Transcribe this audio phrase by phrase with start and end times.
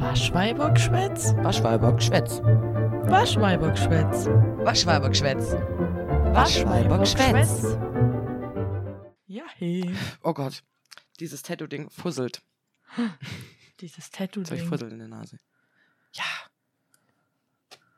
[0.00, 1.34] Waschweibergschwätz?
[1.38, 2.40] Waschweibergschwätz.
[3.10, 4.26] Waschweibergschwätz.
[4.64, 5.52] Waschweibergschwätz.
[6.34, 7.76] Waschweibergschwätz.
[9.26, 9.92] Ja, hey.
[10.22, 10.62] Oh Gott,
[11.18, 12.42] dieses Tattoo-Ding fusselt.
[13.80, 14.66] Dieses Soll ich Tattoo-Ding.
[14.68, 15.38] fusseln in der Nase?
[16.12, 16.24] Ja.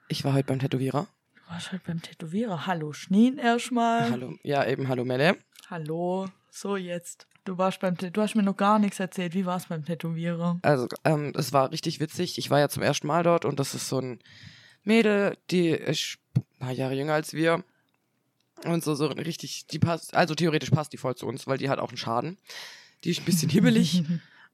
[0.08, 1.06] Ich war heute beim Tätowierer.
[1.34, 2.66] Du warst halt beim Tätowierer.
[2.66, 4.10] Hallo, Schneen erstmal.
[4.10, 4.34] Hallo.
[4.42, 5.36] Ja, eben, hallo Melle.
[5.68, 6.28] Hallo.
[6.50, 7.26] So, jetzt.
[7.50, 9.34] Du warst beim Du hast mir noch gar nichts erzählt.
[9.34, 10.60] Wie war es beim Tätowierer?
[10.62, 12.38] Also, ähm, es war richtig witzig.
[12.38, 14.20] Ich war ja zum ersten Mal dort und das ist so ein
[14.84, 17.64] Mädel, die ist ein paar Jahre jünger als wir.
[18.64, 21.68] Und so, so richtig, die passt, also theoretisch passt die voll zu uns, weil die
[21.68, 22.38] hat auch einen Schaden.
[23.02, 24.04] Die ist ein bisschen hibbelig.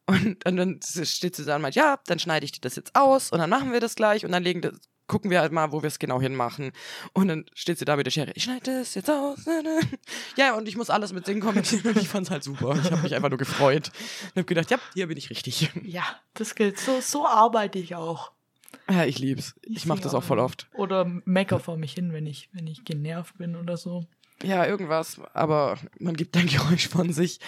[0.06, 2.96] Und, und dann steht sie da und meint, ja, dann schneide ich dir das jetzt
[2.96, 4.72] aus und dann machen wir das gleich und dann legen das,
[5.06, 6.72] gucken wir halt mal, wo wir es genau hinmachen.
[7.12, 9.40] Und dann steht sie da mit der Schere, ich schneide das jetzt aus.
[10.36, 12.78] Ja, und ich muss alles mit Singen kommentieren und ich fand's halt super.
[12.82, 13.90] Ich habe mich einfach nur gefreut
[14.24, 15.70] und habe gedacht, ja, hier bin ich richtig.
[15.82, 16.78] Ja, das gilt.
[16.78, 18.32] So, so arbeite ich auch.
[18.88, 19.54] Ja, ich lieb's.
[19.62, 20.68] Ich, mach sing das auch voll oft.
[20.74, 24.04] Oder mecker vor mich hin, wenn ich, wenn ich genervt bin oder so.
[24.42, 27.40] Ja, irgendwas, aber man gibt ein Geräusch von sich.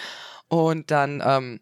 [0.47, 1.59] Und dann, ähm,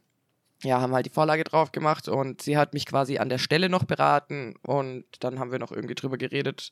[0.63, 3.37] ja, haben wir halt die Vorlage drauf gemacht und sie hat mich quasi an der
[3.37, 6.71] Stelle noch beraten und dann haben wir noch irgendwie drüber geredet,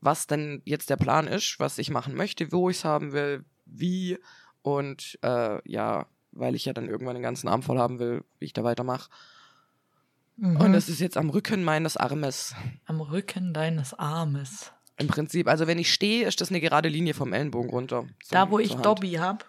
[0.00, 3.44] was denn jetzt der Plan ist, was ich machen möchte, wo ich es haben will,
[3.64, 4.18] wie
[4.62, 8.44] und äh, ja, weil ich ja dann irgendwann den ganzen Arm voll haben will, wie
[8.46, 9.08] ich da weitermache.
[10.36, 10.56] Mhm.
[10.58, 12.54] Und es ist jetzt am Rücken meines Armes.
[12.84, 14.72] Am Rücken deines Armes.
[14.98, 18.06] Im Prinzip, also wenn ich stehe, ist das eine gerade Linie vom Ellenbogen runter.
[18.30, 18.84] Da, zum- wo ich Hand.
[18.84, 19.48] Dobby hab, Ja,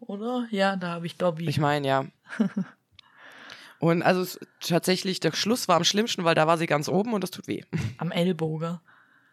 [0.00, 0.46] oder?
[0.50, 1.48] Ja, da habe ich Dobby.
[1.48, 2.04] Ich meine, ja.
[3.78, 7.14] Und also es, tatsächlich, der Schluss war am schlimmsten, weil da war sie ganz oben
[7.14, 7.62] und das tut weh.
[7.98, 8.78] Am Ellbogen.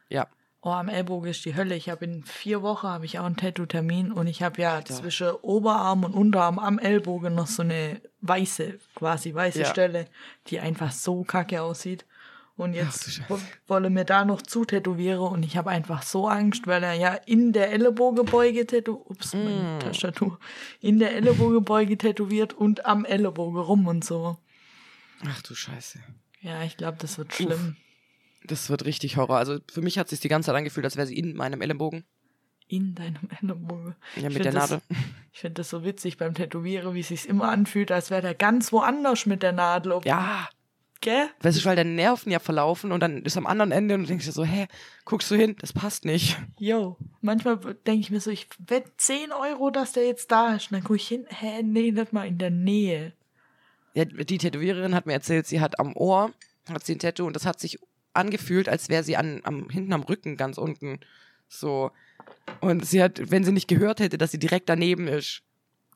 [0.08, 0.28] Ja.
[0.62, 1.76] Oh, am Ellbogen ist die Hölle.
[1.76, 4.94] Ich habe in vier Wochen habe ich auch einen Tattoo-Termin und ich habe ja Alter.
[4.94, 9.66] zwischen Oberarm und Unterarm am Ellbogen noch so eine weiße, quasi weiße Ja.
[9.66, 10.08] Stelle,
[10.48, 12.06] die einfach so kacke aussieht.
[12.58, 16.28] Und Ach jetzt wo- wolle mir da noch zu tätowieren und ich habe einfach so
[16.28, 19.80] Angst, weil er ja in der Ellenbogenbeuge tätowiert, ups, meine Mm.
[19.80, 20.40] Tastatur,
[20.82, 24.38] in der Ellenbogenbeuge tätowiert und am Ellenbogen rum und so.
[25.24, 26.00] Ach du Scheiße.
[26.42, 27.76] Ja, ich glaube, das wird schlimm.
[28.44, 29.38] Das wird richtig Horror.
[29.38, 31.62] Also für mich hat es sich die ganze Zeit angefühlt, als wäre sie in meinem
[31.62, 32.06] Ellenbogen.
[32.68, 33.96] In deinem Ellenbogen.
[34.16, 34.82] Ja, mit der das- Nadel.
[35.32, 38.34] Ich finde das so witzig beim Tätowieren, wie es sich immer anfühlt, als wäre der
[38.36, 39.92] ganz woanders mit der Nadel.
[39.92, 40.50] Ob- Ja,
[41.02, 41.30] Gell?
[41.42, 44.08] weißt du, weil deine Nerven ja verlaufen und dann ist am anderen Ende und du
[44.08, 44.68] denkst dir so, hä,
[45.06, 46.38] guckst du hin, das passt nicht.
[46.60, 46.98] Yo.
[47.22, 50.72] Manchmal denke ich mir so, ich wette 10 Euro, dass der jetzt da ist.
[50.72, 53.14] Und dann gucke ich hin, hä, nee, nicht mal in der Nähe.
[53.94, 56.32] Ja, die Tätowiererin hat mir erzählt, sie hat am Ohr,
[56.70, 57.80] hat sie ein Tattoo und das hat sich
[58.14, 61.00] angefühlt, als wäre sie an, am, hinten am Rücken ganz unten
[61.48, 61.92] so.
[62.60, 65.42] Und sie hat, wenn sie nicht gehört hätte, dass sie direkt daneben ist,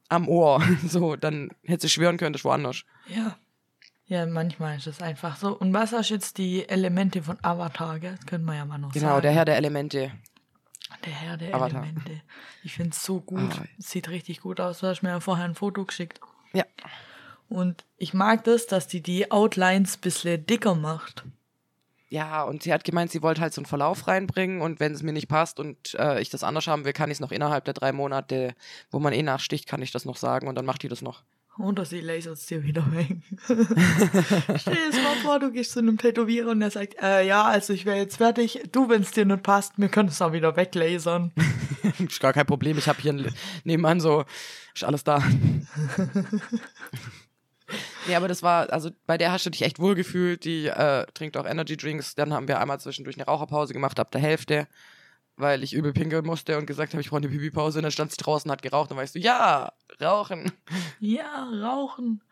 [0.10, 2.84] am Ohr, so, dann hätte sie schwören können, das ist woanders.
[3.08, 3.38] Ja.
[4.12, 5.58] Ja, manchmal ist es einfach so.
[5.58, 8.16] Und was hast jetzt die Elemente von Avatar, gell?
[8.18, 9.22] Das können wir ja mal noch Genau, sagen.
[9.22, 10.12] der Herr der Elemente.
[11.06, 11.82] Der Herr der Avatar.
[11.82, 12.22] Elemente.
[12.62, 13.40] Ich finde es so gut.
[13.40, 13.64] Ah.
[13.78, 14.80] Sieht richtig gut aus.
[14.80, 16.20] Du hast mir ja vorher ein Foto geschickt.
[16.52, 16.66] Ja.
[17.48, 21.24] Und ich mag das, dass die die Outlines ein bisschen dicker macht.
[22.10, 25.04] Ja, und sie hat gemeint, sie wollte halt so einen Verlauf reinbringen und wenn es
[25.04, 27.64] mir nicht passt und äh, ich das anders haben will, kann ich es noch innerhalb
[27.64, 28.56] der drei Monate,
[28.90, 31.24] wo man eh nachsticht, kann ich das noch sagen und dann macht die das noch.
[31.58, 33.18] Oder sie lasert es dir wieder weg.
[33.46, 37.44] Stell dir das mal vor, du gehst zu einem Tätowierer und der sagt, äh, ja,
[37.44, 38.64] also ich wäre jetzt fertig.
[38.72, 41.34] Du, wenn es dir nicht passt, wir können es auch wieder weglasern.
[42.00, 43.32] ist gar kein Problem, ich habe hier
[43.64, 44.24] nebenan so,
[44.74, 45.24] ist alles da.
[48.08, 50.44] Nee, aber das war, also bei der hast du dich echt wohl gefühlt.
[50.44, 52.16] Die äh, trinkt auch Energy Drinks.
[52.16, 54.68] Dann haben wir einmal zwischendurch eine Raucherpause gemacht, ab der Hälfte,
[55.42, 57.80] weil ich übel pinkeln musste und gesagt habe, ich brauche eine Pipi-Pause.
[57.80, 60.52] Und dann stand sie draußen, hat geraucht und weißt du, ja, rauchen.
[61.00, 62.24] Ja, rauchen.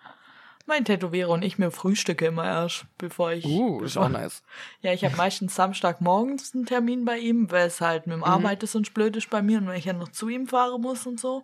[0.65, 3.43] Mein Tätowierer und ich mir frühstücke immer erst, bevor ich.
[3.43, 4.43] Uh, ist bevor, auch nice.
[4.81, 8.67] Ja, ich habe meistens Samstagmorgens einen Termin bei ihm, weil es halt mit dem Arbeiten
[8.67, 11.19] sonst blöd ist bei mir und weil ich ja noch zu ihm fahren muss und
[11.19, 11.43] so.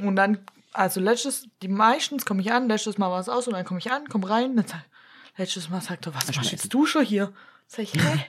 [0.00, 3.54] Und dann, also letztes, die meistens komme ich an, letztes Mal war es aus und
[3.54, 4.66] dann komme ich an, komme rein, dann
[5.38, 7.32] letztes Mal sagt er, was machst jetzt du schon hier?
[7.66, 8.26] Sag ich, hä?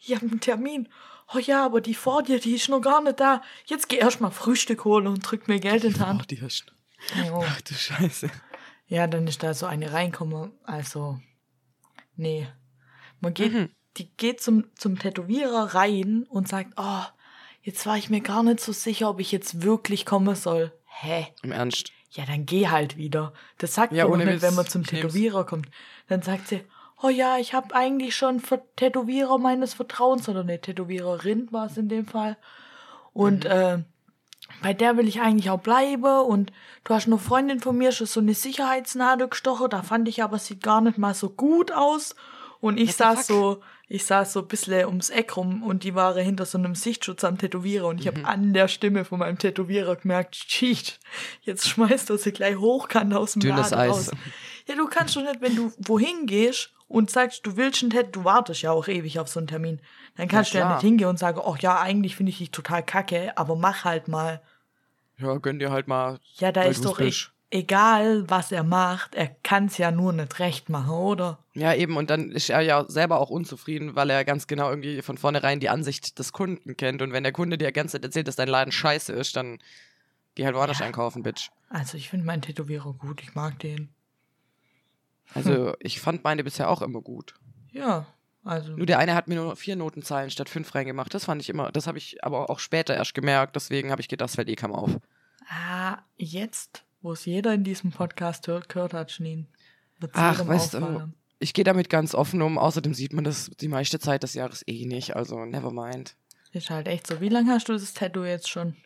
[0.00, 0.88] Ich habe einen Termin.
[1.34, 3.42] Oh ja, aber die vor dir, die ist noch gar nicht da.
[3.66, 6.30] Jetzt geh erst mal Frühstück holen und drück mir Geld in die Hand.
[6.30, 6.66] die hast
[7.26, 7.42] Jo.
[7.46, 8.30] Ach du Scheiße.
[8.86, 10.52] Ja, dann ist da so eine reinkomme.
[10.64, 11.18] Also,
[12.16, 12.46] nee.
[13.20, 13.70] Man geht, Mhm.
[13.96, 17.02] die geht zum, zum Tätowierer rein und sagt, oh,
[17.62, 20.72] jetzt war ich mir gar nicht so sicher, ob ich jetzt wirklich kommen soll.
[20.86, 21.28] Hä?
[21.42, 21.90] Im Ernst.
[22.10, 23.32] Ja, dann geh halt wieder.
[23.58, 24.42] Das sagt Ja, man nicht, Witz.
[24.42, 24.84] wenn man zum.
[24.84, 25.68] Tätowierer kommt.
[26.08, 26.62] Dann sagt sie,
[27.02, 28.40] oh ja, ich habe eigentlich schon
[28.76, 32.36] Tätowierer meines Vertrauens, oder ne, Tätowiererin war es in dem Fall.
[33.12, 33.50] Und Mhm.
[33.50, 33.78] äh,
[34.62, 36.52] bei der will ich eigentlich auch bleiben und
[36.84, 40.38] du hast eine Freundin von mir schon so eine Sicherheitsnadel gestochen, da fand ich aber,
[40.38, 42.14] sieht gar nicht mal so gut aus.
[42.60, 46.22] Und ich saß so, ich saß so ein bisschen ums Eck rum und die waren
[46.22, 48.18] hinter so einem Sichtschutz am Tätowierer und ich Mhm.
[48.18, 51.00] habe an der Stimme von meinem Tätowierer gemerkt, shit,
[51.42, 53.90] jetzt schmeißt er sie gleich hochkant aus dem Dünnes Laden Eis.
[53.90, 54.10] raus.
[54.68, 58.10] Ja, du kannst doch nicht, wenn du wohin gehst und sagst, du willst ein Tattoo,
[58.20, 59.80] du wartest ja auch ewig auf so einen Termin.
[60.16, 62.84] Dann kannst du ja nicht hingehen und sagen, ach ja, eigentlich finde ich dich total
[62.84, 64.42] kacke, aber mach halt mal.
[65.16, 66.20] Ja, gönn dir halt mal.
[66.34, 67.10] Ja, da ist doch e
[67.50, 71.38] egal, was er macht, er kann es ja nur nicht recht machen, oder?
[71.54, 75.02] Ja, eben, und dann ist er ja selber auch unzufrieden, weil er ganz genau irgendwie
[75.02, 77.02] von vornherein die Ansicht des Kunden kennt.
[77.02, 79.58] Und wenn der Kunde dir die ganze Zeit erzählt, dass dein Laden scheiße ist, dann
[80.34, 81.50] geh halt woanders einkaufen, Bitch.
[81.68, 83.90] Also ich finde meinen Tätowierer gut, ich mag den.
[85.34, 87.34] Also, ich fand meine bisher auch immer gut.
[87.70, 88.06] Ja,
[88.44, 91.14] also Nur der eine hat mir nur vier Notenzeilen statt fünf reingemacht.
[91.14, 93.54] Das fand ich immer, das habe ich aber auch später erst gemerkt.
[93.56, 94.90] Deswegen habe ich gedacht, das fällt eh kaum auf.
[95.48, 99.46] ah, jetzt, wo es jeder in diesem Podcast hört, gehört hat, Schneen.
[100.12, 101.12] Ach, weißt du.
[101.38, 102.58] Ich gehe damit ganz offen um.
[102.58, 105.16] Außerdem sieht man das die meiste Zeit des Jahres eh nicht.
[105.16, 106.16] Also, never mind.
[106.52, 107.20] Ist halt echt so.
[107.20, 108.76] Wie lange hast du das Tattoo jetzt schon?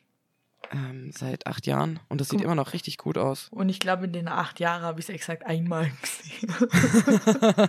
[0.72, 2.00] Ähm, seit acht Jahren.
[2.08, 3.48] Und das sieht immer noch richtig gut aus.
[3.50, 6.54] Und ich glaube, in den acht Jahren habe ich es exakt einmal gesehen.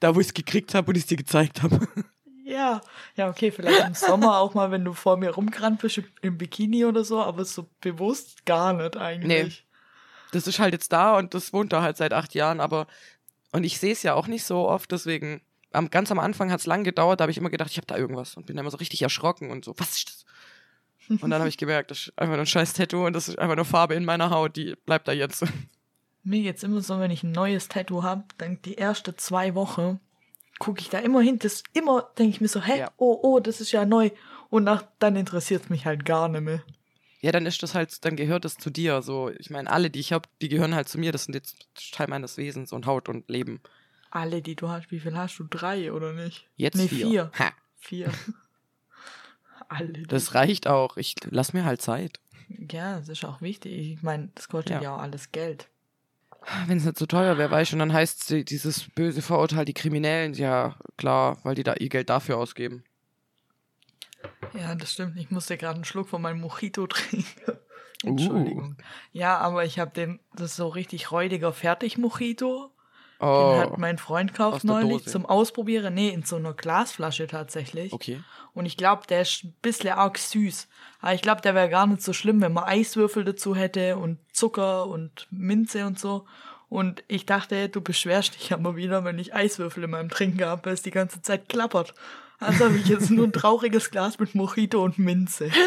[0.00, 1.80] Da, wo ich es gekriegt habe und ich es dir gezeigt habe.
[2.44, 2.80] ja,
[3.16, 6.84] ja, okay, vielleicht im Sommer auch mal, wenn du vor mir rumgerannt bist im- Bikini
[6.84, 9.64] oder so, aber so bewusst gar nicht eigentlich.
[10.32, 12.86] Das ist halt jetzt da und das wohnt da halt seit acht Jahren, aber.
[13.52, 15.40] Und ich sehe es ja auch nicht so oft, deswegen.
[15.72, 17.86] Am, ganz am Anfang hat es lang gedauert, da habe ich immer gedacht, ich habe
[17.86, 20.24] da irgendwas und bin dann immer so richtig erschrocken und so, was ist das?
[21.08, 23.38] Und dann habe ich gemerkt, das ist einfach nur ein scheiß Tattoo und das ist
[23.38, 25.44] einfach nur Farbe in meiner Haut, die bleibt da jetzt.
[26.22, 30.00] Mir geht's immer so, wenn ich ein neues Tattoo habe, dann die erste zwei Wochen
[30.58, 31.38] gucke ich da immer hin.
[31.38, 32.90] Das immer denke ich mir so, hä, Ja.
[32.96, 34.10] oh, oh, das ist ja neu.
[34.48, 36.62] Und nach, dann interessiert es mich halt gar nicht mehr.
[37.20, 39.02] Ja, dann ist das halt, dann gehört das zu dir.
[39.02, 41.10] So, ich meine, alle, die ich habe, die gehören halt zu mir.
[41.12, 43.60] Das sind jetzt Teil meines Wesens und Haut und Leben.
[44.10, 45.44] Alle, die du hast, wie viel hast du?
[45.44, 46.46] Drei oder nicht?
[46.56, 47.06] Jetzt nee, vier.
[47.08, 47.30] vier.
[47.38, 48.10] Ha, Vier.
[49.68, 50.02] Alle.
[50.04, 50.96] das reicht auch.
[50.96, 52.20] Ich lass mir halt Zeit.
[52.70, 53.92] ja, das ist auch wichtig.
[53.92, 54.82] Ich meine, das kostet ja.
[54.82, 54.96] Ja.
[54.96, 55.68] auch alles Geld.
[56.66, 59.72] Wenn es nicht so teuer wäre, weißt du, und dann heißt dieses böse Vorurteil, die
[59.72, 62.84] Kriminellen, ja, klar, weil die da ihr Geld dafür ausgeben.
[64.52, 65.16] Ja, das stimmt.
[65.16, 67.26] Ich musste gerade einen Schluck von meinem Mojito trinken.
[67.48, 68.08] Uh.
[68.08, 68.76] Entschuldigung.
[69.12, 72.70] Ja, aber ich habe den, das ist so richtig räudiger Fertig-Mojito.
[73.24, 75.94] Den Oh, hat mein Freund gekauft neulich zum Ausprobieren.
[75.94, 77.92] Nee, in so einer Glasflasche tatsächlich.
[77.92, 78.20] okay.
[78.52, 80.68] Und ich glaube, der ist ein bisschen arg süß.
[81.00, 84.18] Aber ich glaube, der wäre gar nicht so schlimm, wenn man Eiswürfel dazu hätte und
[84.32, 86.24] Zucker und Minze und so.
[86.68, 90.44] Und ich dachte, du beschwerst dich ja mal wieder, wenn ich Eiswürfel in meinem Trinken
[90.44, 91.94] habe, weil es die ganze Zeit klappert.
[92.44, 95.50] Also habe ich jetzt nur ein trauriges Glas mit Mojito und Minze.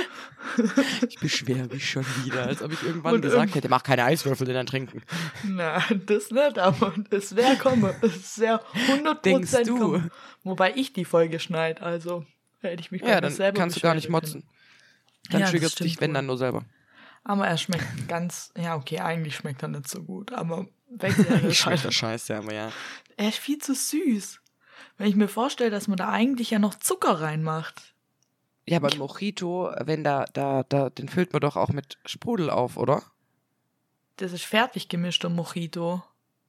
[1.09, 4.47] Ich beschwere mich schon wieder, als ob ich irgendwann Und gesagt hätte, mach keine Eiswürfel
[4.47, 5.03] in dein Trinken.
[5.43, 7.93] Na, das nicht, aber es wäre kommen.
[8.01, 9.77] Es wäre 100% Denkst du?
[9.77, 10.11] kommen.
[10.43, 12.25] Wobei ich die Folge schneid, also
[12.61, 14.43] hätte ich mich bei Ja, dann selber kannst du gar nicht motzen.
[15.29, 16.15] Dann Ja, stimmt dich, wenn wohl.
[16.15, 16.63] dann nur selber.
[17.23, 21.57] Aber er schmeckt ganz, ja, okay, eigentlich schmeckt er nicht so gut, aber wegwerfen ist
[21.57, 22.71] Schmeckt der Scheiß, ja, aber ja.
[23.17, 24.39] er ist viel zu süß.
[24.97, 27.93] Wenn ich mir vorstelle, dass man da eigentlich ja noch Zucker reinmacht.
[28.65, 32.49] Ja, aber ein Mojito, wenn da, da, da, den füllt man doch auch mit Sprudel
[32.49, 33.03] auf, oder?
[34.17, 36.03] Das ist fertig gemischter Mojito.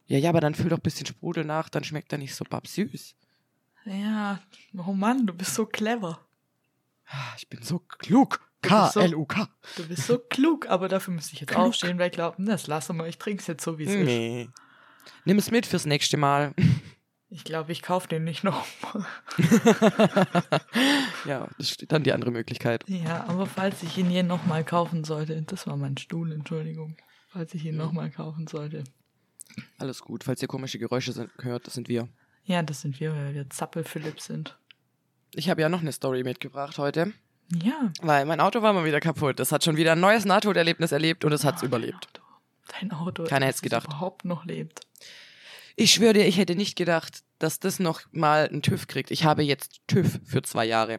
[0.06, 2.44] Ja, ja, aber dann füll doch ein bisschen Sprudel nach, dann schmeckt er nicht so
[2.48, 3.14] babsüß.
[3.84, 4.40] Ja,
[4.76, 6.18] oh Mann, du bist so clever.
[7.06, 8.40] Ah, Ich bin so klug.
[8.62, 9.48] Du bist so- K-L-U-K.
[9.76, 11.66] Du bist so klug, aber dafür müsste ich jetzt Klug.
[11.66, 14.04] aufstehen, weil ich glaube, das lassen wir, ich trinke es jetzt so, wie es ist.
[14.06, 14.48] Nee.
[15.24, 16.54] Nimm es mit fürs nächste Mal.
[17.30, 19.04] Ich glaube, ich kaufe den nicht nochmal.
[21.26, 22.84] ja, das steht dann die andere Möglichkeit.
[22.88, 26.96] Ja, aber falls ich ihn je nochmal kaufen sollte, das war mein Stuhl, Entschuldigung.
[27.30, 27.78] Falls ich ihn Mhm.
[27.82, 28.84] nochmal kaufen sollte.
[29.78, 30.24] Alles gut.
[30.24, 32.08] Falls ihr komische Geräusche sind, hört, das sind wir.
[32.44, 34.56] Ja, das sind wir, weil wir Zappel-Philipp sind.
[35.34, 37.12] Ich habe ja noch eine Story mitgebracht heute,
[37.62, 37.92] Ja.
[38.00, 39.38] weil mein Auto war mal wieder kaputt.
[39.38, 42.08] Das hat schon wieder ein neues Nahtoderlebnis erlebt und es hat es Oh, überlebt.
[42.12, 42.22] Dein Auto.
[42.90, 43.24] Dein Auto.
[43.24, 43.88] Keiner dass hätt's gedacht.
[43.88, 44.80] Es überhaupt noch lebt.
[45.80, 49.12] Ich schwöre dir, ich hätte nicht gedacht, dass das noch mal einen TÜV kriegt.
[49.12, 50.98] Ich habe jetzt TÜV für zwei Jahre.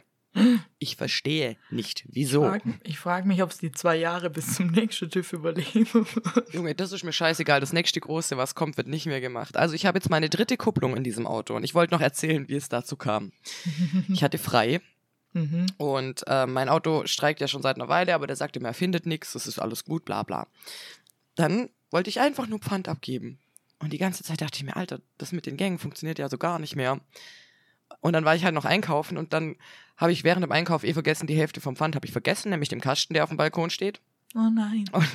[0.77, 2.43] Ich verstehe nicht, wieso.
[2.43, 6.07] Frag, ich frage mich, ob es die zwei Jahre bis zum nächsten TÜV überleben.
[6.53, 7.59] Junge, das ist mir scheißegal.
[7.59, 9.57] Das nächste große, was kommt, wird nicht mehr gemacht.
[9.57, 12.47] Also ich habe jetzt meine dritte Kupplung in diesem Auto und ich wollte noch erzählen,
[12.47, 13.33] wie es dazu kam.
[14.07, 14.79] Ich hatte frei
[15.33, 15.65] mhm.
[15.75, 18.73] und äh, mein Auto streikt ja schon seit einer Weile, aber der sagte mir, er
[18.73, 20.47] findet nichts, das ist alles gut, bla bla.
[21.35, 23.39] Dann wollte ich einfach nur Pfand abgeben.
[23.79, 26.37] Und die ganze Zeit dachte ich mir, Alter, das mit den Gängen funktioniert ja so
[26.37, 26.99] gar nicht mehr.
[28.01, 29.55] Und dann war ich halt noch einkaufen und dann
[29.97, 32.69] habe ich während dem Einkauf eh vergessen, die Hälfte vom Pfand habe ich vergessen, nämlich
[32.69, 33.99] dem Kasten, der auf dem Balkon steht.
[34.35, 34.85] Oh nein.
[34.93, 35.07] Und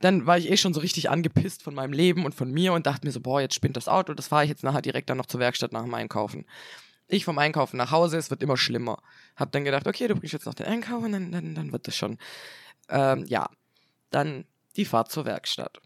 [0.00, 2.86] dann war ich eh schon so richtig angepisst von meinem Leben und von mir und
[2.86, 5.16] dachte mir so, boah, jetzt spinnt das Auto, das fahre ich jetzt nachher direkt dann
[5.16, 6.46] noch zur Werkstatt nach dem Einkaufen.
[7.06, 9.02] Ich vom Einkaufen nach Hause, es wird immer schlimmer.
[9.36, 11.86] Hab dann gedacht, okay, du bringst jetzt noch den Einkauf und dann, dann, dann wird
[11.86, 12.18] das schon.
[12.88, 13.48] Ähm, ja,
[14.10, 15.80] dann die Fahrt zur Werkstatt.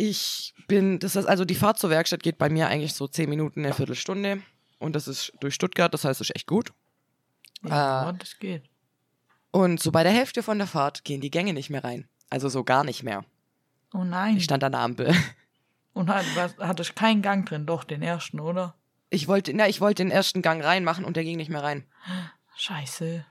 [0.00, 3.28] Ich bin, das heißt also, die Fahrt zur Werkstatt geht bei mir eigentlich so zehn
[3.28, 4.42] Minuten, eine Viertelstunde.
[4.78, 6.72] Und das ist durch Stuttgart, das heißt, das ist echt gut.
[7.64, 8.62] Ja, Äh, das geht.
[9.50, 12.08] Und so bei der Hälfte von der Fahrt gehen die Gänge nicht mehr rein.
[12.30, 13.24] Also so gar nicht mehr.
[13.92, 14.36] Oh nein.
[14.36, 15.12] Ich stand an der Ampel.
[15.94, 18.76] Und hat, was, hattest keinen Gang drin, doch, den ersten, oder?
[19.10, 21.86] Ich wollte, na, ich wollte den ersten Gang reinmachen und der ging nicht mehr rein.
[22.56, 23.24] Scheiße.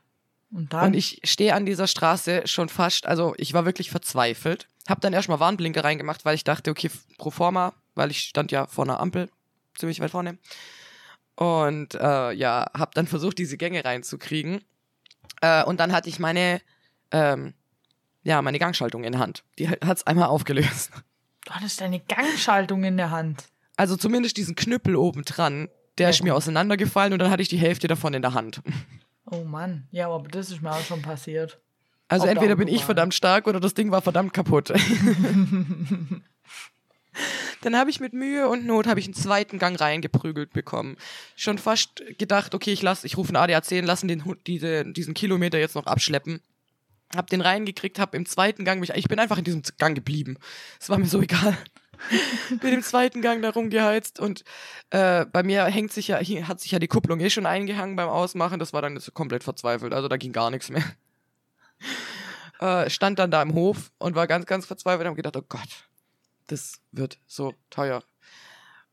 [0.52, 0.86] Und dann?
[0.86, 4.68] Und ich stehe an dieser Straße schon fast, also ich war wirklich verzweifelt.
[4.88, 8.68] Hab dann erstmal Warnblinker reingemacht, weil ich dachte, okay, pro forma, weil ich stand ja
[8.68, 9.30] vor einer Ampel,
[9.76, 10.38] ziemlich weit vorne.
[11.36, 14.62] Und äh, ja, hab dann versucht, diese Gänge reinzukriegen.
[15.42, 16.62] Äh, und dann hatte ich meine,
[17.12, 17.54] ähm,
[18.24, 19.44] ja, meine Gangschaltung in der Hand.
[19.60, 20.92] Die hat's einmal aufgelöst.
[21.46, 23.46] du hattest deine Gangschaltung in der Hand.
[23.76, 27.58] Also zumindest diesen Knüppel oben dran, der ist mir auseinandergefallen und dann hatte ich die
[27.58, 28.62] Hälfte davon in der Hand.
[29.30, 29.88] Oh Mann.
[29.92, 31.60] Ja, aber das ist mir auch schon passiert.
[32.08, 34.72] Also der entweder bin ich verdammt stark oder das Ding war verdammt kaputt.
[37.62, 40.96] Dann habe ich mit Mühe und Not habe ich einen zweiten Gang reingeprügelt bekommen.
[41.36, 44.86] Schon fast gedacht, okay, ich lass, ich rufe einen ADAC und lassen den Hund diese,
[44.86, 46.42] diesen Kilometer jetzt noch abschleppen.
[47.16, 50.38] Hab den reingekriegt, hab im zweiten Gang mich, ich bin einfach in diesem Gang geblieben.
[50.80, 51.58] Es war mir so egal.
[52.62, 54.44] bin im zweiten Gang da rumgeheizt und
[54.92, 57.96] äh, bei mir hängt sich ja, hier hat sich ja die Kupplung eh schon eingehangen
[57.96, 58.60] beim Ausmachen.
[58.60, 59.94] Das war dann so komplett verzweifelt.
[59.94, 60.84] Also da ging gar nichts mehr.
[62.60, 65.46] Äh, stand dann da im Hof und war ganz, ganz verzweifelt und hab gedacht, oh
[65.48, 65.88] Gott,
[66.48, 68.04] das wird so teuer.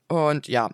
[0.06, 0.68] Und ja,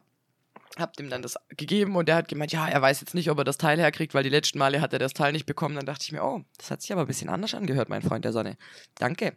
[0.79, 3.39] hab dem dann das gegeben und der hat gemeint, ja, er weiß jetzt nicht, ob
[3.39, 5.75] er das Teil herkriegt, weil die letzten Male hat er das Teil nicht bekommen.
[5.75, 8.25] Dann dachte ich mir, oh, das hat sich aber ein bisschen anders angehört, mein Freund
[8.25, 8.57] der Sonne.
[8.97, 9.37] Danke.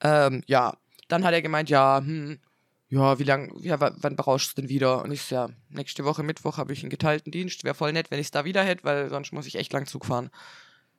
[0.00, 0.76] Ähm, ja,
[1.08, 2.38] dann hat er gemeint, ja, hm,
[2.88, 5.02] ja, wie lang, ja, wann brauchst du denn wieder?
[5.02, 7.64] Und ich so, ja, nächste Woche Mittwoch habe ich einen geteilten Dienst.
[7.64, 9.86] Wäre voll nett, wenn ich es da wieder hätte, weil sonst muss ich echt lang
[9.86, 10.30] Zug fahren.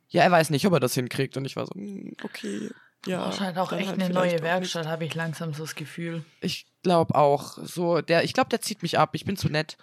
[0.10, 1.38] Ja, er weiß nicht, ob er das hinkriegt.
[1.38, 2.70] Und ich war so, hm, okay.
[3.08, 6.26] Ja, ist halt auch echt halt eine neue Werkstatt, habe ich langsam so das Gefühl.
[6.42, 7.58] ich glaube auch.
[7.64, 9.10] So, der, ich glaube, der zieht mich ab.
[9.14, 9.78] Ich bin zu nett.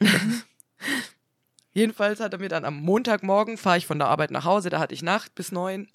[1.72, 4.78] Jedenfalls hat er mir dann am Montagmorgen, fahre ich von der Arbeit nach Hause, da
[4.78, 5.88] hatte ich Nacht bis neun.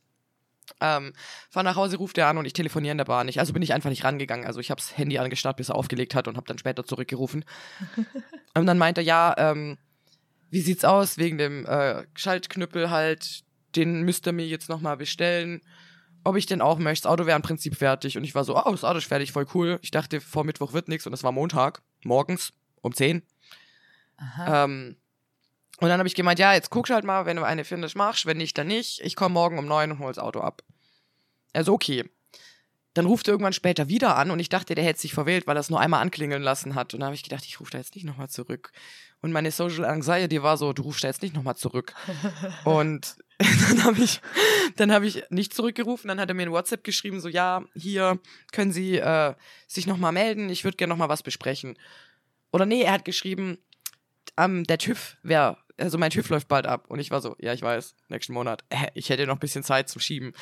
[0.81, 1.13] Ähm,
[1.49, 3.39] fahr nach Hause, ruft er an und ich telefoniere in der Bahn nicht.
[3.39, 4.45] Also bin ich einfach nicht rangegangen.
[4.45, 7.43] Also ich habe das Handy angestarrt, bis er aufgelegt hat und habe dann später zurückgerufen.
[8.53, 9.77] und dann meinte er, ja, ähm,
[10.51, 13.43] wie sieht's aus wegen dem äh, Schaltknüppel halt,
[13.75, 15.61] den müsst ihr mir jetzt nochmal bestellen
[16.23, 17.03] ob ich denn auch möchte.
[17.03, 18.17] Das Auto wäre im Prinzip fertig.
[18.17, 19.79] Und ich war so, oh, das Auto ist fertig, voll cool.
[19.81, 21.07] Ich dachte, vor Mittwoch wird nichts.
[21.07, 23.23] Und es war Montag, morgens um 10.
[24.17, 24.65] Aha.
[24.65, 24.97] Ähm,
[25.79, 28.25] und dann habe ich gemeint, ja, jetzt guckst halt mal, wenn du eine findest, machst.
[28.25, 28.99] Wenn nicht, dann nicht.
[29.01, 30.63] Ich komme morgen um 9 und hol das Auto ab.
[31.53, 32.09] Also okay.
[32.93, 35.55] Dann ruft er irgendwann später wieder an und ich dachte, der hätte sich verwählt, weil
[35.55, 36.93] er es nur einmal anklingeln lassen hat.
[36.93, 38.71] Und dann habe ich gedacht, ich rufe da jetzt nicht nochmal zurück.
[39.21, 41.93] Und meine Social Anxiety war so, du rufst da jetzt nicht nochmal zurück.
[42.65, 43.15] und
[43.69, 44.21] dann habe ich,
[44.77, 46.09] habe ich nicht zurückgerufen.
[46.09, 48.19] Dann hat er mir ein WhatsApp geschrieben, so ja, hier
[48.51, 49.33] können Sie äh,
[49.67, 50.49] sich nochmal melden.
[50.49, 51.77] Ich würde gerne nochmal was besprechen.
[52.51, 53.57] Oder nee, er hat geschrieben,
[54.37, 56.85] ähm, der TÜV wäre, also mein TÜV läuft bald ab.
[56.89, 58.63] Und ich war so, ja, ich weiß, nächsten Monat.
[58.69, 60.33] Äh, ich hätte noch ein bisschen Zeit zum Schieben.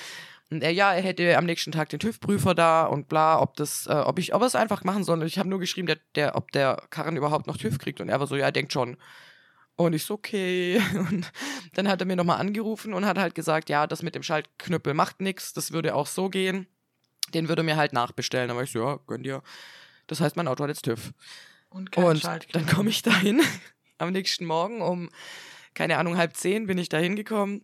[0.50, 3.86] Und er, ja, er hätte am nächsten Tag den TÜV-Prüfer da und bla, ob das,
[3.86, 5.20] äh, ob ich, ob er es einfach machen soll.
[5.20, 8.02] Und ich habe nur geschrieben, der, der, ob der Karren überhaupt noch TÜV kriegt.
[8.02, 8.98] Und er war so, ja, er denkt schon.
[9.78, 10.82] Und ich so, okay.
[11.10, 11.32] Und
[11.74, 14.96] dann hat er mir nochmal angerufen und hat halt gesagt, ja, das mit dem Schaltknüppel
[14.96, 16.68] macht nichts, das würde auch so gehen.
[17.34, 18.50] Den würde er mir halt nachbestellen.
[18.50, 19.44] Aber ich so, ja, gönn dir.
[20.08, 21.14] Das heißt, mein Auto hat jetzt TÜV.
[21.70, 23.42] Und kein Und dann komme ich dahin.
[24.00, 25.10] Am nächsten Morgen um,
[25.74, 27.62] keine Ahnung, halb zehn bin ich da hingekommen.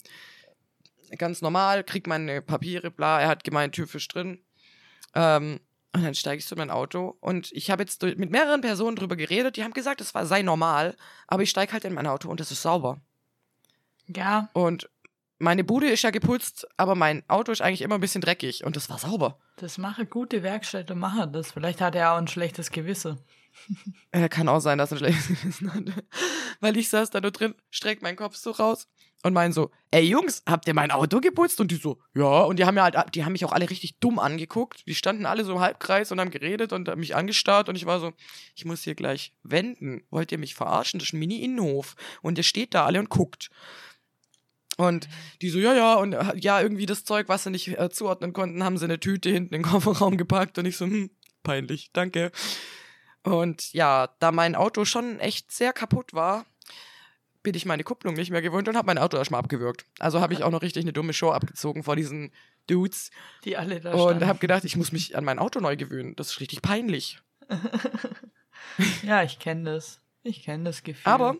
[1.18, 3.22] Ganz normal, krieg meine Papiere, bla.
[3.22, 4.40] Er hat gemeint, TÜV ist drin.
[5.16, 5.60] Ähm,
[5.94, 9.16] und dann steige ich zu mein Auto und ich habe jetzt mit mehreren Personen drüber
[9.16, 10.96] geredet, die haben gesagt, es sei normal,
[11.28, 13.00] aber ich steige halt in mein Auto und es ist sauber.
[14.08, 14.90] Ja, Und
[15.40, 18.78] meine Bude ist ja geputzt, aber mein Auto ist eigentlich immer ein bisschen dreckig und
[18.78, 19.40] es war sauber.
[19.58, 21.52] das mache gute Werkstätte, mache das.
[21.52, 23.20] Vielleicht hat er auch ein schlechtes Gewissen.
[24.30, 25.94] Kann auch sein, dass er ein schlechtes Gewissen hatte.
[26.60, 28.88] Weil ich saß da nur drin, streck meinen Kopf so raus
[29.24, 31.62] und mein so, ey Jungs, habt ihr mein Auto geputzt?
[31.62, 32.42] Und die so, ja.
[32.42, 34.86] Und die haben ja halt, die haben mich auch alle richtig dumm angeguckt.
[34.86, 38.02] Die standen alle so im Halbkreis und haben geredet und mich angestarrt und ich war
[38.02, 38.12] so,
[38.56, 40.04] ich muss hier gleich wenden.
[40.10, 41.00] Wollt ihr mich verarschen?
[41.00, 41.96] Das ist ein Mini-Innenhof.
[42.22, 43.50] Und der steht da alle und guckt.
[44.76, 45.08] Und
[45.42, 48.34] die so, ja, ja, und äh, ja, irgendwie das Zeug, was sie nicht äh, zuordnen
[48.34, 51.12] konnten, haben sie in eine Tüte hinten in den Kofferraum gepackt und ich so, hm,
[51.44, 52.32] peinlich, danke.
[53.24, 56.46] Und ja, da mein Auto schon echt sehr kaputt war,
[57.44, 59.86] bin ich meine Kupplung nicht mehr gewohnt und habe mein Auto erstmal abgewürgt.
[60.00, 62.32] Also habe ich auch noch richtig eine dumme Show abgezogen vor diesen
[62.68, 63.12] Dudes.
[63.44, 66.16] Die alle da Und habe gedacht, ich muss mich an mein Auto neu gewöhnen.
[66.16, 67.20] Das ist richtig peinlich.
[69.04, 70.00] Ja, ich kenne das.
[70.24, 71.12] Ich kenne das Gefühl.
[71.12, 71.36] Aber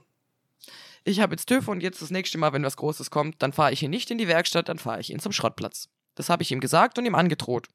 [1.04, 3.72] ich habe jetzt TÜV und jetzt das nächste Mal, wenn was Großes kommt, dann fahre
[3.72, 5.90] ich ihn nicht in die Werkstatt, dann fahre ich ihn zum Schrottplatz.
[6.16, 7.68] Das habe ich ihm gesagt und ihm angedroht.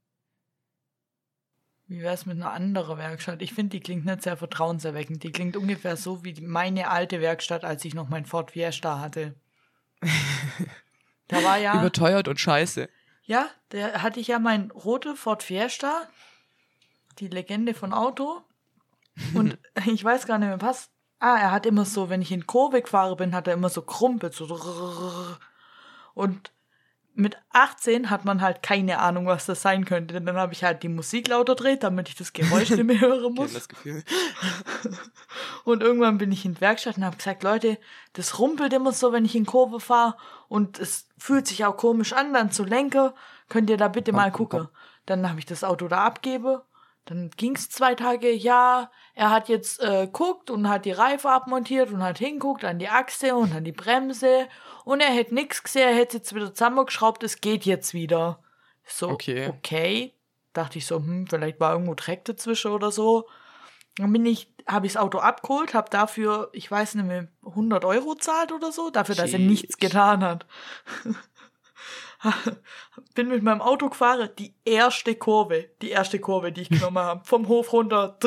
[1.89, 3.41] Wie wäre es mit einer anderen Werkstatt?
[3.41, 5.23] Ich finde, die klingt nicht sehr vertrauenserweckend.
[5.23, 9.35] Die klingt ungefähr so wie meine alte Werkstatt, als ich noch mein Ford Fiesta hatte.
[11.29, 11.79] da war ja.
[11.79, 12.91] Überteuert und scheiße.
[13.25, 16.03] Ja, da hatte ich ja mein rote Ford Fiesta,
[17.21, 18.43] die Legende von Auto.
[19.33, 20.91] Und ich weiß gar nicht mehr was.
[21.21, 23.81] Ah, er hat immer so, wenn ich in Kurve gefahren bin, hat er immer so
[23.81, 24.35] krumpelt.
[24.35, 24.47] So
[26.15, 26.53] und
[27.19, 30.15] mit 18 hat man halt keine Ahnung, was das sein könnte.
[30.15, 33.01] Denn dann habe ich halt die Musik lauter dreht, damit ich das Geräusch nicht mehr
[33.01, 33.55] hören muss.
[33.55, 34.05] das Gefühl.
[35.65, 37.77] Und irgendwann bin ich in die Werkstatt und habe gesagt, Leute,
[38.13, 40.17] das rumpelt immer so, wenn ich in Kurve fahre
[40.49, 43.11] und es fühlt sich auch komisch an, dann zu lenken.
[43.49, 44.69] Könnt ihr da bitte mal gucken?
[45.05, 46.65] Dann habe ich das Auto da abgebe.
[47.05, 51.91] Dann ging's zwei Tage, ja, er hat jetzt äh, guckt und hat die Reife abmontiert
[51.91, 54.47] und hat hinguckt an die Achse und an die Bremse
[54.89, 58.43] und er hätte nichts gesehen, er hätte jetzt wieder zusammengeschraubt, es geht jetzt wieder.
[58.87, 59.49] So, Okay.
[59.49, 60.15] okay.
[60.55, 63.29] Dachte ich so, hm, vielleicht war irgendwo Dreck dazwischen oder so.
[63.97, 67.85] Dann bin ich, habe ich das Auto abgeholt, habe dafür, ich weiß nicht mehr, 100
[67.85, 70.47] Euro zahlt oder so, dafür, dass er nichts getan hat.
[73.15, 77.27] bin mit meinem Auto gefahren, die erste Kurve, die erste Kurve, die ich genommen habe,
[77.27, 78.19] vom Hof runter.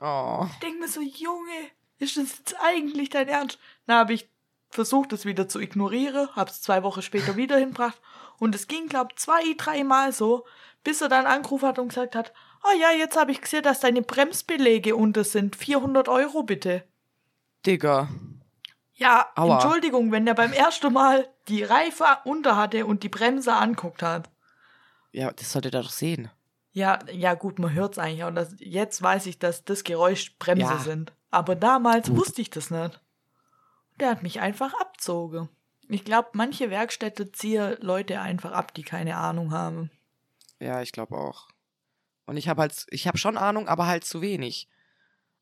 [0.00, 0.46] Oh.
[0.62, 3.58] Denk mir so, Junge, ist das jetzt eigentlich dein Ernst?
[3.86, 4.31] Dann habe ich
[4.72, 8.00] versucht, es wieder zu ignorieren, habe es zwei Wochen später wieder hinbracht
[8.38, 10.44] und es ging, glaub zwei, dreimal so,
[10.82, 13.80] bis er dann angerufen hat und gesagt hat, ah ja, jetzt habe ich gesehen, dass
[13.80, 16.84] deine Bremsbelege unter sind, 400 Euro bitte.
[17.66, 18.08] Digga.
[18.94, 19.54] Ja, Aua.
[19.62, 24.30] Entschuldigung, wenn er beim ersten Mal die Reife unter hatte und die Bremse anguckt hat.
[25.12, 26.30] Ja, das sollte er doch sehen.
[26.72, 28.30] Ja, ja gut, man hört's eigentlich auch.
[28.30, 30.78] Das, jetzt weiß ich, dass das Geräusch Bremse Ja.
[30.78, 31.12] sind.
[31.30, 32.18] Aber damals Gut.
[32.18, 33.00] wusste ich das nicht.
[34.02, 35.48] Der hat mich einfach abzogen.
[35.88, 39.92] Ich glaube, manche Werkstätte ziehen Leute einfach ab, die keine Ahnung haben.
[40.58, 41.46] Ja, ich glaube auch.
[42.26, 44.68] Und ich habe halt, ich habe schon Ahnung, aber halt zu wenig.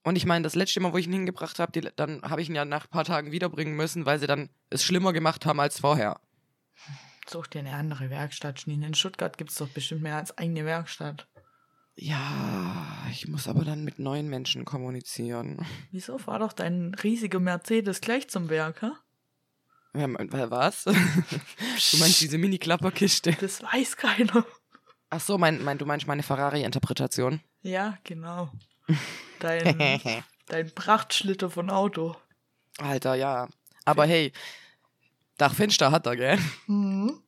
[0.03, 2.55] Und ich meine, das letzte Mal, wo ich ihn hingebracht habe, dann habe ich ihn
[2.55, 5.81] ja nach ein paar Tagen wiederbringen müssen, weil sie dann es schlimmer gemacht haben als
[5.81, 6.21] vorher.
[7.27, 8.83] Such dir eine andere Werkstatt, Schnien.
[8.83, 11.30] In Stuttgart gibt's doch bestimmt mehr als eine Werkstatt.
[12.03, 15.67] Ja, ich muss aber dann mit neuen Menschen kommunizieren.
[15.91, 18.93] Wieso fahr doch dein riesiger Mercedes gleich zum Werk, hä?
[19.93, 20.09] Ja,
[20.51, 20.85] was?
[20.85, 23.37] du meinst diese Mini-Klapperkiste?
[23.39, 24.47] Das weiß keiner.
[25.11, 27.41] Ach so, mein, mein, du meinst meine Ferrari-Interpretation?
[27.61, 28.51] Ja, genau.
[29.41, 30.01] Dein,
[30.47, 32.17] dein Prachtschlitter von Auto.
[32.79, 33.47] Alter, ja.
[33.85, 34.33] Aber hey,
[35.37, 36.39] Dachfenster hat er, gell?
[36.67, 37.23] Mhm.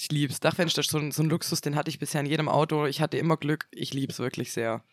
[0.00, 0.38] Ich lieb's.
[0.38, 2.86] Dachfenster ist so ein, so ein Luxus, den hatte ich bisher in jedem Auto.
[2.86, 3.66] Ich hatte immer Glück.
[3.72, 4.84] Ich lieb's wirklich sehr.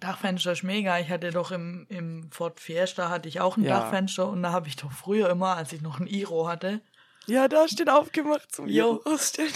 [0.00, 0.98] Dachfenster ist mega.
[0.98, 3.80] Ich hatte doch im, im Ford Fiesta hatte ich auch ein Ja.
[3.80, 6.80] Dachfenster und da habe ich doch früher immer, als ich noch ein Iro hatte,
[7.26, 8.68] Ja, da steht aufgemacht zum.
[8.68, 9.52] Iro ausstellen.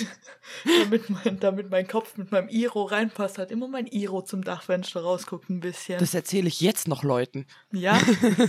[0.80, 5.02] damit mein, damit mein Kopf mit meinem Iro reinpasst, hat immer mein Iro zum Dachfenster
[5.02, 5.98] rausguckt ein bisschen.
[5.98, 7.46] Das erzähle ich jetzt noch Leuten.
[7.70, 7.98] ja,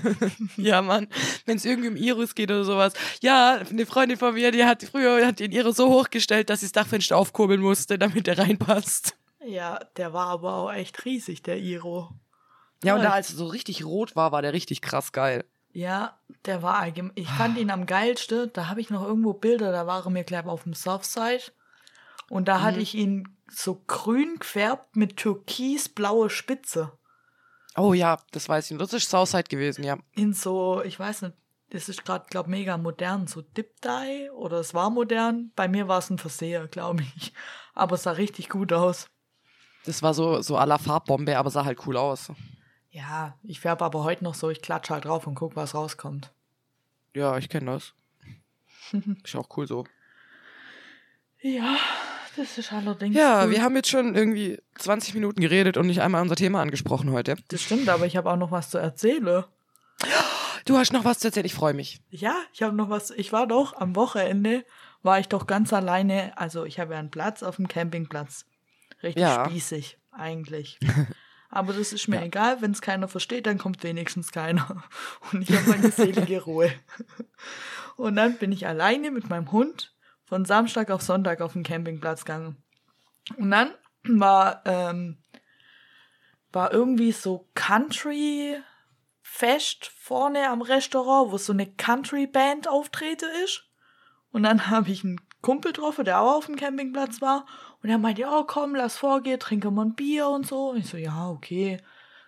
[0.57, 1.07] Ja, Mann.
[1.45, 2.93] Wenn es irgendwie um Iris geht oder sowas.
[3.21, 6.65] Ja, eine Freundin von mir, die hat früher hat den Iro so hochgestellt, dass sie
[6.65, 9.15] das Dachfenster aufkurbeln musste, damit er reinpasst.
[9.45, 12.09] ja, der war aber auch echt riesig, der Iro.
[12.83, 15.45] Ja, und da als er so richtig rot war, war der richtig krass geil.
[15.73, 17.13] Ja, der war allgemein.
[17.15, 18.51] Ich fand ihn am geilsten.
[18.53, 21.51] Da habe ich noch irgendwo Bilder, da waren wir, glaube ich, auf dem Surfside.
[22.29, 26.93] Und da hatte ich ihn so grün gefärbt mit türkisblaue Spitze.
[27.75, 28.77] Oh ja, das weiß ich.
[28.77, 29.97] Das ist Southside gewesen, ja.
[30.15, 31.35] In so, ich weiß nicht,
[31.69, 35.51] das ist gerade, glaube mega modern, so Dip Dye oder es war modern.
[35.55, 37.33] Bei mir war es ein Verseher, glaube ich.
[37.73, 39.07] Aber es sah richtig gut aus.
[39.85, 42.31] Das war so, so à la Farbbombe, aber sah halt cool aus.
[42.91, 46.31] Ja, ich färbe aber heute noch so, ich klatsche halt drauf und guck, was rauskommt.
[47.15, 47.93] Ja, ich kenne das.
[49.23, 49.85] Ist auch cool so.
[51.41, 51.77] Ja,
[52.35, 53.15] das ist allerdings.
[53.15, 53.51] Ja, cool.
[53.51, 57.35] wir haben jetzt schon irgendwie 20 Minuten geredet und nicht einmal unser Thema angesprochen heute.
[57.47, 59.43] Das stimmt, aber ich habe auch noch was zu erzählen.
[60.65, 61.99] Du hast noch was zu erzählen, ich freue mich.
[62.11, 63.09] Ja, ich habe noch was.
[63.11, 64.63] Ich war doch am Wochenende,
[65.01, 66.37] war ich doch ganz alleine.
[66.37, 68.45] Also ich habe ja einen Platz auf dem Campingplatz.
[69.01, 69.45] Richtig Ja.
[69.49, 70.77] spießig, eigentlich.
[71.51, 74.83] Aber das ist mir egal, wenn es keiner versteht, dann kommt wenigstens keiner.
[75.31, 76.71] Und ich habe meine selige Ruhe.
[77.97, 82.23] Und dann bin ich alleine mit meinem Hund von Samstag auf Sonntag auf den Campingplatz
[82.23, 82.63] gegangen.
[83.37, 85.17] Und dann war, ähm,
[86.53, 88.57] war irgendwie so Country
[89.21, 93.69] fest vorne am Restaurant, wo so eine Country-Band auftrete ist.
[94.31, 97.45] Und dann habe ich einen Kumpel getroffen, der auch auf dem Campingplatz war.
[97.83, 100.69] Und er meinte, oh komm, lass vorgehen, trinken wir ein Bier und so.
[100.69, 101.77] Und ich so, ja, okay.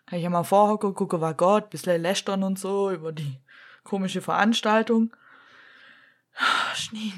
[0.06, 3.39] Kann ich ja mal vorhocken, gucken, war Gott, bisschen lästern und so über die
[3.84, 5.16] komische Veranstaltung.
[6.76, 7.13] Schnee.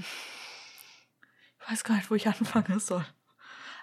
[1.60, 3.06] Ich weiß gar nicht, wo ich anfangen soll.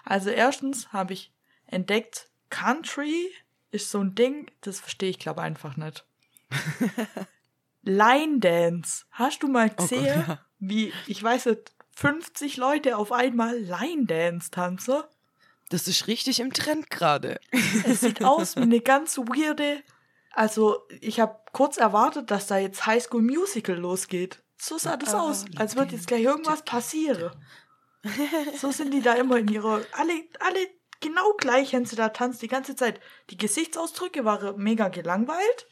[0.05, 1.33] Also erstens habe ich
[1.65, 3.29] entdeckt, Country
[3.71, 6.05] ist so ein Ding, das verstehe ich glaube einfach nicht.
[7.81, 9.05] Line Dance.
[9.11, 10.45] Hast du mal gesehen, Oh Gott, ja.
[10.59, 15.03] wie, ich weiß nicht, 50 Leute auf einmal Line Dance tanzen?
[15.69, 17.39] Das ist richtig im Trend gerade.
[17.85, 19.81] Es sieht aus wie eine ganz weirde.
[20.31, 24.41] Also, ich habe kurz erwartet, dass da jetzt High School Musical losgeht.
[24.57, 27.31] So sah das aus, als würde jetzt gleich irgendwas passieren.
[28.57, 29.81] So sind die da immer in ihrer.
[29.93, 30.59] Alle, alle
[30.99, 32.99] genau gleich haben sie da tanzt die ganze Zeit.
[33.29, 35.67] Die Gesichtsausdrücke waren mega gelangweilt.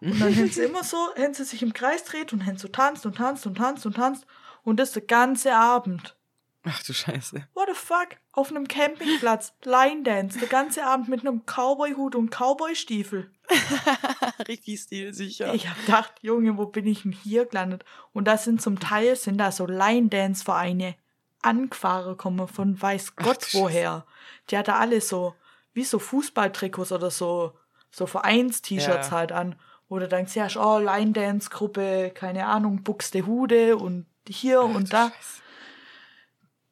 [0.00, 2.68] Und dann haben sie immer so, haben sie sich im Kreis dreht und haben so
[2.68, 4.26] tanzt und tanzt und tanzt und tanzt.
[4.66, 6.16] Und das der ganze Abend.
[6.64, 7.46] Ach du Scheiße.
[7.54, 8.08] What the fuck?
[8.32, 13.30] Auf einem Campingplatz, Line Dance, der ganze Abend mit einem Cowboy-Hut und Cowboy-Stiefel.
[14.48, 15.54] richtig stilsicher.
[15.54, 17.84] Ich hab gedacht, Junge, wo bin ich denn hier gelandet?
[18.12, 20.96] Und da sind zum Teil sind da so Line-Dance-Vereine
[21.42, 23.58] angefahren kommen von weiß Ach, Gott du Scheiße.
[23.62, 24.06] woher.
[24.50, 25.36] Die hatte alle so,
[25.74, 27.52] wie so Fußballtrikots oder so,
[27.92, 29.16] so Vereins-T-Shirts Ja.
[29.16, 29.54] halt an.
[29.88, 35.10] Wo du denkst, ja, oh, Line-Dance-Gruppe, keine Ahnung, Buxtehude und hier Ach, und da.
[35.10, 35.42] Scheiße.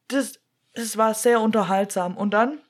[0.09, 0.41] Das,
[0.75, 2.17] das war sehr unterhaltsam.
[2.17, 2.61] Und dann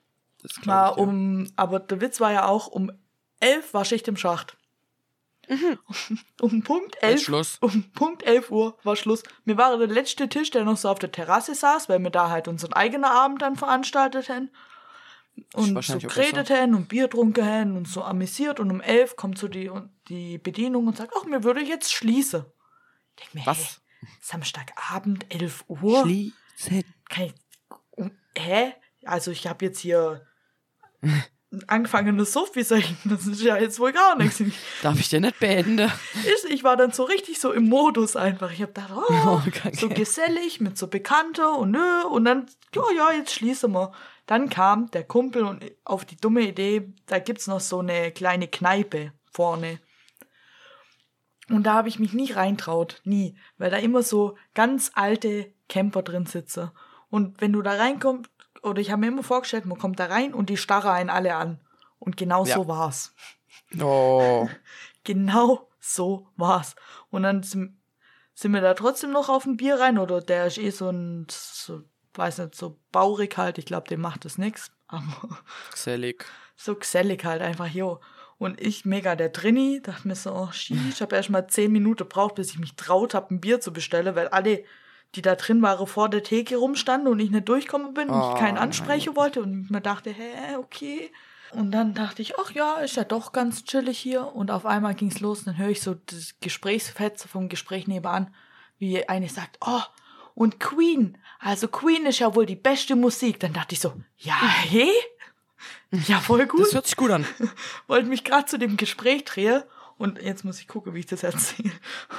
[0.63, 1.03] war ich, ja.
[1.03, 2.91] um, aber der Witz war ja auch, um
[3.39, 4.57] elf war Schicht im Schacht.
[6.41, 7.29] Um Punkt elf,
[7.61, 9.23] um Punkt elf Uhr war Schluss.
[9.45, 12.29] Mir war der letzte Tisch, der noch so auf der Terrasse saß, weil wir da
[12.29, 14.49] halt unseren eigenen Abend dann veranstaltet haben.
[15.53, 18.59] Und so geredet haben und Bier trunken haben und so amüsiert.
[18.59, 19.69] Und um elf kommt so die,
[20.07, 22.45] die Bedienung und sagt, ach, mir würde jetzt schließen.
[23.09, 23.57] Ich denk mir, Was?
[23.57, 23.65] hä,
[24.21, 26.01] Samstagabend, 11 Uhr?
[26.03, 26.83] Schließen.
[27.09, 27.33] Kann ich,
[27.91, 28.73] um, hä?
[29.03, 30.25] Also ich habe jetzt hier
[31.67, 34.39] angefangen, so wie soll ich, das ist ja jetzt wohl gar nichts.
[34.39, 35.91] Ich, Darf ich dir nicht beenden?
[36.49, 38.51] ich war dann so richtig so im Modus einfach.
[38.51, 39.41] Ich habe gedacht, oh, Oh,
[39.73, 43.91] so gesellig mit so Bekannte und nö, und dann, ja, ja, jetzt schließen wir.
[44.25, 48.47] Dann kam der Kumpel und auf die dumme Idee, da gibt's noch so eine kleine
[48.47, 49.79] Kneipe vorne.
[51.49, 56.01] Und da habe ich mich nie reintraut, nie, weil da immer so ganz alte Camper
[56.01, 56.71] drin sitzen.
[57.09, 58.29] Und wenn du da reinkommst,
[58.63, 61.35] oder ich habe mir immer vorgestellt, man kommt da rein und die starren einen alle
[61.35, 61.59] an.
[61.99, 62.55] Und genau Ja.
[62.55, 63.13] so war's.
[63.79, 64.47] Oh.
[65.03, 66.75] Genau so war's.
[67.11, 67.77] Und dann sind,
[68.33, 71.27] sind wir da trotzdem noch auf ein Bier rein, oder der ist eh so ein,
[71.29, 71.83] so,
[72.15, 74.71] weiß nicht, so baurig halt, ich glaube, dem macht das nix.
[74.87, 75.37] Aber
[75.71, 76.25] Gesellig.
[76.55, 77.99] so gesellig halt einfach, jo.
[78.37, 81.71] Und ich mega der Trini, dachte mir so, oh, shit, ich habe erst mal zehn
[81.71, 84.63] Minuten gebraucht, bis ich mich traut habe, ein Bier zu bestellen, weil alle,
[85.15, 88.33] die da drin waren, vor der Theke rumstanden und ich nicht durchkommen bin und Oh,
[88.33, 88.63] ich keinen nein.
[88.63, 91.11] ansprechen wollte und mir dachte, hä, okay.
[91.51, 94.35] Und dann dachte ich, ach ja, ist ja doch ganz chillig hier.
[94.35, 98.33] Und auf einmal ging's los, dann höre ich so das Gesprächsfetze vom Gespräch nebenan,
[98.77, 99.81] wie eine sagt, oh,
[100.33, 103.39] und Queen, also Queen ist ja wohl die beste Musik.
[103.39, 104.91] Dann dachte ich so, ja, hey?
[106.07, 107.25] Ja, voll gut Das hört sich gut an.
[107.87, 109.63] wollte mich gerade zu dem Gespräch drehen
[109.97, 111.71] und jetzt muss ich gucken, wie ich das erzähle.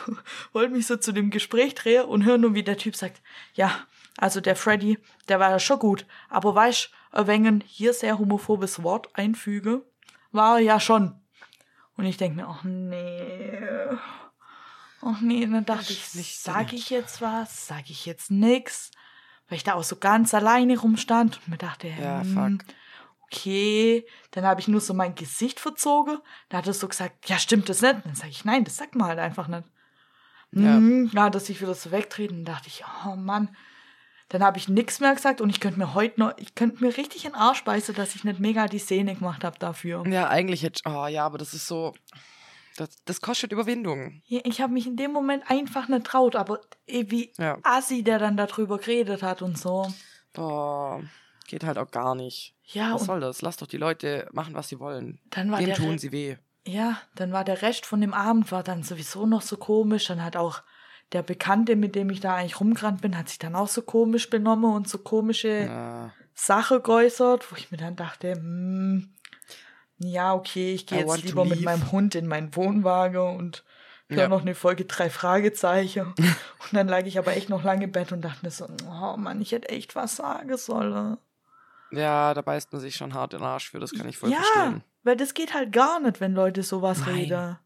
[0.52, 3.20] wollte mich so zu dem Gespräch drehen und höre nur, wie der Typ sagt,
[3.54, 3.86] ja,
[4.16, 9.08] also der Freddy, der war ja schon gut, aber weißt, wenn hier sehr homophobes Wort
[9.14, 9.82] einfüge,
[10.32, 11.20] war er ja schon.
[11.96, 13.58] Und ich denke mir, ach nee.
[15.02, 18.90] Ach nee, dann dachte ich, nicht sag ich jetzt was, sag ich jetzt nix,
[19.48, 22.76] weil ich da auch so ganz alleine rumstand und mir dachte, Ja, hm, fuck.
[23.26, 24.06] Okay.
[24.30, 26.18] Dann habe ich nur so mein Gesicht verzogen.
[26.48, 27.96] Da hat er so gesagt, ja, stimmt das nicht?
[28.04, 29.64] Dann sage ich, nein, das sagt man halt einfach nicht.
[30.52, 30.78] Ja.
[30.80, 32.44] Mhm, ja, dass ich wieder so wegtreten.
[32.44, 33.54] Dann dachte ich, oh Mann.
[34.28, 36.96] Dann habe ich nichts mehr gesagt und ich könnte mir heute noch, ich könnte mir
[36.96, 40.04] richtig in den Arsch beißen, dass ich nicht mega die Szene gemacht habe dafür.
[40.08, 41.94] Ja, eigentlich hätte Oh ja, aber das ist so.
[42.76, 44.20] Das, das kostet Überwindung.
[44.26, 47.58] Ja, Ich habe mich in dem Moment einfach nicht traut, aber eh, wie Ja.
[47.62, 49.86] Assi, der dann darüber geredet hat und so.
[50.32, 51.02] Boah,
[51.46, 52.54] geht halt auch gar nicht.
[52.64, 53.42] Ja, Was soll das?
[53.42, 55.20] Lass doch die Leute machen, was sie wollen.
[55.30, 56.36] dann war Wem der tun Re- sie weh?
[56.66, 60.06] Ja, dann war der Rest von dem Abend war dann sowieso noch so komisch.
[60.06, 60.62] Dann hat auch
[61.12, 64.28] der Bekannte, mit dem ich da eigentlich rumgerannt bin, hat sich dann auch so komisch
[64.30, 69.14] benommen und so komische Äh, Sache geäußert, wo ich mir dann dachte, hm,
[69.98, 73.64] ja, okay, ich gehe jetzt lieber mit meinem Hund in meinen Wohnwagen und
[74.08, 74.28] höre Ja.
[74.28, 76.14] noch eine Folge drei Fragezeichen.
[76.18, 79.16] und dann lag ich aber echt noch lange im Bett und dachte mir so, oh
[79.16, 81.16] Mann, ich hätte echt was sagen sollen.
[81.96, 84.30] Ja, da beißt man sich schon hart in den Arsch für, das kann ich voll
[84.30, 84.82] ja, verstehen.
[85.02, 87.14] weil das geht halt gar nicht, wenn Leute sowas Nein.
[87.14, 87.58] reden.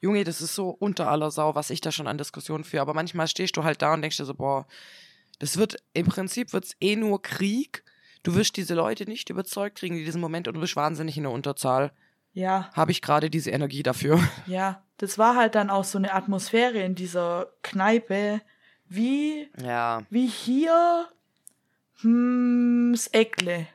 [0.00, 2.82] Junge, das ist so unter aller Sau, was ich da schon an Diskussionen führe.
[2.82, 4.66] Aber manchmal stehst du halt da und denkst dir so, boah,
[5.38, 7.82] das wird, im Prinzip wird es eh nur Krieg.
[8.22, 11.22] Du wirst diese Leute nicht überzeugt kriegen in diesem Moment und du bist wahnsinnig in
[11.24, 11.92] der Unterzahl.
[12.32, 14.20] Ja, Habe ich gerade diese Energie dafür?
[14.46, 14.82] ja.
[14.98, 18.40] Das war halt dann auch so eine Atmosphäre in dieser Kneipe,
[18.88, 21.06] wie, Ja, wie hier,
[22.00, 23.66] hm, das Eckle.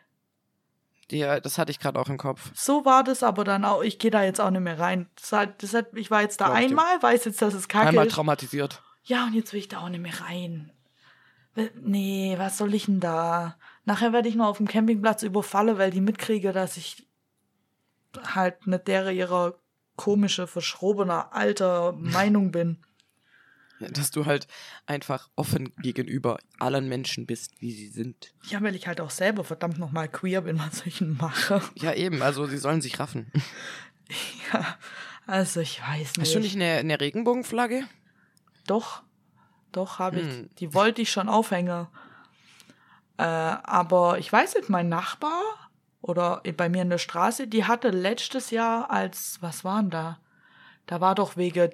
[1.11, 2.51] die, das hatte ich gerade auch im Kopf.
[2.53, 3.81] So war das aber dann auch.
[3.83, 5.09] Ich gehe da jetzt auch nicht mehr rein.
[5.15, 6.69] Das hat, das hat, ich war jetzt da Glaub ich dir.
[6.71, 8.13] einmal, weiß jetzt, dass es kacke Einmal ist.
[8.13, 8.81] traumatisiert.
[9.03, 10.71] Ja, und jetzt will ich da auch nicht mehr rein.
[11.81, 13.57] Nee, was soll ich denn da?
[13.83, 17.07] Nachher werde ich nur auf dem Campingplatz überfallen, weil die mitkriege, dass ich
[18.33, 19.55] halt nicht der ihrer
[19.97, 22.77] komische, verschrobener, alter Meinung bin.
[23.89, 24.47] Dass du halt
[24.85, 28.33] einfach offen gegenüber allen Menschen bist, wie sie sind.
[28.43, 31.61] Ja, weil ich halt auch selber verdammt nochmal queer bin, was ich denn machen?
[31.75, 33.31] Ja, eben, also sie sollen sich raffen.
[34.51, 34.77] Ja,
[35.25, 36.19] also ich weiß nicht.
[36.19, 37.85] Hast du nicht eine, eine Regenbogenflagge?
[38.67, 39.03] Doch,
[39.71, 40.27] doch habe ich.
[40.27, 40.49] Hm.
[40.59, 41.87] Die wollte ich schon aufhängen.
[43.17, 45.41] Äh, aber ich weiß nicht, mein Nachbar
[46.01, 50.19] oder bei mir in der Straße, die hatte letztes Jahr als, was waren da?
[50.87, 51.69] Da war doch wegen,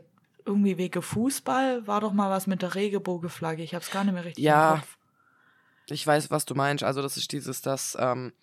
[0.47, 3.61] irgendwie wegen Fußball, war doch mal was mit der Regenbogenflagge.
[3.61, 4.75] Ich habe es gar nicht mehr richtig Ja.
[4.75, 4.97] im Kopf.
[5.89, 6.83] Ich weiß, was du meinst.
[6.83, 8.33] Also das ist dieses, dass ähm,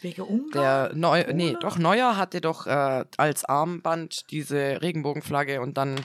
[0.00, 0.50] Wegen Ungarn?
[0.52, 1.58] der Neu nee, Oder?
[1.60, 6.00] doch Neuer hatte doch äh, als Armband diese Regenbogenflagge und dann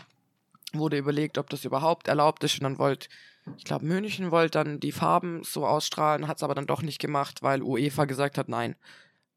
[0.73, 3.07] wurde überlegt, ob das überhaupt erlaubt ist und dann wollte,
[3.57, 6.99] ich glaube, München wollte dann die Farben so ausstrahlen, hat es aber dann doch nicht
[6.99, 8.75] gemacht, weil UEFA gesagt hat, nein,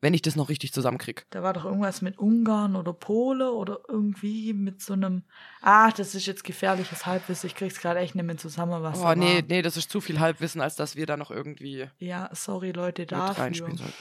[0.03, 1.25] wenn ich das noch richtig zusammenkrieg.
[1.31, 5.23] Da war doch irgendwas mit Ungarn oder Pole oder irgendwie mit so einem.
[5.63, 7.47] Ah, das ist jetzt gefährliches Halbwissen.
[7.47, 9.43] Ich krieg's gerade echt nicht mehr zusammen, was Oh, da nee, war.
[9.49, 13.07] nee, das ist zu viel Halbwissen, als dass wir da noch irgendwie Ja, sorry Leute
[13.07, 13.45] dafür.
[13.45, 13.95] reinspielen sollten.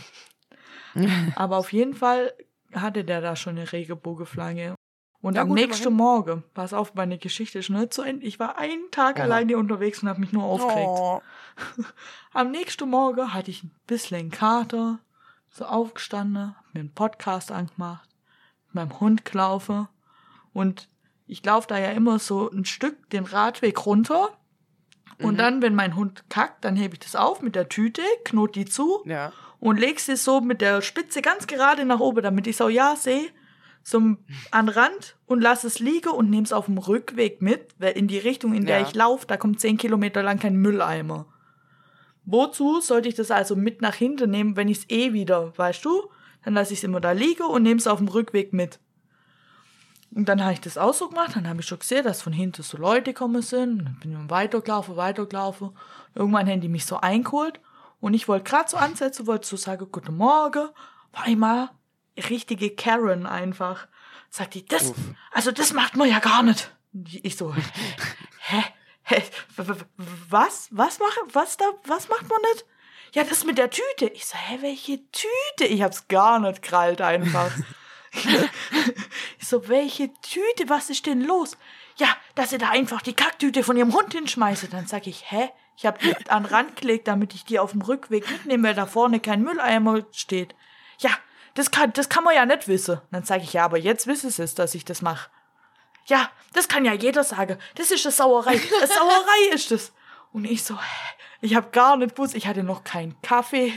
[1.36, 2.34] Aber auf jeden Fall
[2.74, 4.76] hatte der da schon eine Regenbogenflagge.
[5.22, 5.98] Und Ja, am gut, nächsten immerhin.
[5.98, 8.26] Morgen, pass auf, meine Geschichte ist nicht zu Ende.
[8.26, 9.22] Ich war einen Tag Oh.
[9.22, 10.88] alleine unterwegs und habe mich nur aufgeregt.
[10.90, 11.22] Oh.
[12.34, 15.00] Am nächsten Morgen hatte ich ein bisschen einen Kater,
[15.52, 18.10] so aufgestanden, hab mir einen Podcast angemacht,
[18.68, 19.88] mit meinem Hund gelaufen
[20.54, 20.90] und
[21.28, 24.30] ich laufe da ja immer so ein Stück den Radweg runter
[25.20, 25.38] und Mhm.
[25.38, 28.66] dann, wenn mein Hund kackt, dann hebe ich das auf mit der Tüte, knot die
[28.66, 29.32] zu Ja.
[29.60, 32.96] und legst sie so mit der Spitze ganz gerade nach oben, damit ich so ja
[32.96, 33.30] sehe,
[33.84, 34.20] zum
[34.52, 38.20] an Rand und lass es liegen und nehm's auf dem Rückweg mit, weil in die
[38.20, 38.88] Richtung, in der Ja.
[38.88, 41.26] ich laufe, da kommt zehn Kilometer lang kein Mülleimer.
[42.26, 45.84] Wozu sollte ich das also mit nach hinten nehmen, wenn ich es eh wieder, weißt
[45.84, 46.10] du?
[46.44, 48.80] Dann lasse ich es immer da liegen und nehme es auf dem Rückweg mit.
[50.14, 52.34] Und dann habe ich das auch so gemacht, dann habe ich schon gesehen, dass von
[52.34, 53.80] hinten so Leute kommen sind.
[53.80, 55.72] Dann bin ich weitergelaufen, weitergelaufen.
[56.16, 57.60] Irgendwann haben die mich so eingeholt
[58.02, 60.70] und ich wollte gerade so ansetzen, wollte so sagen, guten Morgen.
[61.14, 61.72] War immer
[62.18, 63.88] richtige Karen einfach.
[64.30, 64.94] Sagt die, das,
[65.32, 66.76] also das macht man ja gar nicht.
[67.24, 67.54] Ich so,
[68.40, 68.64] hä?
[70.30, 70.69] Was?
[70.71, 72.65] Was mache, was da, was macht man nicht?
[73.13, 74.08] Ja, das mit der Tüte.
[74.13, 75.65] Ich so, hä, welche Tüte?
[75.65, 77.52] Ich hab's gar nicht krallt einfach.
[78.13, 80.69] ich so, welche Tüte?
[80.69, 81.58] Was ist denn los?
[81.97, 84.71] Ja, dass ihr da einfach die Kacktüte von ihrem Hund hinschmeißt.
[84.71, 85.50] Dann sag ich, hä?
[85.76, 88.76] Ich hab die an den Rand gelegt, damit ich die auf dem Rückweg mitnehme, weil
[88.76, 90.56] da vorne kein Mülleimer steht.
[91.00, 91.12] Ja,
[91.54, 93.02] das kann, das kann man ja nicht wissen.
[93.12, 95.30] Dann sage ich, ja, aber jetzt wissen sie es, dass ich das mache.
[96.06, 97.58] Ja, das kann ja jeder sagen.
[97.76, 98.52] Das ist eine Sauerei.
[98.52, 99.92] Eine Sauerei ist das.
[100.34, 100.78] Und ich so,
[101.41, 103.74] ich habe gar nicht gewusst, ich hatte noch keinen Kaffee,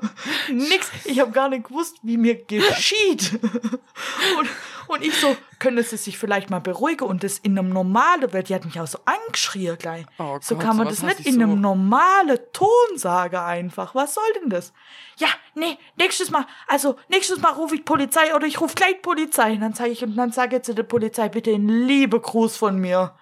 [0.48, 0.90] nix.
[1.04, 3.40] Ich habe gar nicht gewusst, wie mir geschieht.
[4.38, 4.48] Und,
[4.88, 8.42] und ich so, können Sie sich vielleicht mal beruhigen und das in einem normalen, weil
[8.42, 10.06] die hat mich auch so angeschrien gleich.
[10.18, 11.56] Oh so Gott, kann man das nicht ich in einem so.
[11.56, 13.94] normalen Ton sagen einfach.
[13.94, 14.72] Was soll denn das?
[15.18, 19.52] Ja, nee, nächstes Mal, also nächstes Mal rufe ich Polizei oder ich rufe gleich Polizei.
[19.52, 22.78] Und dann sage ich, und dann sage jetzt der Polizei bitte einen liebe Gruß von
[22.78, 23.14] mir.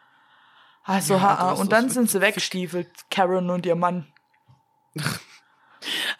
[0.87, 4.07] Also, Ja, und dann sind sie weggestiefelt, Karen und ihr Mann.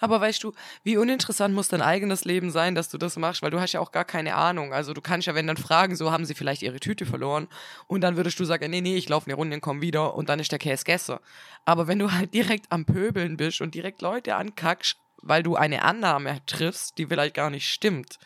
[0.01, 0.53] Aber weißt du,
[0.85, 3.81] wie uninteressant muss dein eigenes Leben sein, dass du das machst, weil du hast ja
[3.81, 4.73] auch gar keine Ahnung.
[4.73, 7.49] Also du kannst ja, wenn dann fragen, so haben sie vielleicht ihre Tüte verloren
[7.87, 10.29] und dann würdest du sagen, nee, nee, ich laufe eine Runde und komm wieder und
[10.29, 11.17] dann ist der Käse gegessen.
[11.65, 15.83] Aber wenn du halt direkt am Pöbeln bist und direkt Leute ankackst, weil du eine
[15.83, 18.19] Annahme triffst, die vielleicht gar nicht stimmt.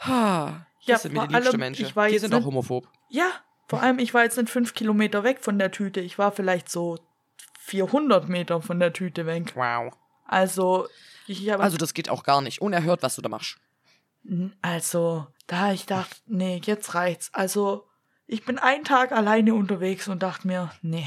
[0.00, 1.86] Ha, das Ja, sind mir die liebsten Menschen.
[1.86, 2.86] ich war Die sind auch homophob.
[3.08, 3.30] Ja,
[3.70, 6.00] vor allem, ich war jetzt nicht fünf Kilometer weg von der Tüte.
[6.00, 6.98] Ich war vielleicht so
[7.60, 9.52] 400 Meter von der Tüte weg.
[9.54, 9.96] Wow.
[10.26, 10.88] Also,
[11.28, 12.60] ich habe Also das geht auch gar nicht.
[12.60, 13.58] Unerhört, was du da machst.
[14.60, 17.32] Also, da ich dachte, nee, jetzt reicht's.
[17.32, 17.86] Also,
[18.26, 21.06] ich bin einen Tag alleine unterwegs und dachte mir, nee.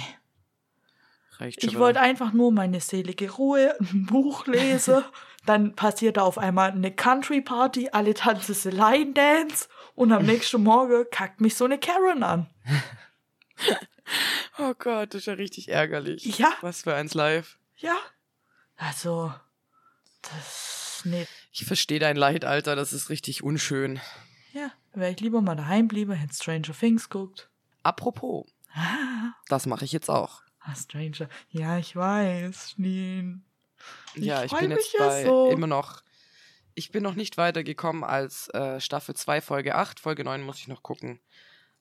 [1.39, 5.03] Reicht schon Ich wollte einfach nur meine selige Ruhe, ein Buch lesen.
[5.45, 10.25] Dann passiert da auf einmal eine Country Party, alle tanzen sie Line Dance und am
[10.25, 12.49] nächsten Morgen kackt mich so eine Karen an.
[14.59, 16.37] Oh Gott, das ist ja richtig ärgerlich.
[16.37, 16.53] Ja.
[16.61, 17.57] Was für eins live.
[17.77, 17.95] Ja.
[18.75, 19.33] Also,
[20.21, 21.25] das nee.
[21.51, 22.75] Ich verstehe dein Leid, Alter.
[22.75, 23.99] Das ist richtig unschön.
[24.51, 27.49] Ja, wäre ich lieber mal daheim bliebe, hätte Stranger Things guckt.
[27.81, 30.41] Apropos, Ah, das mache ich jetzt auch.
[30.59, 31.29] ah, Stranger.
[31.49, 33.45] Ja, ich weiß, Schneen.
[34.15, 35.49] Ich ja, ich bin mich jetzt ja bei so.
[35.49, 36.03] immer noch.
[36.75, 39.99] Ich bin noch nicht weitergekommen als äh, Staffel 2, Folge 8.
[39.99, 41.19] Folge 9 muss ich noch gucken,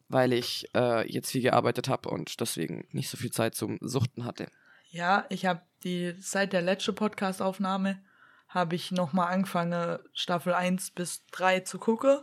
[0.09, 4.25] weil ich äh, jetzt viel gearbeitet habe und deswegen nicht so viel Zeit zum Suchten
[4.25, 4.49] hatte.
[4.91, 8.03] Ja, ich habe die seit der letzten Podcast-Aufnahme
[8.49, 12.19] habe ich nochmal angefangen, Staffel 1 bis 3 zu gucken.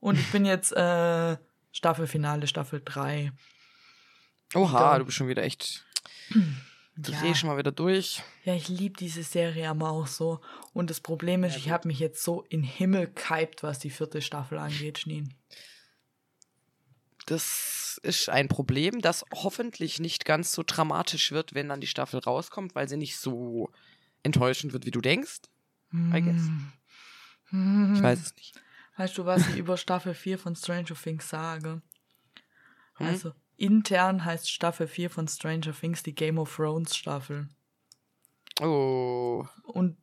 [0.00, 1.36] Und ich bin jetzt äh,
[1.72, 3.32] Staffelfinale, Staffel 3.
[4.54, 4.98] Oha, Ja.
[4.98, 5.84] du bist schon wieder echt.
[6.96, 7.20] Ja.
[7.20, 8.22] drehst schon mal wieder durch.
[8.44, 10.40] Ja, ich liebe diese Serie aber auch so.
[10.74, 14.20] Und das Problem ist, ich habe mich jetzt so in Himmel gehypt, was die vierte
[14.20, 15.34] Staffel angeht, Schneen.
[17.26, 22.20] Das ist ein Problem, das hoffentlich nicht ganz so dramatisch wird, wenn dann die Staffel
[22.20, 23.70] rauskommt, weil sie nicht so
[24.22, 25.40] enttäuschend wird, wie du denkst.
[25.92, 26.42] I guess.
[27.50, 27.94] Hm.
[27.94, 28.54] Ich weiß es nicht.
[28.96, 31.80] Weißt du, was ich über Staffel 4 von Stranger Things sage?
[32.94, 33.06] Hm?
[33.06, 37.48] Also, intern heißt Staffel 4 von Stranger Things die Game of Thrones Staffel.
[38.60, 39.46] Oh.
[39.62, 39.96] Und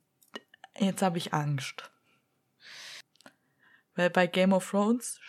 [0.78, 1.90] jetzt habe ich Angst.
[3.94, 5.20] Weil bei Game of Thrones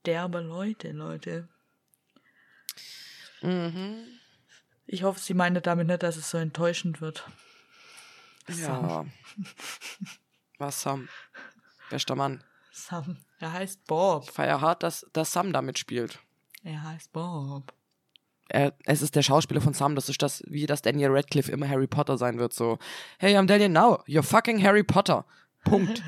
[0.00, 1.48] sterben Leute, Leute.
[3.40, 4.04] Mhm.
[4.86, 7.24] Ich hoffe, sie meine damit nicht, dass es so enttäuschend wird.
[8.48, 9.06] Ja.
[10.58, 11.08] Was Sam?
[11.88, 12.42] Bester Mann.
[12.72, 14.24] Sam, er heißt Bob.
[14.24, 16.18] Ich feier hart, dass, dass Sam da mitspielt.
[16.64, 17.74] Er heißt Bob.
[18.48, 21.68] Er, es ist der Schauspieler von Sam, das ist das, wie das Daniel Radcliffe immer
[21.68, 22.52] Harry Potter sein wird.
[22.52, 22.78] So,
[23.18, 24.02] hey, I'm Daniel now.
[24.06, 25.24] You're fucking Harry Potter.
[25.64, 26.02] Punkt.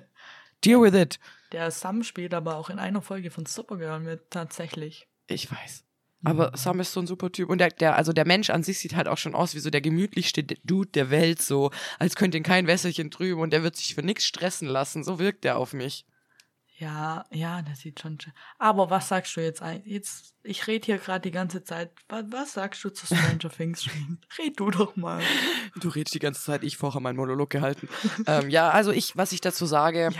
[0.64, 1.18] Deal with it.
[1.52, 5.08] Der Sam spielt aber auch in einer Folge von Supergirl mit, tatsächlich.
[5.26, 5.84] Ich weiß.
[6.24, 7.50] Aber Sam ist so ein super Typ.
[7.50, 9.70] Und der, der, also der Mensch an sich sieht halt auch schon aus wie so
[9.70, 13.76] der gemütlichste Dude der Welt, so, als könnte ihn kein Wässerchen trüben und der wird
[13.76, 15.04] sich für nichts stressen lassen.
[15.04, 16.04] So wirkt der auf mich.
[16.78, 18.20] Ja, ja, das sieht schon.
[18.20, 19.92] schön- Aber was sagst du jetzt eigentlich?
[19.94, 21.90] Jetzt, ich rede hier gerade die ganze Zeit.
[22.08, 23.88] Was, was sagst du zu Stranger Things?
[24.38, 25.22] Red du doch mal.
[25.80, 27.88] Du redest die ganze Zeit, ich vorher meinen Monolog gehalten.
[28.26, 30.10] ähm, ja, also ich, was ich dazu sage,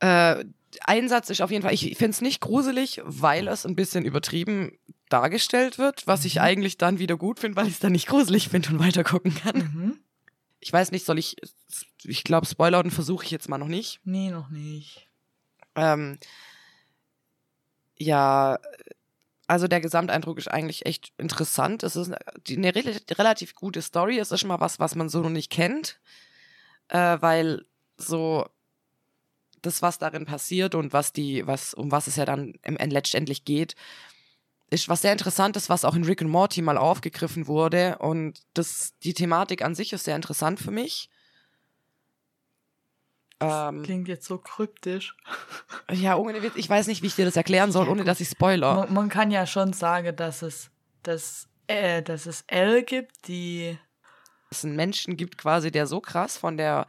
[0.00, 0.38] Ja.
[0.40, 0.44] äh,
[0.84, 4.78] Einsatz ist auf jeden Fall, ich finde es nicht gruselig, weil es ein bisschen übertrieben
[5.10, 8.48] dargestellt wird, was ich eigentlich dann wieder gut finde, weil ich es dann nicht gruselig
[8.48, 9.56] finde und weitergucken kann.
[9.58, 9.98] Mhm.
[10.60, 11.36] Ich weiß nicht, soll ich,
[12.04, 14.00] ich glaube, Spoilern versuche ich jetzt mal noch nicht.
[14.04, 15.08] Nee, noch nicht.
[15.74, 16.18] Ähm,
[17.96, 18.58] ja,
[19.46, 21.82] also der Gesamteindruck ist eigentlich echt interessant.
[21.82, 22.12] Es ist
[22.48, 24.18] eine, relativ gute Story.
[24.18, 26.00] Es ist schon mal was, was man so noch nicht kennt,
[26.88, 28.46] äh, weil so
[29.60, 32.92] das, was darin passiert und was die, was um was es ja dann im, End
[32.92, 33.76] letztendlich geht,
[34.70, 37.98] ist was sehr Interessantes, was auch in Rick and Morty mal aufgegriffen wurde.
[37.98, 41.10] Und das, die Thematik an sich ist sehr interessant für mich.
[43.42, 45.16] Ähm, Klingt jetzt so kryptisch.
[45.90, 48.28] ja, ohne Witz, ich weiß nicht, wie ich dir das erklären soll, ohne dass ich
[48.28, 48.74] spoiler.
[48.74, 50.70] Man, man kann ja schon sagen, dass es,
[51.02, 53.78] dass, äh, dass es Elle gibt, die.
[54.50, 56.86] es einen Menschen gibt quasi, der so krass von der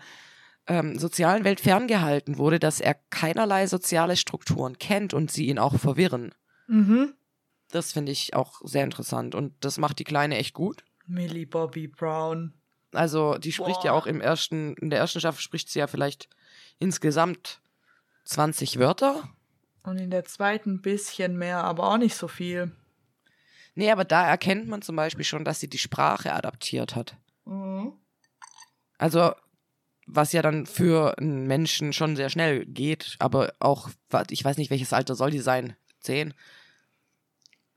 [0.67, 5.77] ähm, sozialen Welt ferngehalten wurde, dass er keinerlei soziale Strukturen kennt und sie ihn auch
[5.77, 6.33] verwirren.
[6.67, 7.13] Mhm.
[7.71, 10.83] Das finde ich auch sehr interessant und das macht die Kleine echt gut.
[11.05, 12.53] Millie Bobby Brown.
[12.93, 13.99] Also die spricht ja Boah.
[13.99, 16.29] auch im ersten, in der ersten Staffel spricht sie ja vielleicht
[16.79, 17.61] insgesamt
[18.25, 19.29] 20 Wörter.
[19.83, 22.71] Und in der zweiten ein bisschen mehr, aber auch nicht so viel.
[23.75, 27.17] Nee, aber da erkennt man zum Beispiel schon, dass sie die Sprache adaptiert hat.
[27.45, 27.93] Mhm.
[28.97, 29.33] Also,
[30.05, 33.89] was ja dann für einen Menschen schon sehr schnell geht, aber auch,
[34.29, 35.75] ich weiß nicht, welches Alter soll die sein?
[35.99, 36.33] Zehn?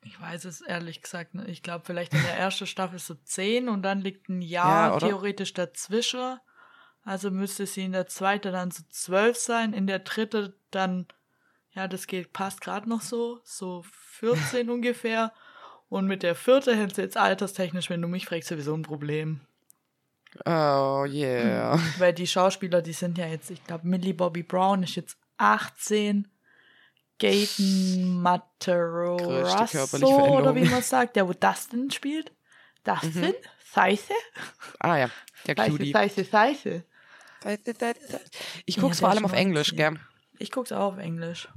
[0.06, 1.48] Ich weiß es ehrlich gesagt nicht.
[1.48, 4.98] Ich glaube, vielleicht in der ersten Staffel so 10 und dann liegt ein Jahr Ja,
[4.98, 6.38] theoretisch dazwischen.
[7.02, 11.06] Also müsste sie in der zweiten dann so 12 sein, in der dritten dann,
[11.72, 13.84] ja, das geht, passt gerade noch so, so
[14.18, 15.32] 14 ungefähr.
[15.88, 19.40] Und mit der vierten hätten sie jetzt alterstechnisch, wenn du mich fragst, sowieso ein Problem.
[20.44, 21.78] Oh, yeah.
[21.98, 26.28] Weil die Schauspieler, die sind ja jetzt, ich glaube, Millie Bobby Brown ist jetzt 18.
[27.18, 28.22] Gaten
[29.70, 32.32] körperliche oder wie man sagt, der wo Dustin spielt.
[32.84, 33.34] Dustin?
[33.72, 34.14] Seife?
[34.78, 35.10] Ah ja,
[35.46, 35.92] der Seife, Cutie.
[35.92, 36.84] Seife, Seife.
[38.64, 39.76] Ich Ja, guck's der vor allem auf Englisch, zehn.
[39.76, 40.00] gern.
[40.38, 41.48] Ich guck's auch auf Englisch.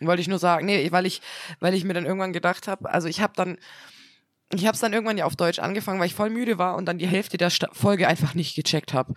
[0.00, 1.22] Wollte ich nur sagen, nee, weil ich,
[1.60, 3.58] weil ich mir dann irgendwann gedacht habe, also ich habe dann,
[4.52, 6.86] ich habe es dann irgendwann ja auf Deutsch angefangen, weil ich voll müde war und
[6.86, 9.14] dann die Hälfte der Sta Folge einfach nicht gecheckt habe.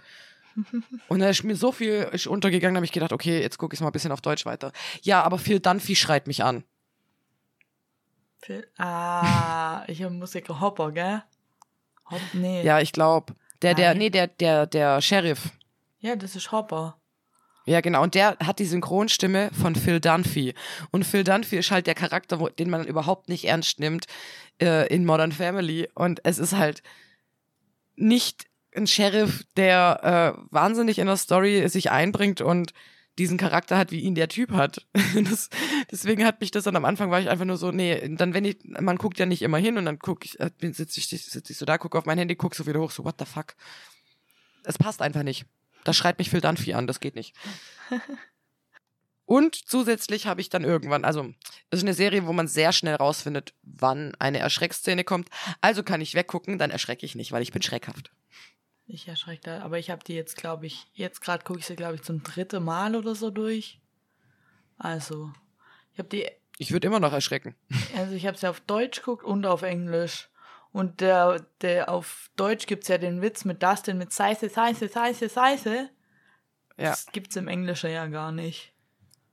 [1.09, 3.81] Und da ist mir so viel untergegangen, da habe ich gedacht, okay, jetzt gucke ich
[3.81, 4.71] mal ein bisschen auf Deutsch weiter.
[5.01, 6.63] Ja, aber Phil Dunphy schreit mich an.
[8.41, 11.23] Phil, ah, ich habe Musiker Hopper, gell?
[12.09, 12.63] Hop, nee.
[12.63, 13.33] Ja, ich glaube.
[13.61, 15.49] Der, der, nee, der, der, der Sheriff.
[15.99, 16.99] ja, das ist Hopper.
[17.65, 18.03] Ja, genau.
[18.03, 20.53] Und der hat die Synchronstimme von Phil Dunphy.
[20.91, 24.05] Und Phil Dunphy ist halt der Charakter, den man überhaupt nicht ernst nimmt
[24.61, 25.89] äh, in Modern Family.
[25.95, 26.83] Und es ist halt
[27.95, 28.45] nicht
[28.75, 32.73] ein Sheriff, der äh, wahnsinnig in der Story sich einbringt und
[33.17, 34.85] diesen Charakter hat, wie ihn der Typ hat.
[35.15, 35.49] Das,
[35.89, 38.43] deswegen hat mich das dann am Anfang, war ich einfach nur so, nee, dann wenn
[38.43, 41.49] ich, man guckt ja nicht immer hin und dann guck ich, äh, sitze ich, sitz
[41.49, 43.55] ich so da, gucke auf mein Handy, guck so wieder hoch, so what the fuck.
[44.63, 45.45] Es passt einfach nicht.
[45.85, 47.33] Da schreit mich Phil Dunphy an, das geht nicht.
[49.25, 51.33] Und zusätzlich habe ich dann irgendwann, also
[51.71, 55.29] es ist eine Serie, wo man sehr schnell rausfindet, wann eine Erschreckszene kommt.
[55.61, 58.11] Also kann ich weggucken, dann erschrecke ich nicht, weil ich bin schreckhaft.
[58.87, 61.75] Ich erschrecke da, aber ich habe die jetzt, glaube ich, jetzt gerade gucke ich sie,
[61.75, 63.79] glaube ich, zum dritten Mal oder so durch.
[64.77, 65.31] Also,
[65.93, 66.29] ich habe die,
[66.59, 67.55] Ich würde immer noch erschrecken.
[67.97, 70.29] also ich habe sie auf Deutsch geguckt und auf Englisch.
[70.71, 75.29] Und der, der auf Deutsch gibt's ja den Witz mit Dustin mit Seiße, Seiße, Seiße,
[75.29, 75.89] Seiße.
[76.77, 76.89] Ja.
[76.89, 78.73] Das gibt's im Englischen ja gar nicht.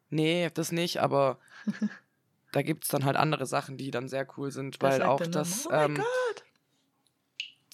[0.08, 1.38] Nee, das nicht, aber
[2.52, 5.24] da gibt's dann halt andere Sachen, die dann sehr cool sind, Da weil auch er
[5.24, 6.44] dann, das, Oh mein ähm, Gott.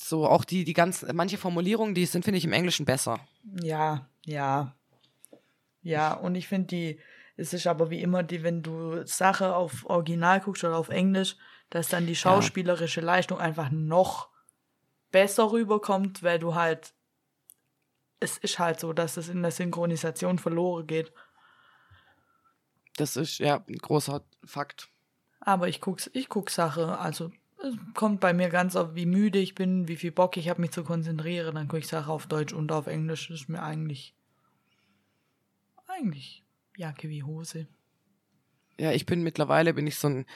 [0.09, 3.21] So auch die, die ganzen, manche Formulierungen, die sind, finde ich, im Englischen besser.
[3.63, 4.75] Ja, ja.
[5.83, 7.01] Ja, und ich finde die,
[7.37, 11.37] es ist aber wie immer, die, wenn du Sache auf Original guckst oder auf Englisch,
[11.71, 14.29] dass dann die schauspielerische Leistung einfach noch
[15.11, 16.95] besser rüberkommt, weil du halt,
[18.21, 21.13] es ist halt so, dass es in der Synchronisation verloren geht.
[22.97, 24.89] Das ist ja ein großer Fakt.
[25.41, 27.31] Aber ich guck's, ich guck Sache, also
[27.63, 30.61] es kommt bei mir ganz auf, wie müde ich bin, wie viel Bock ich habe,
[30.61, 33.29] mich zu konzentrieren, dann gucke ich Sache auf Deutsch und auf Englisch.
[33.29, 34.15] Das ist mir eigentlich,
[35.89, 36.45] eigentlich
[36.77, 37.67] Jacke wie Hose.
[38.79, 40.27] Ja, ich bin mittlerweile bin ich so ein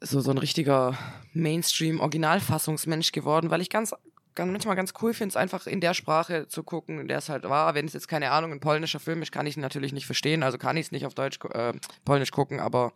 [0.00, 0.96] so so ein richtiger
[1.32, 3.94] Mainstream-Originalfassungsmensch geworden, weil ich ganz,
[4.34, 7.28] ganz manchmal ganz cool finde, es einfach in der Sprache zu gucken, in der es
[7.28, 7.74] halt war.
[7.74, 10.42] Wenn es jetzt keine Ahnung ein polnischer Film ist, kann ich ihn natürlich nicht verstehen,
[10.42, 11.72] also kann ich es nicht auf Deutsch, äh,
[12.04, 12.92] Polnisch gucken, aber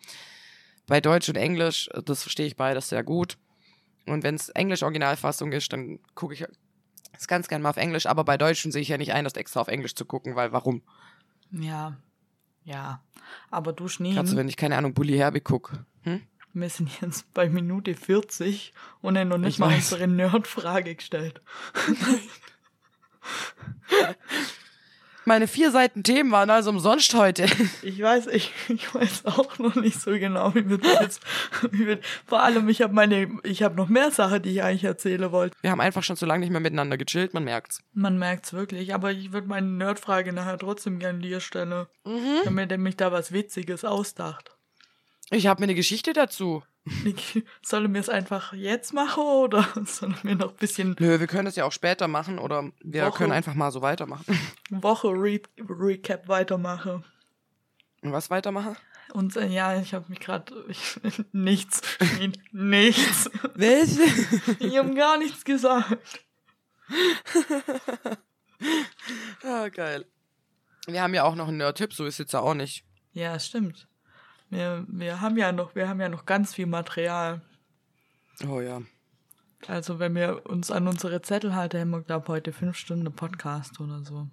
[0.91, 3.39] bei Deutsch und Englisch, äh, das verstehe ich beides sehr gut.
[4.07, 6.45] Und wenn es Englisch-Originalfassung ist, dann gucke ich
[7.17, 9.35] es ganz gern mal auf Englisch, aber bei Deutschen sehe ich ja nicht ein, das
[9.35, 10.83] extra auf Englisch zu gucken, weil warum?
[11.53, 11.97] Ja,
[12.65, 13.03] ja.
[13.51, 15.87] Aber du Schnee, Gerade wenn ich keine Ahnung Bully Herbig gucke.
[16.03, 16.23] Hm?
[16.53, 19.93] wir sind jetzt bei Minute 40 und haben noch nicht Ich mal weiß.
[19.93, 21.41] unsere Nerd-Frage gestellt.
[25.25, 27.47] Meine vier Seiten Themen waren also umsonst heute.
[27.83, 31.23] Ich weiß, ich, ich weiß auch noch nicht so genau, wie wir das jetzt,
[31.71, 34.85] wie wir, vor allem, ich habe meine, ich habe noch mehr Sachen, die ich eigentlich
[34.85, 35.57] erzählen wollte.
[35.63, 37.83] Wir haben einfach schon zu lange nicht mehr miteinander gechillt, man merkt's.
[37.93, 41.87] Man merkt's wirklich, aber ich würde meine Nerdfrage nachher trotzdem gerne dir stellen.
[42.05, 42.17] Mhm.
[42.41, 44.57] Ich habe mir nämlich da was Witziges ausdacht.
[45.31, 46.63] Ich habe mir eine Geschichte dazu.
[46.85, 51.27] Niki, Sollen wir es einfach jetzt machen oder sollen wir noch ein bisschen Nö, wir
[51.27, 53.19] können das ja auch später machen oder wir Woche.
[53.19, 54.25] können einfach mal so weitermachen.
[54.71, 57.05] Woche Re Recap weitermachen?
[58.03, 58.77] Was weitermachen?
[59.13, 60.55] Und äh, ja, ich habe mich gerade
[61.33, 61.83] nichts,
[62.53, 63.31] nichts.
[63.55, 63.99] Was?
[64.59, 65.99] Ich habe gar nichts gesagt.
[69.45, 70.07] ah, geil.
[70.87, 72.85] Wir haben ja auch noch einen Nerd-Tipp, so ist jetzt ja auch nicht.
[73.13, 73.87] Ja, stimmt.
[74.51, 77.41] Wir, wir haben ja noch, wir haben ja noch ganz viel Material.
[78.47, 78.83] Oh ja.
[79.67, 83.79] Also wenn wir uns an unsere Zettel halten, haben wir, glaube heute fünf Stunden Podcast
[83.81, 84.27] oder so.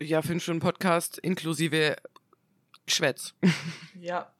[0.00, 1.96] Ja, fünf Stunden Podcast inklusive
[2.86, 3.34] Schwätz.
[4.00, 4.30] Ja.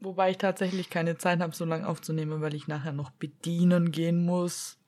[0.00, 4.24] Wobei ich tatsächlich keine Zeit habe, so lange aufzunehmen, weil ich nachher noch bedienen gehen
[4.24, 4.78] muss.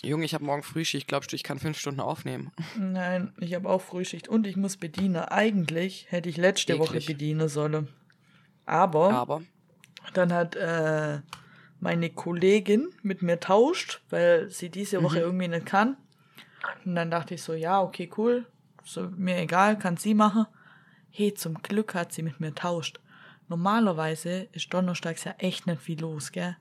[0.00, 1.08] Junge, ich habe morgen Frühschicht.
[1.08, 2.52] Glaubst du, ich kann fünf Stunden aufnehmen?
[2.78, 5.16] Nein, ich habe auch Frühschicht und ich muss bedienen.
[5.16, 7.06] Eigentlich hätte ich letzte Woche Eklig.
[7.06, 7.88] bedienen sollen.
[8.66, 9.42] Aber Aber
[10.12, 11.20] dann hat äh,
[11.80, 15.96] meine Kollegin mit mir tauscht, weil sie diese Woche irgendwie nicht kann.
[16.84, 18.46] Und dann dachte ich so, ja, okay, cool.
[18.84, 20.46] So, mir egal, kann sie machen.
[21.10, 23.00] Hey, zum Glück hat sie mit mir tauscht.
[23.48, 26.56] Normalerweise ist donnerstags ja echt nicht viel los, gell?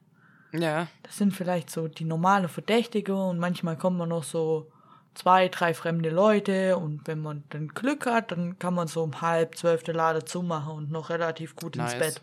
[0.52, 4.72] ja, Das sind vielleicht so die normale Verdächtige und manchmal kommen noch so
[5.14, 9.22] zwei, drei fremde Leute und wenn man dann Glück hat, dann kann man so um
[9.22, 12.00] halb zwölf der Lade zumachen und noch relativ gut ins Nice.
[12.00, 12.22] Bett.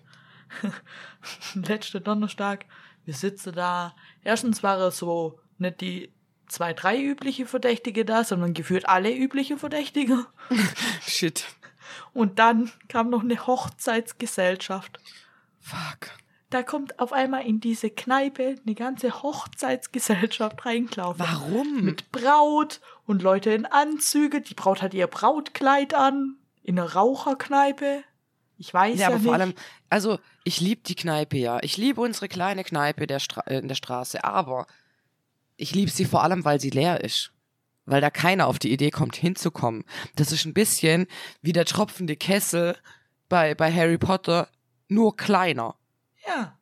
[1.68, 2.66] Letzte Donnerstag,
[3.04, 3.94] wir sitzen da.
[4.22, 6.12] Erstens war es so nicht die
[6.48, 10.26] zwei, drei übliche Verdächtige da, sondern gefühlt alle übliche Verdächtige.
[11.06, 11.46] shit.
[12.12, 14.98] Und dann kam noch eine Hochzeitsgesellschaft.
[15.60, 16.10] Fuck.
[16.50, 21.20] Da kommt auf einmal in diese Kneipe eine ganze Hochzeitsgesellschaft reingelaufen.
[21.20, 21.84] Warum?
[21.84, 24.40] Mit Braut und Leute in Anzüge.
[24.40, 26.36] Die Braut hat ihr Brautkleid an.
[26.62, 28.02] In einer Raucherkneipe.
[28.58, 29.24] Ich weiß ja, ja, aber nicht.
[29.24, 29.54] vor allem,
[29.88, 31.62] also ich liebe die Kneipe, ja.
[31.62, 34.66] Ich liebe unsere kleine Kneipe der Stra äh, in der Straße, aber
[35.56, 37.32] ich liebe sie vor allem, weil sie leer ist.
[37.86, 39.84] Weil da keiner auf die Idee kommt, hinzukommen.
[40.16, 41.06] Das ist ein bisschen
[41.40, 42.76] wie der tropfende Kessel
[43.28, 44.48] bei, bei Harry Potter,
[44.88, 45.76] nur kleiner.
[46.26, 46.56] Ja.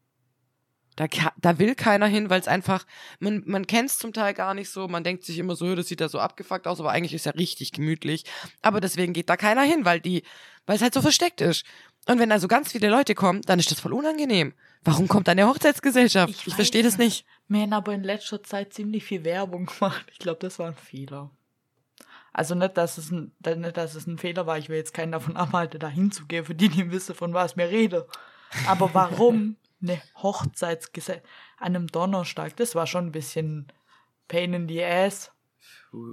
[0.96, 1.06] Da,
[1.36, 2.84] da will keiner hin, weil es einfach,
[3.20, 5.86] man, man kennt es zum Teil gar nicht so, man denkt sich immer so, das
[5.86, 8.24] sieht ja so abgefuckt aus, aber eigentlich ist ja richtig gemütlich.
[8.62, 10.24] Aber deswegen geht da keiner hin, weil die,
[10.66, 11.64] weil es halt so versteckt ist.
[12.08, 14.54] Und wenn also ganz viele Leute kommen, dann ist das voll unangenehm.
[14.82, 16.30] Warum kommt da eine Hochzeitsgesellschaft?
[16.30, 17.24] Ich Ich, verstehe das nicht.
[17.46, 20.06] Wir haben aber in letzter Zeit ziemlich viel Werbung gemacht.
[20.10, 21.30] Ich glaube, das war ein Fehler.
[22.32, 24.58] Also nicht, dass es ein, nicht, dass es ein Fehler war.
[24.58, 27.68] Ich will jetzt keinen davon abhalten, da hinzugehen, für die, die wissen, von was mir
[27.68, 28.08] rede.
[28.66, 31.26] Aber warum eine Hochzeitsgesellschaft
[31.58, 32.56] an einem Donnerstag?
[32.56, 33.72] Das war schon ein bisschen
[34.28, 35.30] Pain in the ass.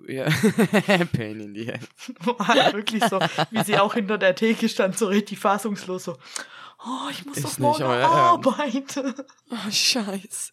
[0.07, 0.25] Ja.
[1.13, 2.13] Pain in the ass.
[2.25, 3.19] War wirklich so,
[3.51, 6.17] wie sie auch hinter der Theke stand, so richtig fassungslos so.
[6.85, 9.15] Oh, ich muss doch nicht morgen arbeiten.
[9.49, 10.51] Oh, scheiße.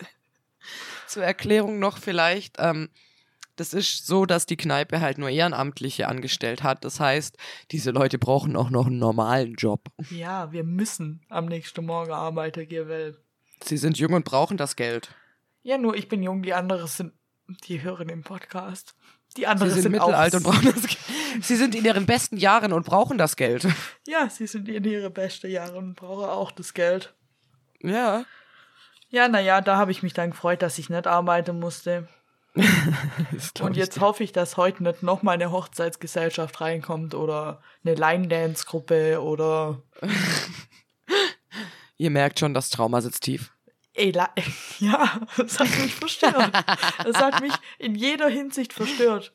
[1.07, 2.89] Zur Erklärung noch vielleicht, ähm,
[3.63, 6.85] das ist so, dass die Kneipe halt nur Ehrenamtliche angestellt hat.
[6.85, 7.37] Das heißt,
[7.71, 9.85] diese Leute brauchen auch noch einen normalen Job.
[10.11, 13.17] Ja, wir müssen am nächsten Morgen arbeiten gehen, weil
[13.63, 15.15] Sie sind jung und brauchen das Geld.
[15.63, 17.13] Ja, nur ich bin jung, die anderen sind,
[17.69, 18.97] die hören den Podcast.
[19.37, 20.99] Die Sie anderen sind, sind, mittelalt und brauchen das Geld.
[21.41, 23.69] Sie sind in ihren besten Jahren und brauchen das Geld.
[24.09, 27.15] Ja, sie sind in ihre besten Jahre und brauchen auch das Geld.
[27.81, 28.25] Ja.
[29.09, 32.09] Ja, naja, da habe ich mich dann gefreut, dass ich nicht arbeiten musste.
[33.61, 39.23] Und jetzt hoffe ich, dass heute nicht noch mal eine Hochzeitsgesellschaft reinkommt oder eine Line-Dance-Gruppe
[39.23, 39.83] oder
[42.03, 43.53] Ihr merkt schon, das Trauma sitzt tief.
[43.95, 44.13] Ey,
[44.81, 46.51] ja, das hat mich verstört.
[47.05, 49.33] Das hat mich in jeder Hinsicht verstört.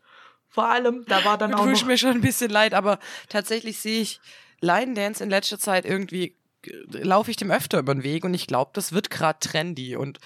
[0.49, 2.99] Vor allem, da war dann auch Tut mir schon ein bisschen leid, aber
[3.29, 4.19] tatsächlich sehe ich
[4.59, 8.33] Line Dance in letzter Zeit irgendwie, äh, laufe ich dem öfter über den Weg und
[8.33, 10.19] ich glaube, das wird gerade trendy und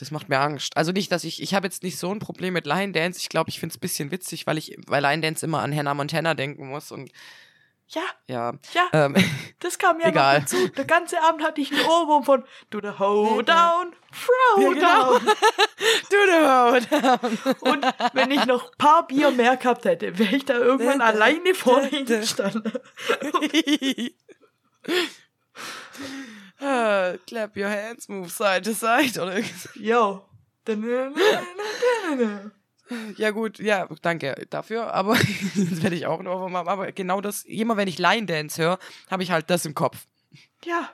[0.00, 0.74] das macht mir Angst.
[0.78, 3.18] Also nicht, dass ich, ich habe jetzt nicht so ein Problem mit Line Dance.
[3.20, 5.76] Ich glaube, ich finde es ein bisschen witzig, weil ich, weil Line Dance immer an
[5.76, 7.10] Hannah Montana denken muss und
[7.88, 8.52] ja, ja.
[8.72, 9.14] ja, Ähm,
[9.58, 10.38] das kam ja Egal.
[10.38, 10.68] noch dazu.
[10.68, 15.18] Der ganze Abend hatte ich einen Ohrwurm von Do the Ho down, Throw Ja, genau.
[15.18, 15.26] down.
[16.08, 17.58] du down.
[17.72, 21.52] Und wenn ich noch ein paar Bier mehr gehabt hätte, wäre ich da irgendwann alleine
[21.54, 22.20] vor da, ihnen da.
[22.20, 22.72] gestanden.
[26.60, 29.68] Ah, clap your hands, move side to side oder irgendwas.
[29.74, 30.24] Yo.
[33.16, 35.16] Ja gut, ja, danke dafür, aber
[35.54, 38.78] jetzt werde ich auch noch mal, aber genau das, immer wenn ich Line Dance höre,
[39.10, 40.06] habe ich halt das im Kopf.
[40.64, 40.90] Ja.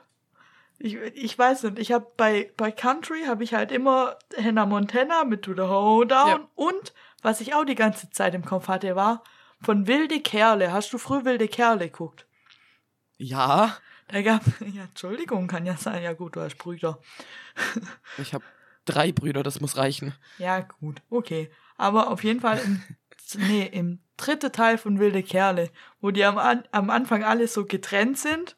[0.79, 5.23] Ich, ich weiß nicht, ich habe bei, bei Country habe ich halt immer Hannah Montana
[5.23, 6.47] mit Do the Ho Down Ja.
[6.53, 6.93] und
[7.23, 9.23] was ich auch die ganze Zeit im Kopf hatte, war
[9.59, 10.71] von Wilde Kerle.
[10.71, 12.27] Hast du früh Wilde Kerle geguckt?
[13.17, 13.75] Ja,
[14.07, 14.41] Da gab,
[14.73, 16.99] ja, Entschuldigung, kann ja sein, ja gut, du hast Brüder.
[18.17, 18.45] ich habe
[18.85, 20.13] drei Brüder, das muss reichen.
[20.37, 21.49] Ja, gut, okay.
[21.77, 22.81] Aber auf jeden Fall im,
[23.47, 25.69] nee, im dritten Teil von Wilde Kerle,
[26.01, 26.37] wo die am,
[26.71, 28.55] am Anfang alle so getrennt sind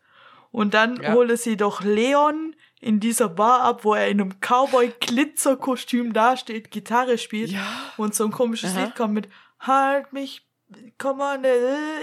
[0.51, 1.13] und dann Ja.
[1.13, 7.17] hole sie doch Leon in dieser Bar ab, wo er in einem Cowboy-Glitzerkostüm dasteht, Gitarre
[7.17, 7.65] spielt Ja.
[7.97, 8.83] und so ein komisches Aha.
[8.85, 9.29] Lied kommt mit
[9.59, 10.47] Halt mich,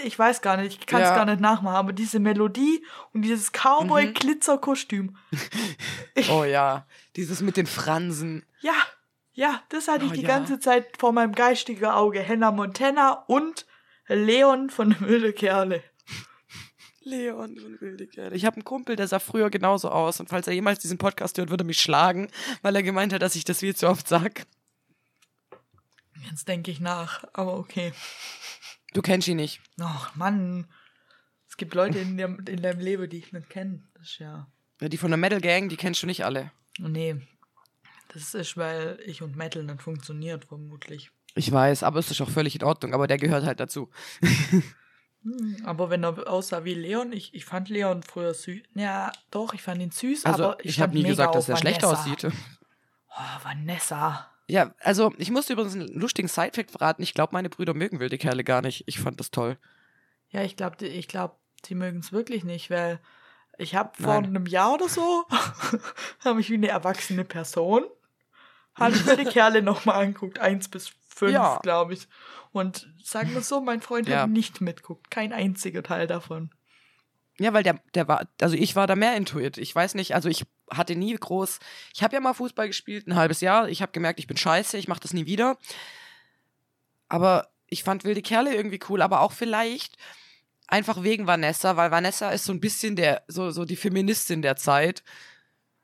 [0.04, 1.14] ich weiß gar nicht, ich kann es Ja.
[1.16, 5.16] gar nicht nachmachen, aber diese Melodie und dieses Cowboy-Glitzerkostüm,
[6.30, 6.86] Oh ja,
[7.16, 8.44] dieses mit den Fransen.
[8.60, 8.74] Ja,
[9.32, 10.28] ja, das hatte ich Oh, die ja.
[10.28, 12.26] ganze Zeit vor meinem geistigen Auge.
[12.26, 13.66] Hannah Montana und
[14.08, 15.82] Leon von Wilde Kerle.
[17.02, 18.34] Leon von Wilde Kerle.
[18.34, 21.38] Ich habe einen Kumpel, der sah früher genauso aus und falls er jemals diesen Podcast
[21.38, 22.28] hört, würde er mich schlagen,
[22.62, 24.46] weil er gemeint hat, dass ich das viel zu oft sag.
[26.30, 27.92] Jetzt denke ich nach, aber okay.
[28.92, 29.60] Du kennst ihn nicht.
[29.80, 30.66] Ach, Mann.
[31.48, 33.82] Es gibt Leute in, dem, in deinem Leben, die ich nicht kenne.
[33.94, 34.46] Das ist ja.
[34.80, 36.52] Ja, Die von der Metal Gang, die kennst du nicht alle.
[36.78, 37.16] Nee.
[38.08, 41.10] Das ist, weil ich und Metal nicht funktioniert, vermutlich.
[41.34, 43.90] Ich weiß, aber es ist auch völlig in Ordnung, aber der gehört halt dazu.
[45.22, 48.60] Hm, Aber wenn er aussah wie Leon, ich, ich fand Leon früher süß.
[48.74, 51.56] Ja, doch, ich fand ihn süß, Also, aber ich, ich habe nie gesagt, dass er
[51.56, 52.24] schlecht aussieht.
[52.24, 54.30] Oh, Vanessa.
[54.49, 57.03] Ja, also ich musste übrigens einen lustigen Sidefact verraten.
[57.03, 58.84] Ich glaube, meine Brüder mögen wilde Kerle gar nicht.
[58.86, 59.59] Ich fand das toll.
[60.28, 63.01] Ja, ich glaube, ich glaub, die mögen es wirklich nicht, weil
[63.59, 65.24] ich habe vor einem Jahr oder so,
[66.24, 67.84] habe ich wie eine erwachsene Person,
[68.74, 71.59] habe ich mir die Kerle nochmal angeguckt, eins bis fünf, Ja.
[71.62, 72.07] glaube ich.
[72.53, 74.22] Und sagen wir so, mein Freund Ja.
[74.22, 76.51] hat nicht mitguckt, kein einziger Teil davon.
[77.39, 79.59] Ja, weil der, der war, also ich war da mehr intuit.
[79.59, 81.59] Ich weiß nicht, also ich hatte nie groß,
[81.95, 83.68] ich habe ja mal Fußball gespielt, ein halbes Jahr.
[83.68, 85.59] Ich habe gemerkt, ich bin scheiße, ich mache das nie wieder.
[87.09, 89.97] Aber ich fand wilde Kerle irgendwie cool, aber auch vielleicht
[90.66, 94.57] einfach wegen Vanessa, weil Vanessa ist so ein bisschen der, so, so die Feministin der
[94.57, 95.03] Zeit.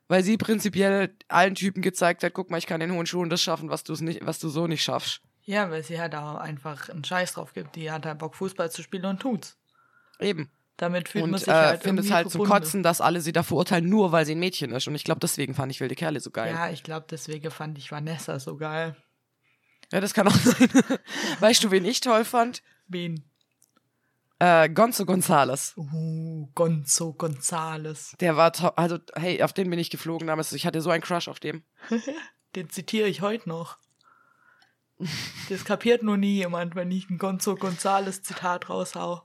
[0.09, 3.41] Weil sie prinzipiell allen Typen gezeigt hat, guck mal, ich kann in hohen Schuhen das
[3.41, 5.21] schaffen, was, du's nicht, was du so nicht schaffst.
[5.45, 7.75] Ja, weil sie halt auch einfach einen Scheiß drauf gibt.
[7.75, 9.57] Die hat halt Bock, Fußball zu spielen und tut's.
[10.19, 10.49] Eben.
[10.77, 12.63] Damit fühlt man Und sich äh, halt finde es irgendwie halt zum verbunden.
[12.63, 14.87] Kotzen, dass alle sie da verurteilen, nur weil sie ein Mädchen ist.
[14.87, 16.53] Und ich glaube, deswegen fand ich wilde Kerle so geil.
[16.53, 18.95] Ja, ich glaube, deswegen fand ich Vanessa so geil.
[19.91, 20.69] Ja, das kann auch sein.
[21.39, 22.63] weißt du, wen ich toll fand?
[22.87, 23.23] Wen?
[24.39, 25.73] Äh, Gonzo Gonzales.
[25.77, 28.15] Uh, Gonzo Gonzales.
[28.19, 28.73] Der war toll.
[28.75, 30.51] Also, hey, auf den bin ich geflogen damals.
[30.53, 31.63] Ich hatte so einen Crush auf dem.
[32.55, 33.77] Den zitiere ich heute noch.
[35.49, 39.23] Das kapiert nur nie jemand, wenn ich ein Gonzo Gonzales Zitat raushau.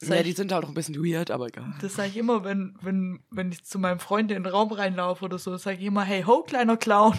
[0.00, 1.74] Das Ja, die sind halt auch ein bisschen weird, aber egal.
[1.80, 5.24] das sage ich immer, wenn, wenn, wenn ich zu meinem Freund in den Raum reinlaufe
[5.24, 7.16] oder so, sage ich immer, hey ho, kleiner Clown.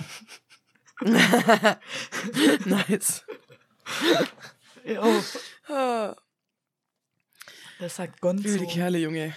[2.65, 3.23] nice.
[4.85, 5.21] Jo.
[5.67, 6.15] Ah,
[7.79, 8.45] Das sagt Gonzo.
[8.45, 9.35] wilde Kerle, Junge.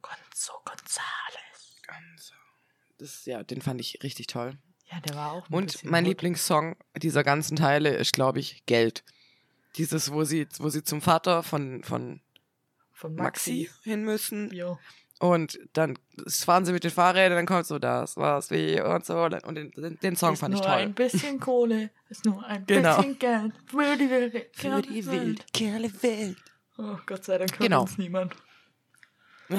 [0.00, 1.80] Gonzo Gonzales.
[1.86, 2.34] Gonzo.
[2.98, 4.56] Das, ja, den fand ich richtig toll.
[4.92, 6.10] Ja, der war auch Und mein hot.
[6.10, 9.02] Lieblingssong dieser ganzen Teile ist, glaube ich, Geld.
[9.78, 12.20] Dieses, wo sie, wo sie zum Vater von, von
[12.92, 13.88] von Maxi, Maxi.
[13.88, 14.52] hin müssen.
[14.52, 14.78] Jo.
[15.20, 15.98] Und dann
[16.28, 19.16] fahren sie mit den Fahrrädern, dann kommt so, das war's wie und so.
[19.22, 20.78] Und den, den, den Song ist fand ich nur toll.
[20.78, 22.96] ein bisschen Kohle, ist nur ein Genau.
[22.96, 26.36] bisschen Geld für die wilde Für die wilde Kerle Welt.
[26.76, 27.82] Oh, Gott sei Dank hört Genau.
[27.82, 28.34] uns niemand.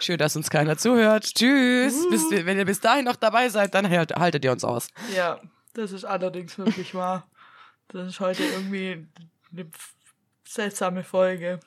[0.00, 1.24] Schön, dass uns keiner zuhört.
[1.34, 2.08] Tschüss.
[2.10, 4.88] Bis, wenn ihr bis dahin noch dabei seid, dann halt, haltet ihr uns aus.
[5.14, 5.40] Ja,
[5.74, 7.28] das ist allerdings wirklich wahr.
[7.92, 9.06] Das ist heute irgendwie
[9.52, 9.70] eine
[10.44, 11.60] seltsame Folge.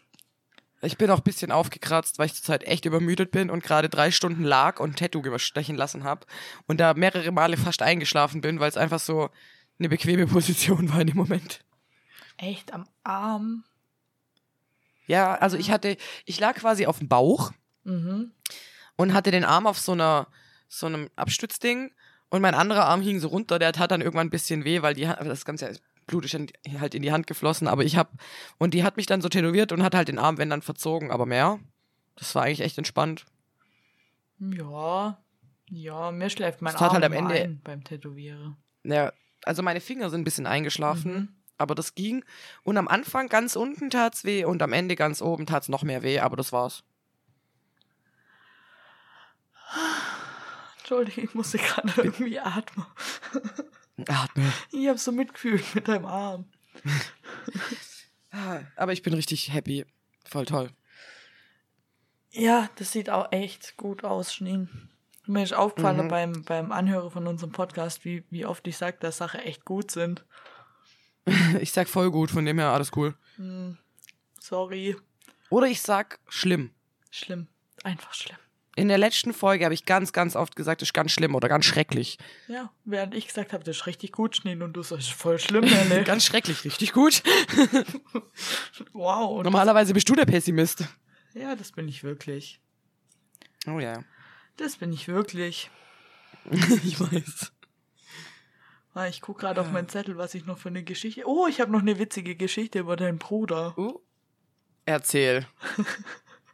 [0.81, 4.11] Ich bin auch ein bisschen aufgekratzt, weil ich zurzeit echt übermüdet bin und gerade drei
[4.11, 6.25] Stunden lag und Tattoo überstechen lassen habe.
[6.67, 9.29] Und da mehrere Male fast eingeschlafen bin, weil es einfach so
[9.79, 11.63] eine bequeme Position war in dem Moment.
[12.37, 13.63] Echt am Arm.
[15.07, 17.51] Ja, also ich hatte, ich lag quasi auf dem Bauch
[17.87, 18.31] Mhm.
[18.95, 20.25] und hatte den Arm auf so einer,
[20.67, 21.93] so einem Abstützding
[22.29, 24.95] und mein anderer Arm hing so runter, der tat dann irgendwann ein bisschen weh, weil
[24.95, 25.71] die, das ganze
[26.07, 26.33] Blut ist
[26.79, 28.11] halt in die Hand geflossen, aber ich hab,
[28.57, 31.11] und die hat mich dann so tätowiert und hat halt den Arm, wenn dann verzogen,
[31.11, 31.59] aber mehr.
[32.15, 33.25] Das war eigentlich echt entspannt.
[34.39, 35.17] Ja.
[35.69, 38.55] Ja, mir schläft mein Es tat Arm halt am Ende- ein beim Tätowieren.
[38.83, 39.11] Ja,
[39.43, 41.29] also meine Finger sind ein bisschen eingeschlafen, Mhm.
[41.57, 42.23] aber das ging.
[42.63, 46.03] Und am Anfang ganz unten tat's weh und am Ende ganz oben tat's noch mehr
[46.03, 46.83] weh, aber das war's.
[50.77, 52.85] Entschuldige, ich musste gerade irgendwie atmen.
[54.07, 54.51] Atme.
[54.71, 56.45] Ich hab so mitgefühlt mit deinem Arm.
[58.31, 59.85] Ah, Aber ich bin richtig happy.
[60.25, 60.69] Voll toll.
[62.31, 64.89] Ja, das sieht auch echt gut aus, Schneen.
[65.25, 66.09] Mir ist aufgefallen Mhm.
[66.09, 69.91] beim, beim Anhören von unserem Podcast, wie, wie oft ich sage, dass Sachen echt gut
[69.91, 70.25] sind.
[71.59, 73.15] Ich sag voll gut, von dem her alles cool.
[73.37, 73.77] Hm,
[74.39, 74.95] sorry.
[75.49, 76.69] Oder ich sag schlimm.
[77.09, 77.47] Schlimm.
[77.83, 78.37] Einfach schlimm.
[78.77, 81.47] In der letzten Folge habe ich ganz, ganz oft gesagt, das ist ganz schlimm oder
[81.47, 82.17] ganz schrecklich.
[82.49, 85.63] Ja, während ich gesagt habe, das ist richtig gut, Schneen, und du sagst, voll schlimm,
[85.63, 86.03] Helle.
[86.05, 87.23] ganz schrecklich, richtig gut.
[88.93, 89.41] wow.
[89.43, 90.83] Normalerweise bist du der Pessimist.
[91.33, 92.59] ja, das bin ich wirklich.
[93.65, 94.03] Oh ja.
[94.57, 95.69] Das bin ich wirklich.
[96.83, 97.53] ich weiß.
[98.93, 101.23] Ah, Ich gucke gerade auf meinen Zettel, was ich noch für eine Geschichte.
[101.25, 103.77] Oh, ich habe noch eine witzige Geschichte über deinen Bruder.
[103.77, 103.99] Uh.
[104.85, 105.47] Erzähl.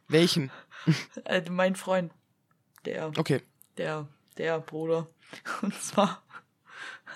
[0.08, 0.50] Welchen?
[1.24, 2.12] Äh, mein Freund,
[2.84, 3.42] der, Okay.
[3.78, 4.06] der,
[4.38, 5.06] der Bruder.
[5.62, 6.22] Und zwar,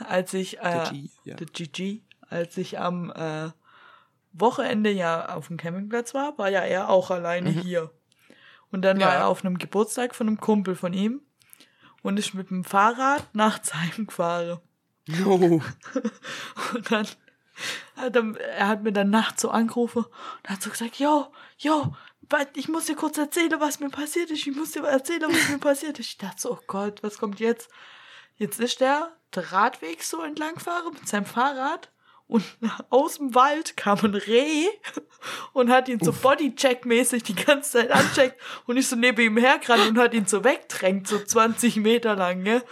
[0.09, 1.35] als ich, äh, Der G, ja.
[1.37, 3.51] der GG, als ich am äh,
[4.33, 7.91] Wochenende ja auf dem Campingplatz war, war ja er auch alleine hier.
[8.71, 9.21] Und dann war Ja.
[9.21, 11.23] er auf einem Geburtstag von einem Kumpel von ihm
[12.03, 14.61] und ist mit dem Fahrrad nachts heimgefahren.
[15.25, 15.61] Oh.
[16.75, 17.07] Und dann
[17.97, 21.95] hat er, er hat mir dann nachts so angerufen und hat so gesagt, yo, yo,
[21.95, 21.95] warte,
[22.55, 24.47] ich muss dir kurz erzählen, was mir passiert ist.
[24.47, 26.07] Ich muss dir erzählen, was mir passiert ist.
[26.11, 27.71] Ich dachte so, oh Gott, was kommt jetzt?
[28.37, 31.91] Jetzt ist der, Radweg so entlangfahren mit seinem Fahrrad
[32.29, 32.45] und
[32.91, 34.67] aus dem Wald kam ein Reh
[35.53, 39.91] und hat ihn so Bodycheck-mäßig die ganze Zeit ancheckt und ich so neben ihm hergerannt
[39.91, 42.65] und hat ihn so wegdrängt, so 20 Meter lang, ne?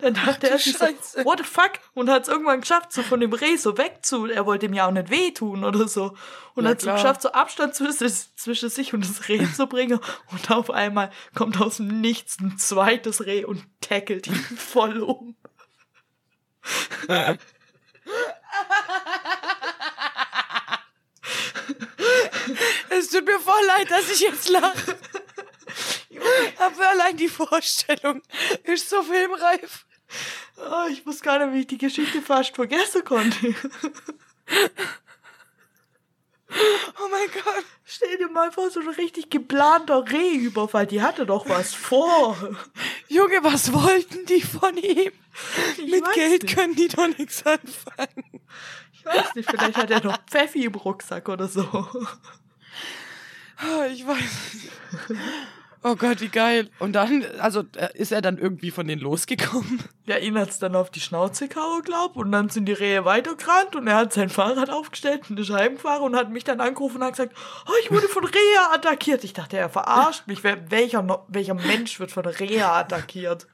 [0.00, 0.86] Dann dachte er sich so,
[1.24, 1.72] what the fuck?
[1.94, 4.26] Und hat es irgendwann geschafft, so von dem Reh so wegzu.
[4.26, 6.16] Er wollte ihm ja auch nicht wehtun oder so.
[6.54, 6.96] Und hat so klar.
[6.96, 10.00] geschafft, so Abstand zwischen, zwischen sich und das Reh zu bringen.
[10.32, 15.36] Und auf einmal kommt aus dem Nichts ein zweites Reh und tackelt ihn voll um.
[22.88, 24.98] Es tut mir voll leid, dass ich jetzt lache.
[26.58, 28.22] Aber allein die Vorstellung
[28.64, 29.84] ist so filmreif.
[30.56, 33.54] Oh, ich wusste gar nicht, wie ich die Geschichte fast vergessen konnte.
[36.98, 37.64] Oh mein Gott.
[37.84, 40.86] Stell dir mal vor, so ein richtig geplanter Rehüberfall.
[40.86, 42.36] Die hatte doch was vor.
[43.08, 45.12] Junge, was wollten die von ihm?
[45.76, 46.56] Ich Mit Geld nicht.
[46.56, 48.40] können die doch nichts anfangen.
[48.92, 51.62] Ich weiß nicht, vielleicht hat er noch Pfeffi im Rucksack oder so.
[53.58, 54.70] Ah, Ich weiß nicht.
[55.88, 56.68] Oh Gott, wie geil.
[56.80, 59.84] Und dann, also äh, ist er dann irgendwie von denen losgekommen?
[60.04, 63.76] Ja, ihn hat's dann auf die Schnauze gehauen, glaub, und dann sind die Rehe weitergerannt
[63.76, 67.04] und er hat sein Fahrrad aufgestellt und ist heimgefahren und hat mich dann angerufen und
[67.04, 67.36] hat gesagt,
[67.68, 69.22] oh, ich wurde von Rehe attackiert.
[69.22, 70.42] Ich dachte, er verarscht mich.
[70.42, 73.46] Welcher, welcher Mensch wird von Rehe attackiert?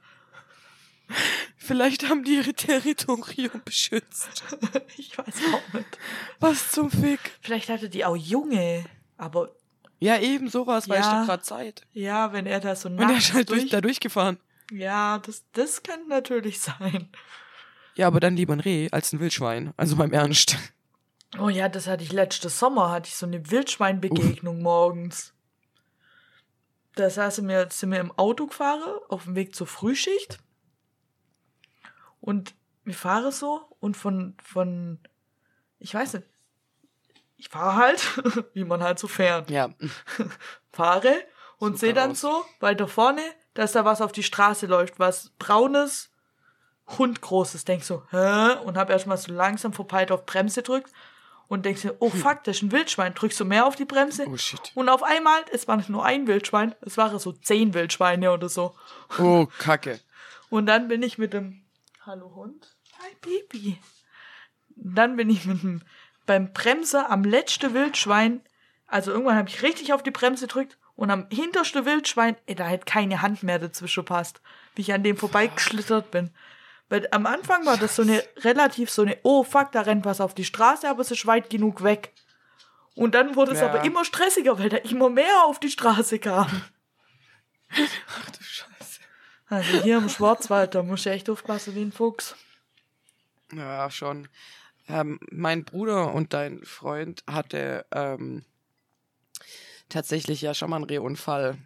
[1.58, 4.44] Vielleicht haben die ihre Territorium beschützt.
[4.96, 5.98] Ich weiß auch nicht.
[6.40, 7.20] Was zum Fick?
[7.42, 8.84] Vielleicht hatte die auch Junge,
[9.18, 9.50] aber
[10.02, 11.20] Ja, eben sowas, weil ich Ja.
[11.20, 11.86] doch gerade Zeit.
[11.92, 14.38] ja, wenn er da so Und er nachts ist halt durch, da durchgefahren.
[14.72, 17.08] Ja, das, das kann natürlich sein.
[17.94, 19.72] Ja, aber dann lieber ein Reh als ein Wildschwein.
[19.76, 20.56] Also beim Ernst.
[21.38, 25.34] Oh ja, das hatte ich letztes Sommer, hatte ich so eine Wildschweinbegegnung morgens.
[26.94, 30.38] Da saßen wir, sind wir im Auto gefahren, auf dem Weg zur Frühschicht.
[32.20, 34.98] Und wir fahren so und von, von,
[35.78, 36.26] ich weiß nicht,
[37.42, 38.22] ich fahre halt,
[38.54, 39.50] wie man halt so fährt.
[39.50, 39.70] Ja.
[40.72, 41.12] Fahre
[41.58, 42.20] und sehe dann aus.
[42.20, 43.20] so weiter vorne,
[43.54, 46.10] dass da was auf die Straße läuft, was braunes,
[46.86, 47.64] hundgroßes.
[47.64, 48.54] Denk so, hä?
[48.64, 50.92] Und hab erstmal so langsam verpeilt auf Bremse drückt
[51.48, 53.12] und denkst mir, oh fuck, das ist ein Wildschwein.
[53.12, 54.70] Drückst du mehr auf die Bremse Oh shit.
[54.76, 58.48] und auf einmal, es war nicht nur ein Wildschwein, es waren so zehn Wildschweine oder
[58.48, 58.76] so.
[59.18, 59.98] Oh, Kacke.
[60.48, 61.64] Und dann bin ich mit dem
[62.06, 62.76] Hallo Hund.
[63.00, 63.78] Hi Baby.
[64.76, 65.82] Dann bin ich mit dem
[66.26, 68.40] beim Bremse am letzten Wildschwein,
[68.86, 72.66] also irgendwann habe ich richtig auf die Bremse gedrückt und am hintersten Wildschwein, ey, da
[72.66, 74.40] hätte keine Hand mehr dazwischen passt,
[74.74, 76.30] wie ich an dem vorbeigeschlittert bin.
[76.88, 80.20] Weil am Anfang war das so eine relativ so eine, oh fuck, da rennt was
[80.20, 82.12] auf die Straße, aber es ist weit genug weg.
[82.94, 83.70] Und dann wurde es Ja.
[83.70, 86.62] aber immer stressiger, weil da immer mehr auf die Straße kam.
[87.70, 89.00] Ach du Scheiße.
[89.48, 92.36] Also hier im Schwarzwald, da muss ich echt aufpassen wie ein Fuchs.
[93.52, 94.28] Ja, schon.
[94.88, 98.44] Ähm, mein Bruder und dein Freund hatte ähm,
[99.88, 101.58] tatsächlich ja schon mal einen Rehunfall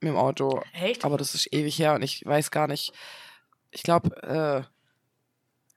[0.00, 0.62] mit dem Auto.
[0.72, 1.04] Echt?
[1.04, 2.92] Aber das ist ewig her und ich weiß gar nicht.
[3.70, 4.62] Ich glaube, äh,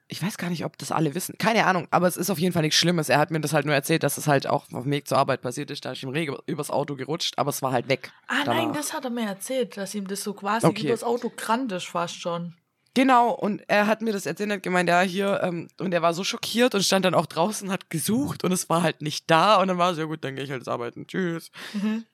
[0.07, 1.37] ich weiß gar nicht, ob das alle wissen.
[1.39, 3.09] Keine Ahnung, aber es ist auf jeden Fall nichts Schlimmes.
[3.09, 5.17] Er hat mir das halt nur erzählt, dass es halt auch auf dem Weg zur
[5.17, 5.85] Arbeit passiert ist.
[5.85, 8.11] Da ist ihm Reh übers Auto gerutscht, aber es war halt weg.
[8.27, 8.63] Ah danach.
[8.63, 10.87] nein, das hat er mir erzählt, dass ihm das so quasi Okay.
[10.87, 12.55] übers Auto krannt ist fast schon.
[12.95, 16.13] Genau, und er hat mir das erzählt, hat gemeint, ja, hier, ähm, und er war
[16.13, 19.59] so schockiert und stand dann auch draußen, hat gesucht und es war halt nicht da
[19.59, 21.07] und dann war es, ja gut, dann gehe ich halt jetzt arbeiten.
[21.07, 21.49] Tschüss.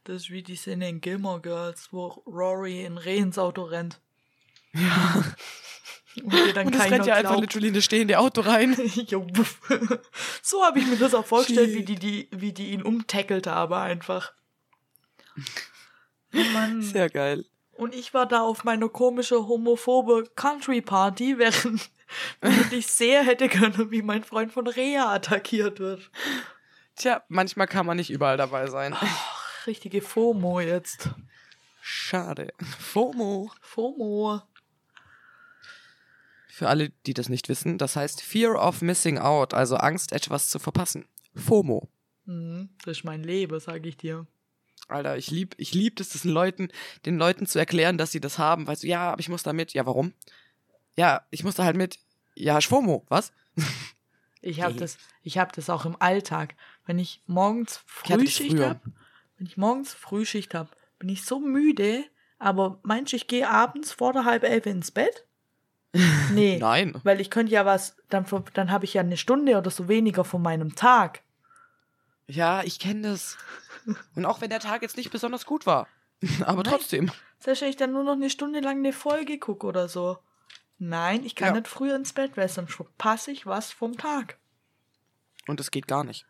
[0.06, 4.00] Das ist wie die Szene in Gilmore Girls, wo Rory in Reh ins Auto rennt.
[4.74, 5.26] Ja.
[6.24, 8.76] Und ihr dann Und keiner rennt ja einfach literally in das stehende Auto rein.
[9.08, 9.28] Jo,
[10.42, 13.74] so habe ich mir das auch vorgestellt, wie die, die, wie die ihn umtackelt haben
[13.74, 14.34] einfach.
[16.32, 16.84] Oh Mann.
[16.84, 17.44] Sehr geil.
[17.80, 21.90] Und ich war da auf meiner komische homophobe Country Party, während
[22.42, 26.12] während ich sehr hätte können, wie mein Freund von Rea attackiert wird.
[26.98, 28.98] Tja, manchmal kann man nicht überall dabei sein.
[29.66, 31.10] Richtige FOMO jetzt.
[31.80, 32.52] Schade.
[32.80, 33.50] FOMO.
[33.62, 34.42] FOMO.
[36.50, 40.50] Für alle, die das nicht wissen, das heißt Fear of Missing Out, also Angst, etwas
[40.50, 41.06] zu verpassen.
[41.34, 41.88] FOMO.
[42.26, 44.28] Mhm, das ist mein Leben, sage ich dir.
[44.90, 46.70] Alter, ich lieb, ich lieb das, das den Leuten,
[47.06, 48.68] den Leuten zu erklären, dass sie das haben.
[48.68, 49.74] Weißt du, ja, aber ich muss da mit.
[49.74, 50.14] Ja, warum?
[50.96, 52.00] Ja, ich muss da halt mit.
[52.36, 53.32] Ja, FOMO, was?
[54.42, 56.56] Ich habe das, ich hab das auch im Alltag.
[56.86, 58.80] Wenn ich morgens Frühschicht habe,
[59.38, 62.04] wenn ich morgens Frühschicht habe, bin ich so müde,
[62.38, 65.26] aber meinst du, ich gehe abends vor der halb elf ins Bett?
[66.32, 66.60] Nee.
[66.60, 66.94] Nein.
[67.04, 70.24] Weil ich könnte ja was, dann, dann habe ich ja eine Stunde oder so weniger
[70.24, 71.24] von meinem Tag.
[72.28, 73.38] Ja, ich kenne das.
[74.16, 75.88] Und auch wenn der Tag jetzt nicht besonders gut war.
[76.42, 76.74] Aber Nein.
[76.74, 77.12] trotzdem.
[77.40, 80.18] Selbst wenn ich dann nur noch eine Stunde lang eine Folge gucke oder so.
[80.78, 81.54] Nein, ich kann Ja.
[81.56, 84.38] nicht früher ins Bett, weil sonst verpasse ich was vom Tag.
[85.48, 86.26] Und das geht gar nicht.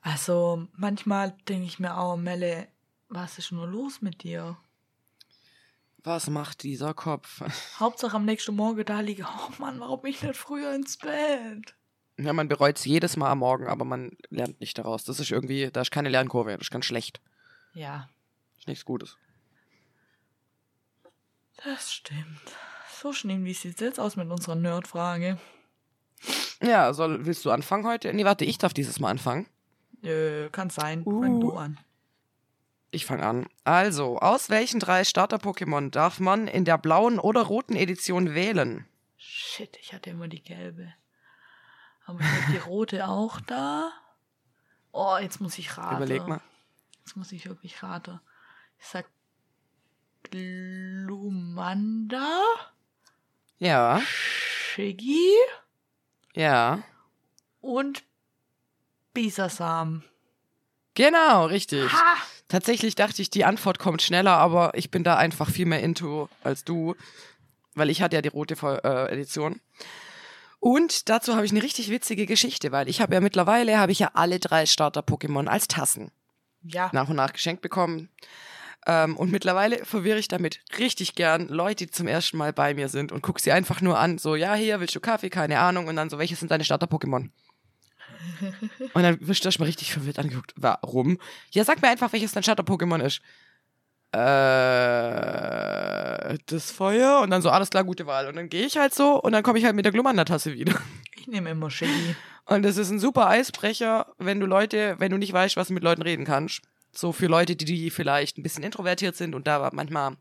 [0.00, 2.68] Also manchmal denke ich mir auch, Melle,
[3.08, 4.56] was ist nur los mit dir?
[5.98, 7.40] Was macht dieser Kopf?
[7.80, 11.74] Hauptsache am nächsten Morgen da liege, oh Mann, warum bin ich nicht früher ins Bett?
[12.18, 15.04] Ja, man bereut es jedes Mal am Morgen, aber man lernt nicht daraus.
[15.04, 17.20] Das ist irgendwie, da ist keine Lernkurve, das ist ganz schlecht.
[17.74, 18.08] Ja,
[18.54, 19.16] Das ist nichts Gutes.
[21.64, 22.40] das stimmt.
[23.02, 25.38] So schlimm, wie sieht's jetzt aus mit unserer Nerdfrage?
[26.62, 28.12] Ja, soll, willst du anfangen heute?
[28.14, 29.46] Nee, warte, ich darf dieses Mal anfangen.
[30.02, 31.02] Äh, kann sein.
[31.04, 31.20] Uh.
[31.22, 31.78] Fang du an.
[32.90, 33.46] Ich fange an.
[33.64, 38.86] Also, aus welchen drei Starter-Pokémon darf man in der blauen oder roten Edition wählen?
[39.18, 40.94] Shit, ich hatte immer die gelbe.
[42.06, 43.92] Aber ich habe die rote auch da.
[44.92, 45.96] Oh, jetzt muss ich raten.
[45.96, 46.40] Überleg mal.
[47.00, 48.20] Jetzt muss ich wirklich raten.
[48.78, 49.06] Ich sag
[51.06, 52.40] Lumanda,
[53.58, 55.30] Ja, Shiggy
[56.34, 56.82] ja.
[57.60, 58.02] und
[59.12, 60.02] Bisasam.
[60.94, 61.92] Genau, richtig.
[61.92, 62.16] Ha!
[62.48, 66.28] Tatsächlich dachte ich, die Antwort kommt schneller, aber ich bin da einfach viel mehr into
[66.42, 66.94] als du,
[67.74, 68.54] weil ich hatte ja die rote
[68.84, 69.60] äh, Edition.
[70.58, 73.98] Und dazu habe ich eine richtig witzige Geschichte, weil ich habe ja mittlerweile habe ich
[73.98, 76.10] ja alle drei Starter-Pokémon als Tassen
[76.62, 76.90] Ja.
[76.92, 78.08] nach und nach geschenkt bekommen.
[78.86, 82.88] Ähm, und mittlerweile verwirre ich damit richtig gern Leute, die zum ersten Mal bei mir
[82.88, 85.30] sind und gucke sie einfach nur an, so, ja, hier, willst du Kaffee?
[85.30, 85.88] Keine Ahnung.
[85.88, 87.30] Und dann so, welche sind deine Starter-Pokémon?
[88.94, 90.52] und dann wirst du erstmal richtig verwirrt angeguckt.
[90.56, 91.18] Warum?
[91.50, 93.20] Ja, sag mir einfach, welches dein Starter-Pokémon ist.
[94.12, 94.18] Äh,
[96.46, 98.28] das Feuer und dann so, alles klar, gute Wahl.
[98.28, 100.74] Und dann gehe ich halt so und dann komme ich halt mit der Glumanda-Tasse wieder.
[101.18, 102.14] Ich nehme immer Shiggy.
[102.44, 105.74] Und das ist ein super Eisbrecher, wenn du Leute, wenn du nicht weißt, was du
[105.74, 106.62] mit Leuten reden kannst.
[106.92, 110.16] So für Leute, die, die vielleicht ein bisschen introvertiert sind und da manchmal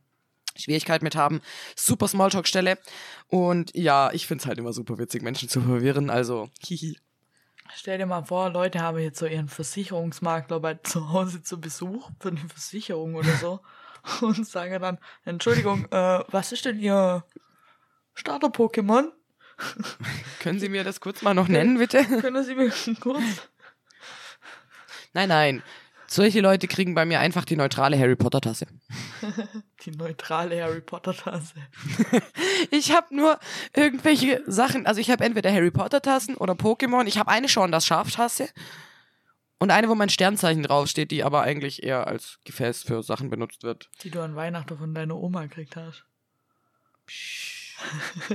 [0.55, 1.41] Schwierigkeiten mit haben.
[1.75, 2.77] Super Smalltalk-Stelle.
[3.27, 6.09] Und ja, ich find's halt immer super witzig, Menschen zu verwirren.
[6.09, 6.97] Also, hihi.
[7.73, 12.09] Stell dir mal vor, Leute haben jetzt so ihren Versicherungsmakler bei zu Hause zu Besuch
[12.19, 13.59] für eine Versicherung oder so
[14.21, 17.23] und sagen dann, Entschuldigung, äh, was ist denn Ihr
[18.13, 19.11] Starter-Pokémon?
[20.39, 22.03] Können Sie mir das kurz mal noch nennen, bitte?
[22.03, 23.23] Können Sie mir kurz...
[25.13, 25.63] Nein, nein.
[26.07, 28.67] Solche Leute kriegen bei mir einfach die neutrale Harry Potter-Tasse.
[29.85, 31.55] Die neutrale Harry Potter-Tasse.
[32.71, 33.39] Ich habe nur
[33.75, 37.05] irgendwelche Sachen, also ich habe entweder Harry Potter-Tassen oder Pokémon.
[37.05, 38.49] Ich habe eine schon, das Schaftasse.
[39.59, 43.63] Und eine, wo mein Sternzeichen draufsteht, die aber eigentlich eher als Gefäß für Sachen benutzt
[43.63, 43.89] wird.
[44.01, 46.05] Die du an Weihnachten von deiner Oma gekriegt hast.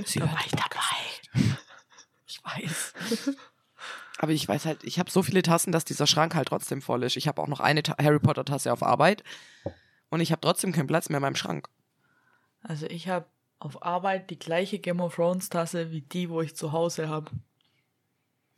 [0.05, 1.51] Sie Da war ich dabei.
[2.27, 2.93] Ich weiß.
[4.21, 7.01] Aber ich weiß halt, ich habe so viele Tassen, dass dieser Schrank halt trotzdem voll
[7.01, 7.17] ist.
[7.17, 9.23] Ich habe auch noch eine Ta Harry Potter Tasse auf Arbeit
[10.09, 11.67] und ich habe trotzdem keinen Platz mehr in meinem Schrank.
[12.61, 13.25] Also ich habe
[13.57, 17.31] auf Arbeit die gleiche Game of Thrones Tasse wie die, wo ich zu Hause habe.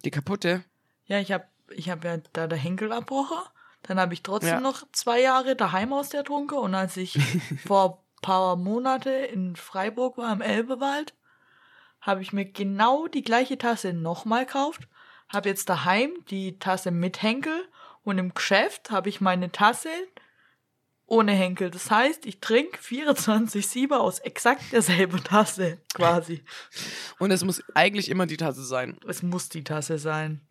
[0.04, 0.66] Die kaputte.
[1.06, 3.38] Ja, ich habe ich hab ja da der Henkel abbrochen.
[3.84, 4.60] Dann habe ich trotzdem Ja.
[4.60, 6.56] noch zwei Jahre daheim aus der Trunke.
[6.56, 7.14] Und als ich
[7.66, 11.14] vor ein paar Monate in Freiburg war, im Elbewald,
[12.02, 14.90] habe ich mir genau die gleiche Tasse nochmal gekauft.
[15.34, 17.68] Habe jetzt daheim die Tasse mit Henkel.
[18.04, 19.90] Und im Geschäft habe ich meine Tasse
[21.06, 21.70] ohne Henkel.
[21.72, 26.44] Das heißt, ich trinke 24-7 aus exakt derselben Tasse quasi.
[27.20, 28.98] Und es muss eigentlich immer die Tasse sein.
[29.08, 30.42] Es muss die Tasse sein.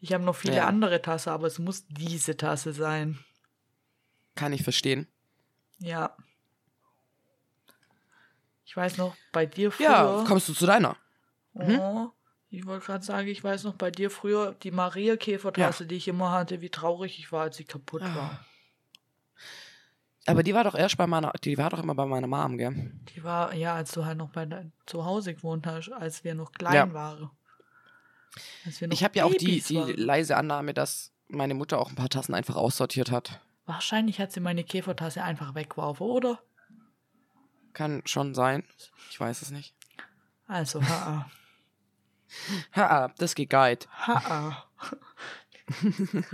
[0.00, 0.66] Ich habe noch viele Ja.
[0.66, 3.18] andere Tasse, aber es muss diese Tasse sein.
[4.34, 5.06] Kann ich verstehen.
[5.78, 6.16] Ja.
[8.64, 9.86] Ich weiß noch, bei dir früher.
[9.90, 10.96] Ja, kommst du zu deiner?
[11.54, 12.10] oh,
[12.50, 16.08] ich wollte gerade sagen, ich weiß noch bei dir früher die Maria Käfertasse, die ich
[16.08, 18.14] immer hatte, wie traurig ich war, als sie kaputt Ah.
[18.14, 18.46] war.
[20.26, 22.92] Aber die war doch erst bei meiner, die war doch immer bei meiner Mom, gell?
[23.14, 26.52] Die war, ja, als du halt noch bei zu Hause gewohnt hast, als wir noch
[26.52, 26.92] klein Ja.
[26.92, 27.30] waren.
[28.90, 32.34] Ich habe ja auch die, die leise Annahme, dass meine Mutter auch ein paar Tassen
[32.34, 33.40] einfach aussortiert hat.
[33.66, 36.38] Wahrscheinlich hat sie meine Käfertasse einfach weggeworfen, oder?
[37.72, 38.62] Kann schon sein.
[39.10, 39.74] Ich weiß es nicht.
[40.46, 41.30] Also, ha,
[42.74, 43.78] Ha, das geht geil.
[44.06, 44.64] ha.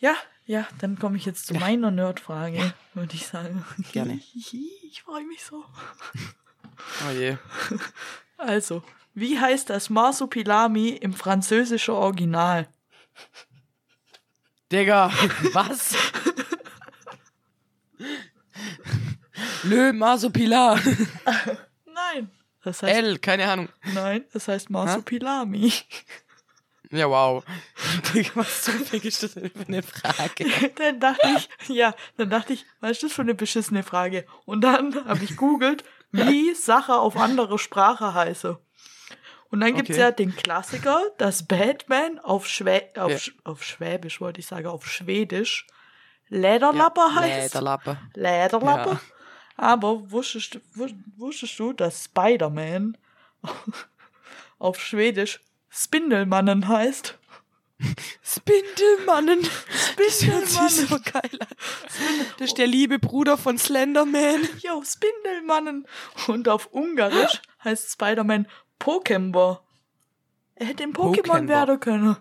[0.00, 0.14] ja,
[0.46, 3.64] ja, dann komme ich jetzt zu meiner Nerdfrage, würde ich sagen.
[3.92, 4.20] Gerne.
[4.92, 5.64] Ich freue mich so.
[7.06, 7.36] Oh je.
[8.36, 8.82] Also,
[9.14, 12.66] wie heißt das Marsupilami im französischen Original?
[14.72, 15.12] Digga,
[15.52, 15.94] was?
[19.62, 20.80] Le Marsopilar.
[22.62, 23.68] Das heißt, L, keine Ahnung.
[23.94, 25.72] nein, das heißt Marsupilami.
[26.92, 27.44] Ja, wow.
[28.12, 30.44] Digga, was Fick ist das denn für eine Frage?
[30.74, 34.26] dann dachte ich, ja, dann dachte ich, was ist das für eine beschissene Frage?
[34.44, 38.58] Und dann habe ich googelt, wie Sache auf andere Sprache heiße.
[39.50, 40.00] Und dann gibt's Okay.
[40.00, 43.16] ja den Klassiker, dass Batman auf, Schwä auf, Ja.
[43.18, 45.66] Sch- auf Schwäbisch, wollte ich sagen, auf Schwedisch
[46.28, 47.54] Lederlappe heißt.
[47.54, 47.98] Lederlappe.
[48.14, 48.90] Lederlappe.
[48.90, 49.00] Ja.
[49.60, 50.58] Aber wusstest,
[51.18, 52.96] wusstest du, dass Spider-Man
[54.58, 57.18] auf Schwedisch Spindelmannen heißt?
[58.22, 59.46] Spindelmannen.
[59.98, 60.70] Das Spindelmannen.
[60.70, 61.38] so geil.
[62.38, 64.48] Das ist der liebe Bruder von Slenderman.
[64.60, 65.86] Jo, Spindelmannen.
[66.26, 68.48] Und auf Ungarisch heißt Spider-Man
[68.78, 69.62] Pokember.
[70.54, 72.16] Er hätte ein Pokémon werden können.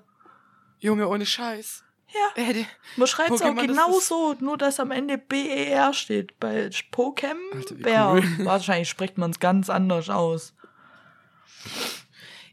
[0.80, 1.86] Junge, ohne Scheiß.
[2.14, 2.43] Ja.
[2.43, 5.93] Hätte, Man schreibt es auch Pokémon, das genau ist- so, nur dass am Ende BER
[5.93, 6.39] steht.
[6.39, 7.38] Bei Pokem
[7.76, 8.12] Bär.
[8.14, 8.24] cool.
[8.45, 10.53] Wahrscheinlich spricht man es ganz anders aus.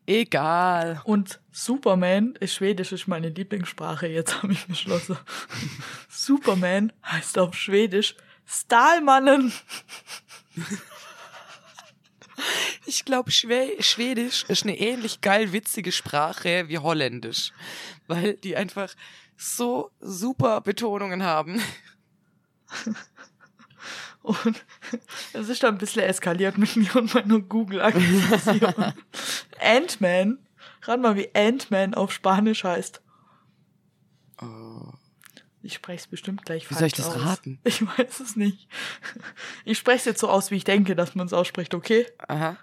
[0.06, 1.00] egal.
[1.04, 5.16] Und Superman ist Schwedisch, ist meine Lieblingssprache, jetzt habe ich beschlossen.
[6.08, 8.14] Superman heißt auf Schwedisch
[8.46, 9.52] Stahlmannen.
[12.84, 17.52] Ich glaube, Schwe Schwedisch ist eine ähnlich geil witzige Sprache wie Holländisch.
[18.06, 18.94] Weil die einfach
[19.36, 21.60] so super Betonungen haben.
[24.22, 24.64] Und
[25.34, 28.92] es ist dann ein bisschen eskaliert mit mir und meiner Google-Akquisition.
[29.60, 30.38] Ant-Man.
[30.82, 33.00] Rat mal, wie Ant-Man auf Spanisch heißt.
[35.62, 37.24] Ich spreche es bestimmt gleich Wie falsch soll ich das aus.
[37.24, 37.60] raten?
[37.64, 38.68] Ich weiß es nicht.
[39.64, 42.06] Ich spreche es jetzt so aus, wie ich denke, dass man es ausspricht, okay?
[42.26, 42.56] Aha.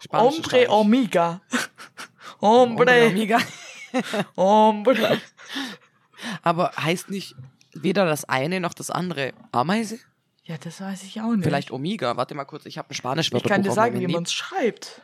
[0.00, 0.68] Spanisch Hombre.
[0.70, 1.40] Omega.
[2.40, 3.06] Hombre Hombre.
[3.06, 3.38] Amiga.
[4.36, 5.20] Hombre.
[6.42, 7.34] Aber heißt nicht
[7.74, 9.98] weder das eine noch das andere Ameise?
[10.44, 11.44] Ja, das weiß ich auch nicht.
[11.44, 12.16] Vielleicht Omega.
[12.16, 15.02] Warte mal kurz, ich habe ein spanisch ich kann dir sagen, wie man es schreibt.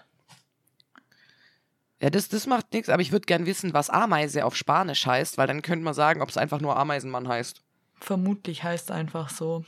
[2.01, 5.37] Ja, das, das macht nichts, aber ich würde gern wissen, was Ameise auf Spanisch heißt,
[5.37, 7.61] weil dann könnte man sagen, ob es einfach nur Ameisenmann heißt.
[8.01, 9.65] Vermutlich heißt einfach so.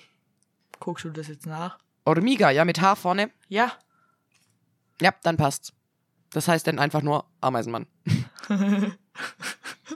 [0.79, 1.79] Guckst du das jetzt nach?
[2.07, 3.31] Hormiga, ja, mit H vorne.
[3.49, 3.73] Ja.
[5.01, 5.73] Ja, dann passt's.
[6.31, 7.87] Das heißt dann einfach nur Ameisenmann.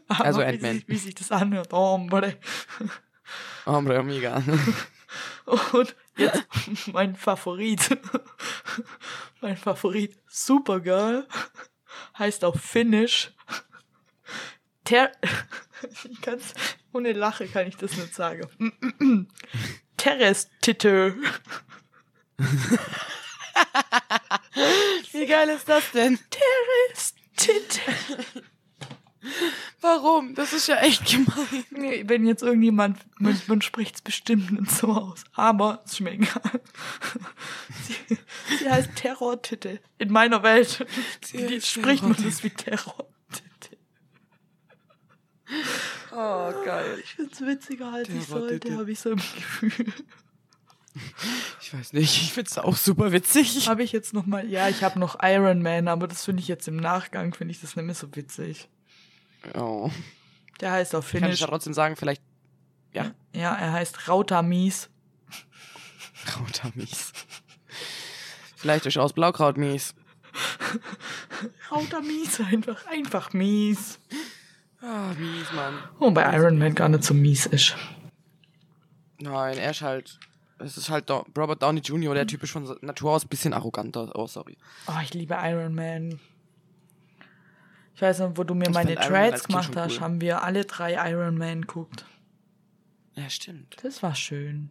[0.09, 0.75] Also wie Ant-Man.
[0.75, 1.73] sich, wie sich das anhört.
[1.73, 2.37] Hombre.
[3.67, 4.43] Hombre Amiga.
[5.73, 6.45] Und jetzt
[6.93, 7.99] mein Favorit.
[9.41, 10.17] mein Favorit.
[10.27, 11.27] Supergirl.
[12.19, 13.33] Heißt auf Finnisch.
[14.85, 15.13] Ter
[16.05, 16.55] ich kann's,
[16.93, 18.49] ohne Lache kann ich das nicht sagen.
[19.97, 21.17] Terrestitte.
[25.13, 26.19] Wie geil ist das denn?
[26.31, 27.81] Terrestitte.
[29.81, 30.35] Warum?
[30.35, 31.65] Das ist ja echt gemein.
[31.71, 35.25] Nee, wenn jetzt irgendjemand, man, man spricht es bestimmt nicht so aus.
[35.35, 36.61] Aber es ist mir egal.
[37.83, 38.19] Sie,
[38.59, 39.81] sie heißt Terrortitte.
[39.99, 40.87] In meiner Welt
[41.23, 43.11] Sie spricht man das wie Terrortitte.
[46.13, 46.99] Oh, geil.
[47.03, 49.93] Ich find's witziger, als ich sollte, habe ich so im Gefühl.
[51.61, 53.69] Ich weiß nicht, ich find's auch super witzig.
[53.69, 56.49] Habe ich jetzt noch mal, ja, ich habe noch Iron Man, aber das finde ich
[56.49, 58.69] jetzt im Nachgang, finde ich das nicht mehr so witzig.
[59.55, 59.91] Oh.
[60.61, 62.23] Der heißt auf Kann ich Finnisch, ja trotzdem sagen, vielleicht
[63.35, 64.89] ja, er heißt Rautamies.
[66.25, 67.13] Krautamies.
[68.57, 69.95] Vielleicht ist aus Blaukraut mies.
[71.71, 73.99] Rautamies einfach, einfach mies.
[74.81, 75.75] Ah, mies, Mann.
[75.99, 77.77] Wobei Iron Man gar nicht so mies ist.
[79.19, 80.19] Nein, er ist halt.
[80.59, 84.13] Es ist halt Robert Downey Jr., der typisch von Natur aus ein bisschen arroganter.
[84.15, 84.57] Oh, sorry.
[84.87, 86.21] Oh, ich liebe Iron Man.
[87.95, 90.01] Ich weiß noch, wo du mir Ich meine Trades gemacht hast, cool.
[90.01, 92.05] haben wir alle drei Iron Man geguckt.
[93.15, 93.77] Ja, stimmt.
[93.83, 94.71] Das war schön.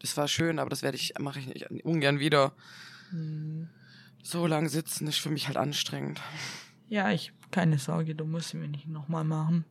[0.00, 2.52] Das war schön, aber das werde ich, mache ich nicht ungern wieder.
[3.10, 3.68] Hm.
[4.22, 6.20] So lang sitzen ist für mich halt anstrengend.
[6.88, 9.64] Ja, ich, keine Sorge, du musst sie mir nicht nochmal machen.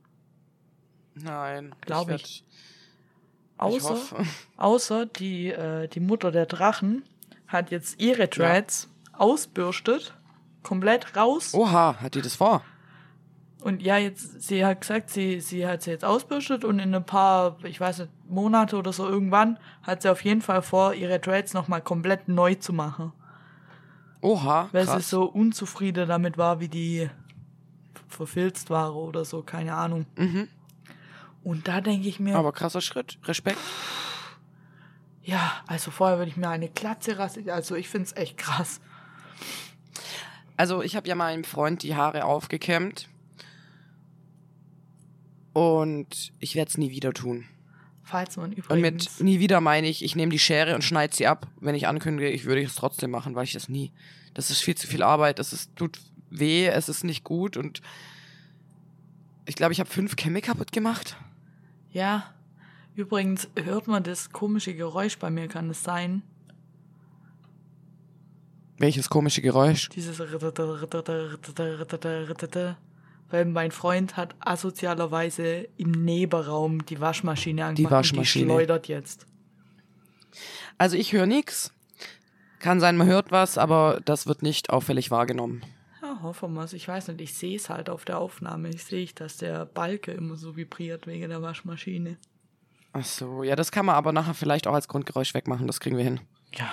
[1.13, 1.75] Nein.
[1.81, 2.43] Glaub werd- ich.
[2.47, 4.25] Ich Außer, hoffe.
[4.57, 7.03] außer die, äh, die Mutter der Drachen
[7.47, 10.13] hat jetzt ihre Dreads ausbürstet,
[10.65, 11.53] komplett raus.
[11.53, 12.61] Oha, hat die das vor?
[13.61, 17.05] Und ja, jetzt, sie hat gesagt, sie, sie hat sie jetzt ausbürstet und in ein
[17.05, 21.19] paar, ich weiß nicht, Monate oder so irgendwann hat sie auf jeden Fall vor, ihre
[21.19, 23.11] Dreads nochmal komplett neu zu machen.
[24.21, 25.09] Oha, Weil sie krass.
[25.09, 27.09] so unzufrieden damit war, wie die
[28.07, 30.05] verfilzt war oder so, keine Ahnung.
[30.15, 30.47] Mhm.
[31.43, 33.17] Und da denke ich mir, Aber krasser Schritt.
[33.25, 33.59] Respekt.
[35.23, 37.49] ja, also vorher würde ich mir eine Glatze rasieren.
[37.49, 38.79] Also ich finde es echt krass.
[40.57, 43.09] Also ich habe ja meinem Freund die Haare aufgekämmt.
[45.53, 47.45] Und ich werde es nie wieder tun.
[48.03, 49.19] Falls man Und übrigens.
[49.19, 51.47] mit nie wieder meine ich, ich nehme die Schere und schneide sie ab.
[51.59, 53.91] Wenn ich ankündige, ich würde es trotzdem machen, weil ich das nie.
[54.33, 55.39] Das ist viel zu viel Arbeit.
[55.39, 55.99] Das ist, tut
[56.29, 57.81] weh, es ist nicht gut und
[59.45, 61.15] ich glaube, ich habe fünf Kämme kaputt gemacht.
[61.91, 62.33] Ja.
[62.95, 66.21] Übrigens hört man das komische Geräusch bei mir, kann es sein?
[68.77, 69.89] Welches komische Geräusch?
[69.89, 70.19] Dieses
[73.29, 77.91] weil mein Freund hat asozialerweise im Nebenraum die Waschmaschine angemacht.
[77.91, 78.45] Waschmaschine.
[78.45, 79.25] Und die schleudert jetzt.
[80.77, 81.71] Also ich höre nichts.
[82.59, 85.63] Kann sein, man hört was, aber das wird nicht auffällig wahrgenommen.
[86.01, 86.73] Ja, hoffen wir es.
[86.73, 88.69] Ich weiß nicht, ich sehe es halt auf der Aufnahme.
[88.69, 92.17] Ich sehe, dass der Balke immer so vibriert wegen der Waschmaschine.
[92.93, 95.67] Ach so, ja, das kann man aber nachher vielleicht auch als Grundgeräusch wegmachen.
[95.67, 96.21] Das kriegen wir hin.
[96.53, 96.69] Ja,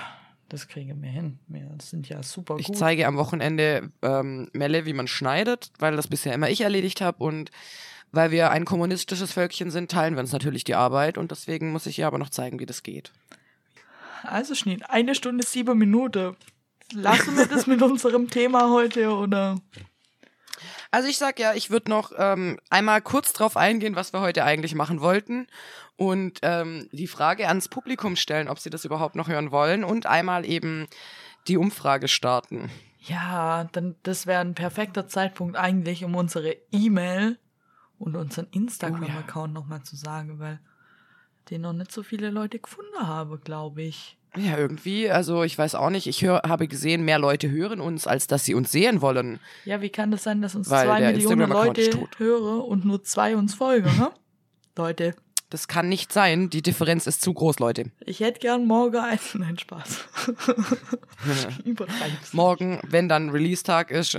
[0.53, 1.39] Das kriegen wir hin.
[1.49, 2.77] Wir sind ja super Ich gut.
[2.77, 7.25] zeige am Wochenende ähm, Melle, wie man schneidet, weil das bisher immer ich erledigt habe
[7.25, 7.51] und
[8.11, 11.87] weil wir ein kommunistisches Völkchen sind, teilen wir uns natürlich die Arbeit und deswegen muss
[11.87, 13.13] ich ihr aber noch zeigen, wie das geht.
[14.25, 16.37] Also Schnitt, eine Stunde sieben Minuten.
[16.93, 19.57] Lassen wir das mit unserem Thema heute oder?
[20.93, 24.45] Also ich sag ja, ich würde noch ähm, einmal kurz drauf eingehen, was wir heute
[24.45, 25.47] eigentlich machen wollten
[25.97, 30.05] und ähm, die Frage ans Publikum stellen, ob sie das überhaupt noch hören wollen und
[30.05, 30.87] einmal eben
[31.49, 32.71] die Umfrage starten.
[32.99, 37.39] Ja, dann das wäre ein perfekter Zeitpunkt eigentlich, um unsere E-Mail
[37.99, 40.61] und unseren Instagram-Account nochmal zu sagen, weil
[41.49, 44.19] den noch nicht so viele Leute gefunden habe, glaube ich.
[44.37, 48.07] Ja, irgendwie, also ich weiß auch nicht, ich hör, habe gesehen, mehr Leute hören uns,
[48.07, 49.41] als dass sie uns sehen wollen.
[49.67, 53.37] Ja, wie kann das sein, dass uns Weil zwei Millionen Leute hören und nur zwei
[53.37, 54.11] uns folgen, ne?
[54.77, 55.15] Leute,
[55.51, 57.91] Das kann nicht sein, die Differenz ist zu groß, Leute.
[58.07, 59.19] ich hätte gern morgen einen.
[59.35, 60.05] Nein, Spaß.
[62.33, 64.17] Morgen, wenn dann Release-Tag ist,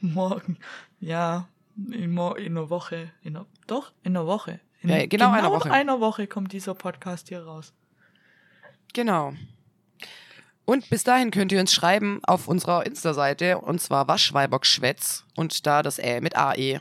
[0.00, 0.56] Morgen.
[1.00, 1.48] Ja,
[1.92, 3.10] in, mo in einer Woche.
[3.22, 4.60] In einer, doch, in einer Woche.
[4.80, 5.70] In Ja, genau einer Woche.
[5.70, 7.72] einer Woche kommt dieser Podcast hier raus.
[8.96, 9.34] Genau.
[10.64, 15.82] Und bis dahin könnt ihr uns schreiben auf unserer Insta-Seite und zwar Waschweibergschwätz und da
[15.82, 16.80] das Ä mit AE.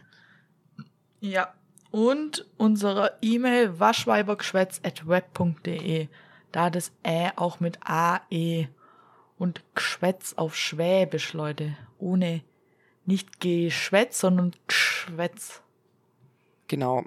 [1.20, 1.54] Ja.
[1.92, 6.08] Und unsere E-Mail waschweibergschwätz.web.de.
[6.54, 8.70] Da das Ä auch mit AE
[9.38, 11.76] und Gschwätz auf Schwäbisch, Leute.
[12.00, 12.44] Ohne
[13.06, 15.62] nicht Geschwätz, sondern Gschwätz.
[16.70, 17.04] Genau.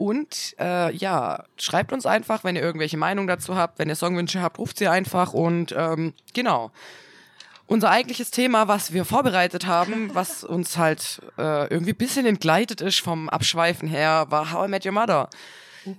[0.00, 4.40] Und äh, ja, schreibt uns einfach, wenn ihr irgendwelche Meinungen dazu habt, wenn ihr Songwünsche
[4.40, 6.70] habt, ruft sie einfach und ähm, genau.
[7.66, 12.80] Unser eigentliches Thema, was wir vorbereitet haben, was uns halt äh, irgendwie ein bisschen entgleitet
[12.80, 15.28] ist vom Abschweifen her, war How I Met Your Mother.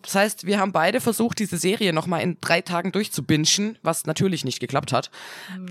[0.01, 4.43] Das heißt, wir haben beide versucht, diese Serie nochmal in drei Tagen durchzubingen, was natürlich
[4.45, 5.11] nicht geklappt hat,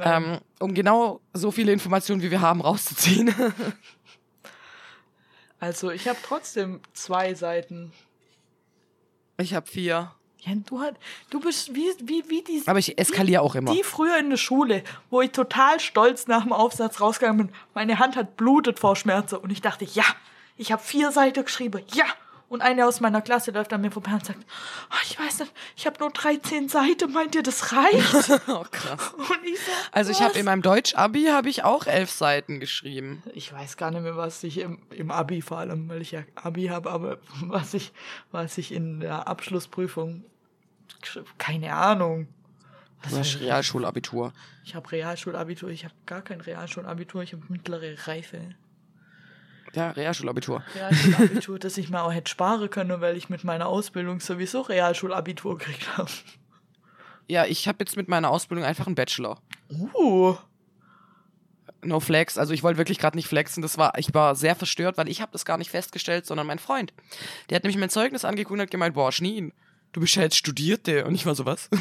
[0.05, 3.35] ähm, um genau so viele Informationen, wie wir haben, rauszuziehen.
[5.63, 7.93] Also, ich habe trotzdem zwei Seiten.
[9.43, 10.13] Ich habe vier.
[10.41, 10.95] Ja, du, hat,
[11.29, 12.63] du bist wie, wie, wie die.
[12.67, 13.75] Aber ich eskaliere auch immer.
[13.75, 17.57] Die früher in der Schule, wo ich total stolz nach dem Aufsatz rausgegangen bin.
[17.75, 20.05] Meine Hand hat blutet vor Schmerzen und ich dachte, ja,
[20.57, 22.07] ich habe vier Seiten geschrieben, ja.
[22.51, 24.41] Und eine aus meiner Klasse läuft an mir vorbei und sagt,
[24.91, 28.29] "Ah, ich weiß nicht, ich habe nur 13 Seiten, meint ihr, das reicht?
[28.49, 29.13] Oh, krass.
[29.17, 33.23] und ich so, Also ich habe in meinem Deutsch-Abi habe ich auch elf Seiten geschrieben.
[33.35, 36.25] Ich weiß gar nicht mehr, was ich im, im Abi vor allem, weil ich ja
[36.35, 37.93] Abi habe, aber was ich,
[38.33, 40.25] was ich in der Abschlussprüfung,
[41.39, 42.27] keine Ahnung.
[43.09, 44.33] Du hast Realschulabitur.
[44.65, 48.57] Ich habe Realschulabitur, ich habe gar kein Realschulabitur, ich habe mittlere Reife.
[49.75, 50.63] Ja, Realschulabitur.
[50.75, 55.59] Realschulabitur, das ich mir auch hätte sparen können, weil ich mit meiner Ausbildung sowieso Realschulabitur
[55.59, 56.11] gekriegt habe.
[57.29, 59.41] Ja, ich habe jetzt mit meiner Ausbildung einfach einen Bachelor.
[59.95, 60.35] Uh.
[61.83, 62.37] No flex.
[62.37, 63.63] Also ich wollte wirklich gerade nicht flexen.
[63.63, 66.59] Das war, ich war sehr verstört, weil ich habe das gar nicht festgestellt, sondern mein
[66.59, 66.93] Freund.
[67.49, 69.53] Der hat nämlich mein Zeugnis angeguckt und hat gemeint, boah, Schneen,
[69.93, 71.05] du bist ja jetzt Studierte.
[71.07, 71.71] Und ich war so, was?
[71.71, 71.79] Du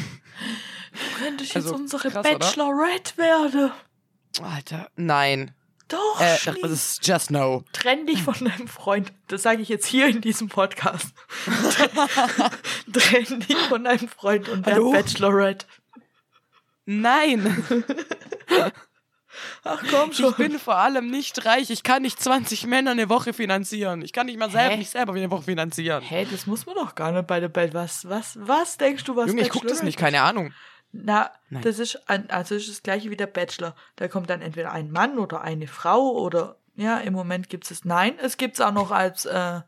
[1.22, 2.22] könntest Also, jetzt unsere krass?
[2.22, 3.72] Bachelorette werden.
[4.40, 5.52] Alter, nein.
[5.90, 6.36] Doch, Äh,
[6.68, 7.64] ist just no.
[7.72, 9.12] Trenn dich von deinem Freund.
[9.28, 11.08] Das sage ich jetzt hier in diesem Podcast.
[12.92, 14.92] Trenn dich von deinem Freund und werd Hallo?
[14.92, 15.66] Bachelorette.
[16.86, 17.64] Nein.
[19.64, 20.30] Ach komm schon.
[20.30, 21.70] Ich bin vor allem nicht reich.
[21.70, 24.02] Ich kann nicht 20 Männer eine Woche finanzieren.
[24.02, 26.02] Ich kann nicht mal selber, mich selber eine Woche finanzieren.
[26.02, 27.72] Hä, das muss man doch gar nicht bei der Bell.
[27.74, 30.52] Was, was, was denkst du, was Junge, ich guck das nicht, keine Ahnung.
[30.92, 31.62] Na, Nein.
[31.62, 33.74] das ist ein, also das ist das gleiche wie der Bachelor.
[33.96, 37.84] Da kommt dann entweder ein Mann oder eine Frau oder ja, im Moment gibt es
[37.84, 39.60] nein, es gibt es auch noch als äh,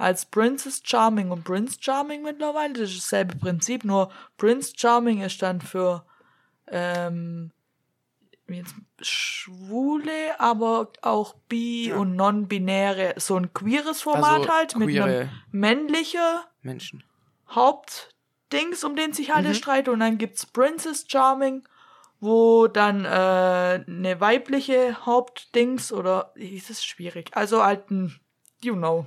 [0.00, 2.72] als Princess Charming und Prince Charming mittlerweile.
[2.72, 6.04] Das ist dasselbe Prinzip, nur Prince Charming ist dann für
[6.68, 7.52] ähm,
[8.48, 15.04] jetzt Schwule, aber auch bi und non-binäre, so ein queeres Format Also halt mit queere
[15.04, 16.20] einem männlichen
[16.62, 17.04] Menschen.
[18.52, 19.54] Hauptdings, um den sich alle Mhm.
[19.54, 19.90] streiten.
[19.90, 21.62] Und dann gibt's Princess Charming,
[22.20, 27.30] wo dann äh, eine weibliche Hauptdings oder ist es schwierig.
[27.36, 28.20] Also halt ein,
[28.62, 29.06] you know.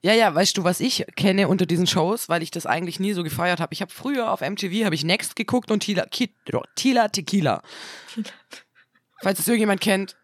[0.00, 3.14] Ja, ja, weißt du, was ich kenne unter diesen Shows, weil ich das eigentlich nie
[3.14, 3.72] so gefeiert habe.
[3.74, 6.32] Ich habe früher auf MTV habe ich Next geguckt und Tila, Ki,
[6.76, 7.62] Tila Tequila.
[9.22, 10.16] Falls es irgendjemand kennt,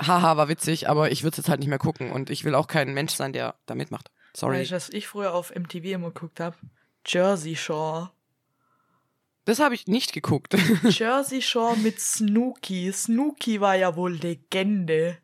[0.00, 2.54] haha, war witzig, aber ich würde es jetzt halt nicht mehr gucken und ich will
[2.54, 4.12] auch kein Mensch sein, der da mitmacht.
[4.36, 4.60] Sorry.
[4.60, 6.56] Weißt du, was ich früher auf MTV immer geguckt habe?
[7.08, 8.10] Jersey Shore.
[9.44, 10.54] Das habe ich nicht geguckt.
[10.84, 12.92] Jersey Shore mit Snooki.
[12.92, 15.18] Snooki war ja wohl Legende.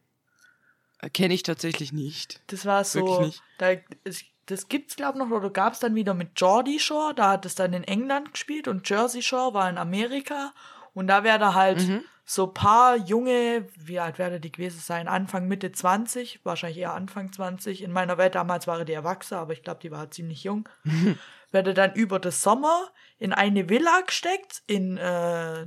[1.12, 2.40] Kenne ich tatsächlich nicht.
[2.46, 3.72] Das war so, da
[4.04, 7.54] es das gibt's glaube noch oder gab's dann wieder mit Geordie Shore, da hat es
[7.54, 10.52] dann in England gespielt und Jersey Shore war in Amerika
[10.94, 12.02] und da wäre da halt Mhm.
[12.24, 17.32] so paar junge, wie alt werde die gewesen sein, Anfang Mitte 20, wahrscheinlich eher Anfang
[17.32, 17.82] 20.
[17.82, 20.68] In meiner Welt damals waren die erwachsen, aber ich glaube, die war halt ziemlich jung.
[21.50, 22.88] werde dann über den Sommer
[23.18, 25.66] in eine Villa gesteckt in äh,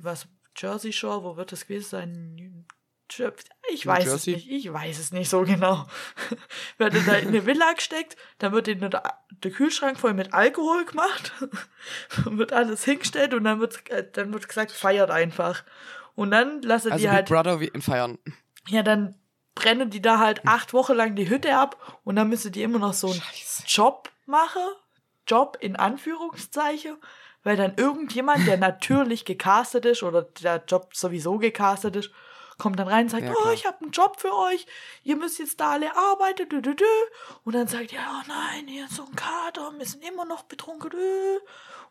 [0.00, 2.66] was Jersey Shore, wo wird das gewesen sein?
[3.70, 4.34] Ich weiß Jersey?
[4.34, 5.86] es nicht, ich weiß es nicht so genau.
[6.78, 10.84] Werde da in eine Villa gesteckt, dann wird in der, der Kühlschrank voll mit Alkohol
[10.84, 11.32] gemacht,
[12.24, 15.64] wird alles hingestellt und dann wird, äh, dann wird gesagt, feiert einfach.
[16.14, 18.18] Und dann lassen Also die Big halt, Brother wie in Feiern.
[18.68, 19.14] ja, dann
[19.54, 22.78] brennen die da halt acht Wochen lang die Hütte ab und dann müssen die immer
[22.78, 23.64] noch so einen Scheiße.
[23.66, 24.62] Job machen.
[25.26, 26.96] Job in Anführungszeichen,
[27.42, 32.10] weil dann irgendjemand, der natürlich gecastet ist oder der Job sowieso gecastet ist,
[32.58, 34.66] kommt dann rein und sagt, Ja, oh, ich habe einen Job für euch,
[35.04, 36.84] ihr müsst jetzt da alle arbeiten, dü, dü, dü.
[37.44, 40.42] und dann sagt ihr, oh nein, hier ist so ein Kater, wir sind immer noch
[40.42, 41.38] betrunken, dü.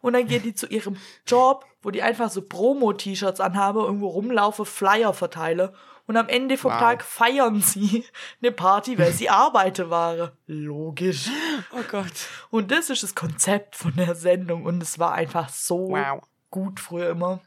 [0.02, 4.66] und dann geht die zu ihrem Job, wo die einfach so Promo-T-Shirts anhabe, irgendwo rumlaufe,
[4.66, 5.74] Flyer verteile
[6.06, 6.80] und am Ende vom Wow.
[6.80, 8.06] Tag feiern sie
[8.42, 10.32] eine Party, weil sie arbeite waren.
[10.46, 11.30] Logisch.
[11.72, 12.12] Oh Gott.
[12.50, 16.22] Und das ist das Konzept von der Sendung und es war einfach so Wow.
[16.50, 17.42] gut früher immer.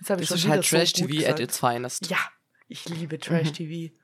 [0.00, 1.32] Jetzt habe ich Das schon ist halt so Trash gut TV gesagt.
[1.34, 2.10] at its finest.
[2.10, 2.18] Ja,
[2.68, 3.54] ich liebe Trash Mhm.
[3.54, 3.94] TV.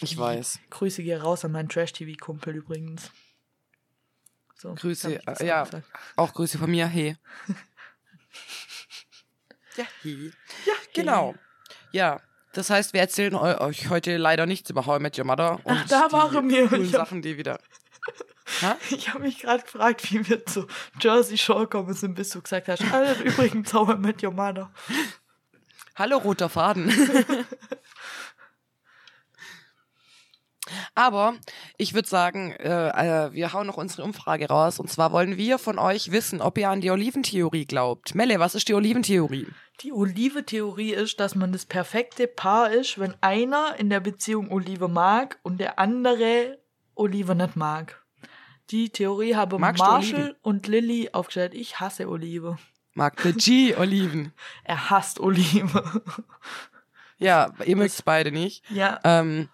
[0.00, 0.58] Ich weiß.
[0.70, 3.10] Grüße hier raus an meinen Trash TV Kumpel übrigens.
[4.56, 5.64] So, Grüße, äh, ja.
[5.64, 5.86] gesagt.
[6.16, 7.16] Auch Grüße von mir, hey.
[9.76, 10.32] ja, hey.
[10.66, 11.34] Ja, Genau.
[11.92, 12.20] Ja.
[12.54, 15.54] Das heißt, wir erzählen eu euch heute leider nichts über How I Met Your Mother.
[15.64, 16.68] Und Ach, da die waren wir.
[16.68, 17.58] coolen Sachen, die wieder.
[18.62, 18.74] Hä?
[18.94, 20.66] Ich habe mich gerade gefragt, wie wir zu
[21.00, 24.72] Jersey Shore kommen sind, bis du gesagt hast, Alter, übrigens, How I Met Your Mother.
[25.96, 26.90] Hallo, roter Faden.
[30.94, 31.34] Aber
[31.76, 34.78] ich würde sagen, äh, äh, wir hauen noch unsere Umfrage raus.
[34.78, 38.14] Und zwar wollen wir von euch wissen, ob ihr an die Oliventheorie glaubt.
[38.14, 39.48] Melle, was ist die Oliventheorie?
[39.80, 44.88] Die Olive-Theorie ist, dass man das perfekte Paar ist, wenn einer in der Beziehung Olive
[44.88, 46.58] mag und der andere
[46.94, 48.01] Olive nicht mag.
[48.70, 51.54] Die Theorie habe Magst Marshall und Lilly aufgestellt.
[51.54, 52.56] Ich hasse Olive.
[52.94, 54.32] Mag der G Oliven.
[54.64, 56.02] Er hasst Olive.
[57.18, 58.64] Ja, ihr mögt es beide nicht.
[58.70, 58.98] ja.
[59.04, 59.48] Ähm,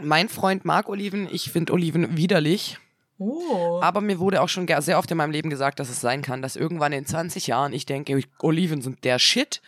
[0.00, 1.26] mein Freund mag Oliven.
[1.32, 2.78] Ich finde Oliven widerlich.
[3.18, 3.80] Oh.
[3.82, 6.42] Aber mir wurde auch schon sehr oft in meinem Leben gesagt, dass es sein kann,
[6.42, 9.62] dass irgendwann in 20 Jahren ich denke, Oliven sind der Shit.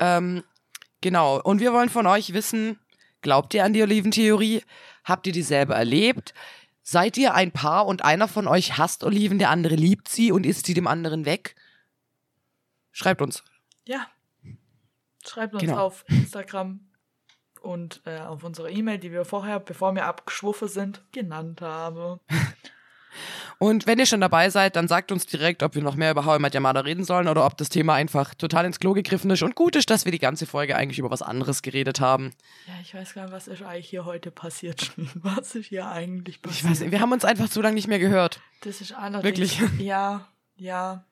[0.00, 0.42] Ähm,
[1.00, 1.40] genau.
[1.40, 2.78] Und wir wollen von euch wissen,
[3.20, 4.62] glaubt ihr an die Oliventheorie?
[5.04, 6.34] Habt ihr dieselbe erlebt?
[6.82, 10.44] Seid ihr ein Paar und einer von euch hasst Oliven, der andere liebt sie und
[10.44, 11.54] isst sie dem anderen weg?
[12.90, 13.44] Schreibt uns.
[13.86, 14.06] Ja.
[15.26, 15.78] Schreibt uns Genau.
[15.78, 16.80] auf Instagram
[17.60, 22.18] und äh, auf unsere E-Mail, die wir vorher, bevor wir abgeschwuffen sind, genannt haben.
[23.58, 26.24] Und wenn ihr schon dabei seid, dann sagt uns direkt, ob wir noch mehr über
[26.24, 28.92] How I Met Your Mother reden sollen oder ob das Thema einfach total ins Klo
[28.92, 32.00] gegriffen ist und gut ist, dass wir die ganze Folge eigentlich über was anderes geredet
[32.00, 32.32] haben.
[32.66, 34.92] Ja, ich weiß gar nicht, was ist eigentlich hier heute passiert.
[35.14, 36.64] Was ist hier eigentlich passiert?
[36.64, 38.40] Ich weiß nicht, wir haben uns einfach zu lange nicht mehr gehört.
[38.62, 39.60] Das ist allerdings.
[39.60, 39.62] Wirklich?
[39.78, 40.26] Ja,
[40.56, 41.04] ja.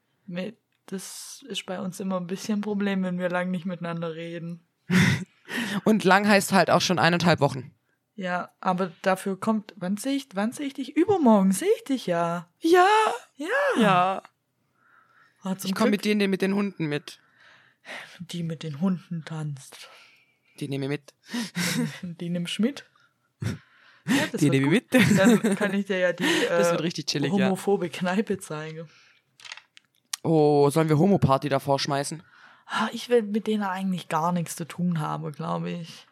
[0.86, 4.66] Das ist bei uns immer ein bisschen ein Problem, wenn wir lang nicht miteinander reden.
[5.84, 7.72] Und lang heißt halt auch schon eineinhalb Wochen.
[8.20, 9.72] Ja, aber dafür kommt.
[9.76, 10.94] Wann sehe ich, wann sehe ich dich?
[10.94, 12.46] Übermorgen sehe ich dich ja.
[12.58, 12.86] Ja,
[13.36, 13.46] Ja.
[13.78, 14.22] ja.
[15.56, 17.18] Zum Ich komme mit denen mit den Hunden mit.
[18.18, 19.88] die mit den Hunden tanzt.
[20.58, 21.14] Die nehme ich mit.
[22.20, 22.84] Die nimmst mit.
[24.06, 25.18] Ja, Die nehme ich mit.
[25.18, 27.46] Dann kann ich dir ja die Das äh, wird richtig chillig, ja.
[27.46, 28.86] homophobe Kneipe zeigen.
[30.22, 32.22] Oh, sollen wir Homo-Party davor schmeißen?
[32.66, 36.06] Ah, ich will mit denen eigentlich gar nichts zu tun haben, glaube ich.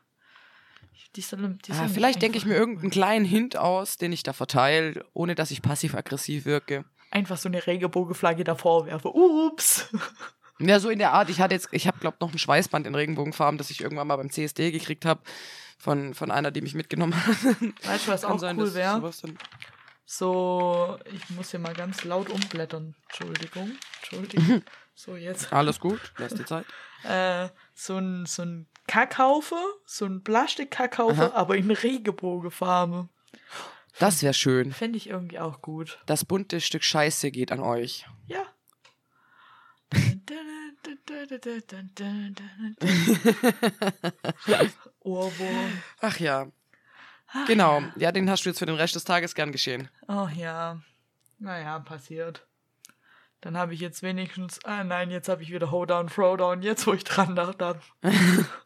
[1.19, 4.23] Die sollen, die Ah, sollen vielleicht denke ich mir irgendeinen kleinen Hint aus, den ich
[4.23, 6.85] da verteile, ohne dass ich passiv-aggressiv wirke.
[7.11, 9.09] Einfach so eine Regenbogenflagge davor werfe.
[9.13, 9.89] Ups.
[10.61, 11.31] Ja, so in der Art.
[11.31, 14.17] Ich hatte jetzt, ich habe glaube noch ein Schweißband in Regenbogenfarben, das ich irgendwann mal
[14.17, 15.21] beim CSD gekriegt habe
[15.79, 17.37] von von einer, die mich mitgenommen hat.
[17.85, 19.13] Weißt du, was Kann auch sein, cool wäre?
[20.05, 22.97] So, ich muss hier mal ganz laut umblättern.
[23.07, 23.71] Entschuldigung.
[24.01, 24.63] Entschuldigung.
[24.97, 25.53] so, jetzt.
[25.53, 26.67] Alles gut, lass die Zeit.
[27.05, 29.55] Äh, so ein, so ein Kackhaufe,
[29.87, 33.09] so ein Plastik-Kackhaufe, aber in Regenbogenfarbe.
[34.01, 34.73] Das wäre schön.
[34.73, 36.01] Fände ich irgendwie auch gut.
[36.07, 38.07] Das bunte Stück Scheiße geht an euch.
[38.27, 38.43] Ja.
[45.01, 45.83] Ohrwurm.
[46.01, 46.49] Ach ja.
[47.47, 47.83] Genau.
[47.97, 49.89] Ja, den hast du jetzt für den Rest des Tages gern geschehen.
[50.07, 50.81] Oh ja.
[51.39, 52.48] Naja, passiert.
[53.41, 54.59] Dann habe ich jetzt wenigstens.
[54.65, 57.79] Ah nein, jetzt habe ich wieder Hoedown, Throwdown, jetzt wo ich dran dachte.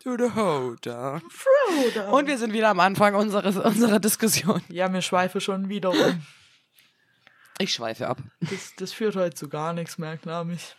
[0.02, 1.20] To the Hoda.
[1.20, 2.12] Throwdown.
[2.14, 4.62] Und wir sind wieder am Anfang unseres, unserer Diskussion.
[4.68, 6.22] ja, mir schweife schon wieder rum.
[7.58, 8.18] Ich schweife ab.
[8.40, 10.74] Das, das führt heute zu gar nichts mehr, glaube ich.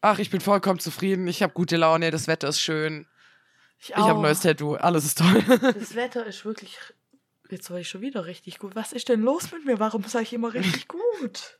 [0.00, 1.26] Ach, ich bin vollkommen zufrieden.
[1.26, 2.10] Ich habe gute Laune.
[2.12, 3.06] Das Wetter ist schön.
[3.80, 4.76] Ich, Ich habe ein neues Tattoo.
[4.76, 5.42] Alles ist toll.
[5.74, 6.78] Das Wetter ist wirklich.
[7.50, 8.76] Jetzt war ich schon wieder richtig gut.
[8.76, 9.80] Was ist denn los mit mir?
[9.80, 11.58] Warum sage ich immer richtig gut?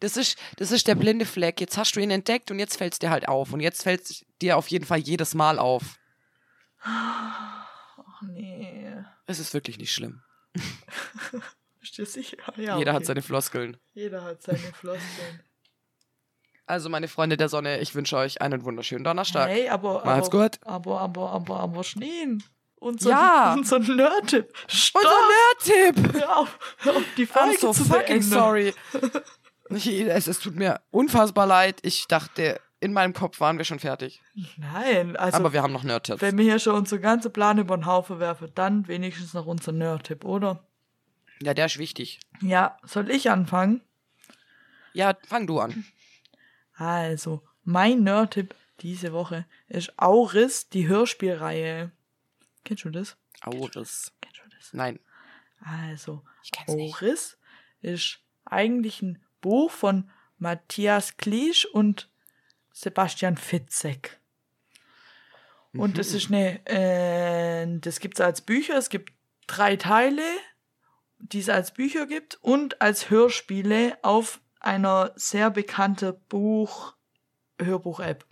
[0.00, 1.60] Das ist, das ist der blinde Fleck.
[1.60, 3.52] Jetzt hast du ihn entdeckt und jetzt fällt es dir halt auf.
[3.52, 5.98] Und jetzt fällt es dir auf jeden Fall jedes Mal auf.
[6.82, 8.94] Ach nee.
[9.26, 10.22] Es ist wirklich nicht schlimm.
[11.80, 12.20] Bist du?
[12.60, 13.06] Ja, Jeder hat okay.
[13.06, 13.76] seine Floskeln.
[13.94, 15.42] Jeder hat seine Floskeln.
[16.66, 19.48] Also, meine Freunde der Sonne, ich wünsche euch einen wunderschönen Donnerstag.
[19.48, 20.04] Hey, aber.
[20.04, 20.58] Macht's aber, gut.
[20.62, 22.42] Aber, aber, aber, aber, Schneen.
[22.76, 23.54] Unser, Ja.
[23.56, 24.52] Unser Nerd-Tipp.
[24.94, 25.00] Unser
[25.94, 26.12] Nerd-Tipp!
[26.20, 28.22] Hör auf, hör auf, die Folge I'm so zu fucking beenden.
[28.30, 28.74] sorry.
[29.68, 31.80] Ich, es, es tut mir unfassbar leid.
[31.82, 34.22] Ich dachte, in meinem Kopf waren wir schon fertig.
[34.56, 35.38] Nein, also.
[35.38, 36.22] Aber wir haben noch Nerd-Tipps.
[36.22, 39.72] wenn wir hier schon unsere ganze Plan über den Haufen werfen, dann wenigstens noch unser
[39.72, 40.62] Nerd-Tipp, oder?
[41.42, 42.20] Ja, der ist wichtig.
[42.40, 43.80] Ja, soll ich anfangen?
[44.92, 45.84] Ja, fang du an.
[46.76, 51.90] Also, mein Nerd-Tipp diese Woche ist Auris, die Hörspielreihe.
[52.66, 53.16] Kennst du das?
[53.42, 54.12] Auris.
[54.20, 54.72] Kennst du das?
[54.72, 54.98] Nein.
[55.60, 56.24] Also.
[56.66, 57.38] Auris
[57.80, 62.10] ist eigentlich ein Buch von Matthias Kliesch und
[62.72, 64.20] Sebastian Fitzek.
[65.72, 69.12] Und es ist eine, äh, das gibt es als Bücher, es gibt
[69.46, 70.24] drei Teile,
[71.18, 76.94] die es als Bücher gibt und als Hörspiele auf einer sehr bekannten Buch,
[77.60, 78.26] Hörbuch-App.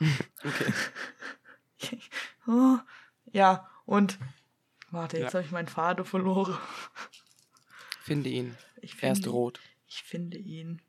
[0.44, 0.72] Okay.
[2.46, 2.78] Oh,
[3.32, 4.18] ja, und
[4.90, 5.38] warte, jetzt Ja.
[5.38, 6.56] habe ich meinen Vater verloren.
[8.02, 8.56] Finde ihn.
[8.80, 9.60] Ich Er ist finde- rot.
[9.86, 10.80] Ich finde ihn.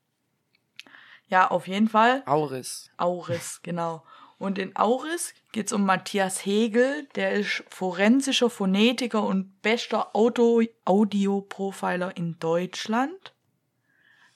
[1.27, 2.23] Ja, auf jeden Fall.
[2.25, 2.89] Auris.
[2.97, 4.03] Auris, genau.
[4.37, 10.61] Und in Auris geht es um Matthias Hegel, der ist forensischer Phonetiker und bester Auto
[10.85, 13.33] Audioprofiler in Deutschland.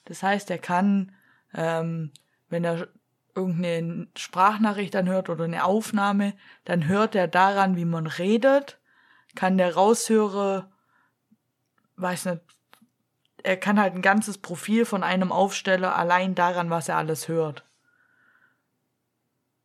[0.04, 1.14] Das heißt, er kann,
[1.54, 2.12] ähm,
[2.50, 2.88] wenn er
[3.34, 6.34] irgendeine Sprachnachricht anhört oder eine Aufnahme,
[6.64, 8.78] dann hört er daran, wie man redet,
[9.34, 10.66] kann der raushören,
[11.96, 12.42] weiß nicht,
[13.42, 17.64] er kann halt ein ganzes Profil von einem Aufsteller allein daran, was er alles hört.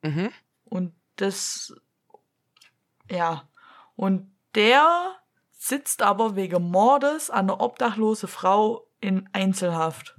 [0.01, 0.31] Mhm.
[0.65, 1.73] Und das,
[3.09, 3.47] ja.
[3.95, 5.15] Und der
[5.51, 10.17] sitzt aber wegen Mordes an einer obdachlose Frau in Einzelhaft.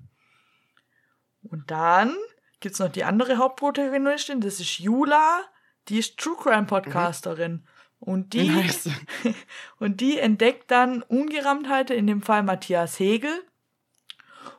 [1.43, 2.17] Und dann
[2.61, 5.41] gibt's noch die andere Hauptprotagonistin, das ist Jula,
[5.89, 7.65] die ist True Crime Podcasterin.
[7.99, 8.89] Und die, Nice.
[9.79, 13.43] und die entdeckt dann Ungereimtheiten, in dem Fall Matthias Hegel,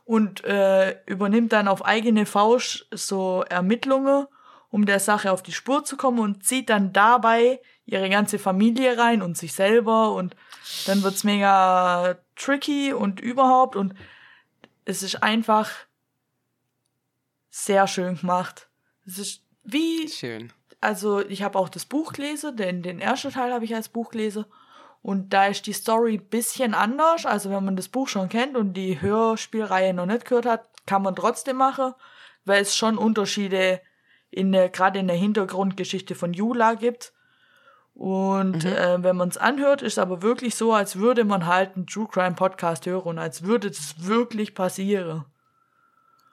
[0.05, 4.27] und äh, übernimmt dann auf eigene Faust so Ermittlungen,
[4.69, 8.97] um der Sache auf die Spur zu kommen und zieht dann dabei ihre ganze Familie
[8.97, 10.13] rein und sich selber.
[10.13, 10.35] Und
[10.85, 13.75] dann wird's mega tricky und überhaupt.
[13.75, 13.93] Und
[14.85, 15.71] es ist einfach
[17.51, 18.69] sehr schön gemacht.
[19.05, 20.51] Es ist wie Schön.
[20.79, 24.09] also ich habe auch das Buch gelesen, denn den ersten Teil habe ich als Buch
[24.09, 24.45] gelesen.
[25.03, 27.25] Und da ist die Story ein bisschen anders.
[27.25, 31.01] Also wenn man das Buch schon kennt und die Hörspielreihe noch nicht gehört hat, kann
[31.01, 31.93] man trotzdem machen,
[32.45, 33.81] weil es schon Unterschiede
[34.29, 37.13] in der, gerade in der Hintergrundgeschichte von Jula gibt.
[37.93, 41.75] Und äh, wenn man es anhört, ist es aber wirklich so, als würde man halt
[41.75, 45.25] einen True Crime Podcast hören und als würde das wirklich passieren.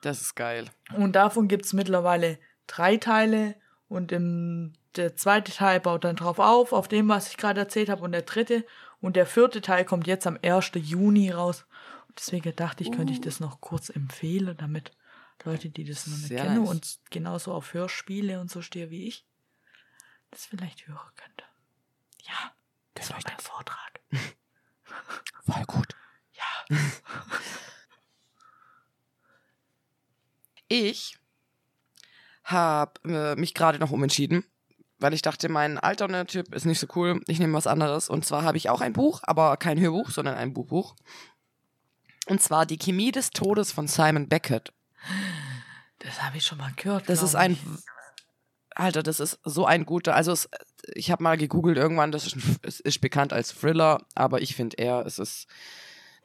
[0.01, 0.71] Das ist geil.
[0.95, 3.55] Und davon gibt's mittlerweile drei Teile.
[3.89, 7.89] Und im, der zweite Teil baut dann drauf auf, auf dem, was ich gerade erzählt
[7.89, 8.03] habe.
[8.03, 8.65] Und der dritte.
[9.01, 10.73] Und der vierte Teil kommt jetzt am 1.
[10.75, 11.67] Juni raus.
[12.09, 14.93] Und deswegen dachte ich, könnte ich das noch kurz empfehlen, damit
[15.45, 16.71] Leute, die das noch nicht Sehr kennen nice.
[16.71, 19.25] und genauso auf Hörspiele und so stehen wie ich,
[20.31, 21.45] das vielleicht hören könnte.
[22.25, 22.53] Ja,
[22.95, 24.01] das war mein Vortrag.
[25.47, 25.95] Voll gut.
[26.33, 26.77] Ja.
[30.69, 31.19] Ich
[32.45, 34.45] habe äh, mich gerade noch umentschieden,
[34.99, 37.21] weil ich dachte, mein alter Typ ist nicht so cool.
[37.27, 38.09] Ich nehme was anderes.
[38.09, 40.95] Und zwar habe ich auch ein Buch, aber kein Hörbuch, sondern ein Buchbuch.
[42.27, 44.73] Und zwar Die Chemie des Todes von Simon Beckett.
[46.01, 47.09] Das habe ich schon mal gehört.
[47.09, 47.53] Das ist ein.
[47.53, 47.61] ich.
[48.75, 50.15] Alter, das ist so ein guter.
[50.15, 50.49] Also, es,
[50.95, 54.77] ich habe mal gegoogelt irgendwann, das ist, es ist bekannt als Thriller, aber ich finde
[54.77, 55.49] eher, es ist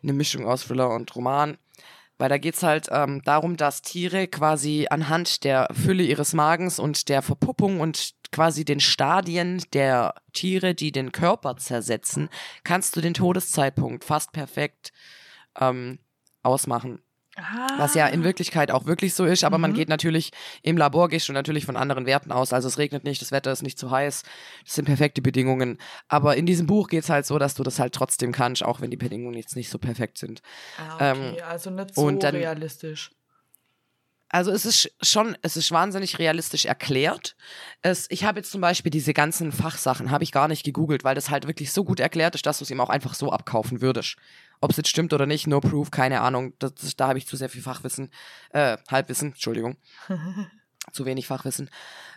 [0.03, 1.57] eine Mischung aus Thriller und Roman.
[2.18, 7.10] Weil da geht's halt ähm, darum, dass Tiere quasi anhand der Fülle ihres Magens und
[7.10, 12.30] der Verpuppung und quasi den Stadien der Tiere, die den Körper zersetzen,
[12.64, 14.91] kannst du den Todeszeitpunkt fast perfekt
[15.60, 15.99] ähm,
[16.41, 17.02] ausmachen.
[17.35, 17.76] Ah.
[17.77, 20.31] Was ja in Wirklichkeit auch wirklich so ist, aber man geht natürlich,
[20.61, 22.53] im Labor gehst du natürlich von anderen Werten aus.
[22.53, 24.23] Also es regnet nicht, das Wetter ist nicht zu heiß,
[24.65, 25.80] das sind perfekte Bedingungen.
[26.07, 28.81] Aber in diesem Buch geht es halt so, dass du das halt trotzdem kannst, auch
[28.81, 30.41] wenn die Bedingungen jetzt nicht so perfekt sind.
[30.77, 33.10] Ah, okay, ähm, also nicht so und dann- realistisch.
[34.34, 37.35] Also es ist schon, es ist wahnsinnig realistisch erklärt.
[37.84, 41.14] Es, ich habe jetzt zum Beispiel diese ganzen Fachsachen, habe ich gar nicht gegoogelt, weil
[41.14, 43.80] das halt wirklich so gut erklärt ist, dass du es ihm auch einfach so abkaufen
[43.80, 44.15] würdest.
[44.60, 46.53] Ob es jetzt stimmt oder nicht, no proof, keine Ahnung.
[46.57, 48.10] Das, das, da habe ich zu sehr viel Fachwissen,
[48.49, 49.77] äh, Halbwissen, Entschuldigung.
[50.91, 51.69] zu wenig Fachwissen.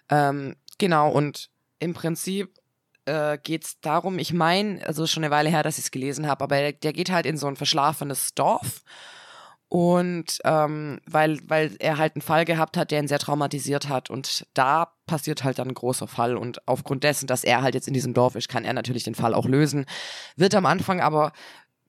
[0.08, 2.48] Ähm, genau, und im Prinzip
[3.04, 6.26] äh, geht es darum, ich meine, also schon eine Weile her, dass ich es gelesen
[6.26, 8.84] habe, aber der, der geht halt in so ein verschlafenes Dorf
[9.68, 14.10] und ähm, weil, weil er halt einen Fall gehabt hat, der ihn sehr traumatisiert hat.
[14.10, 16.36] Und da passiert halt dann ein großer Fall.
[16.36, 19.16] Und aufgrund dessen, dass er halt jetzt in diesem Dorf ist, kann er natürlich den
[19.16, 19.86] Fall auch lösen.
[20.36, 21.32] Wird am Anfang aber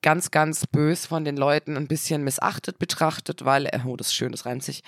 [0.01, 4.13] ganz, ganz bös von den Leuten ein bisschen missachtet betrachtet, weil er, oh, das ist
[4.13, 4.81] schön, das reimt sich.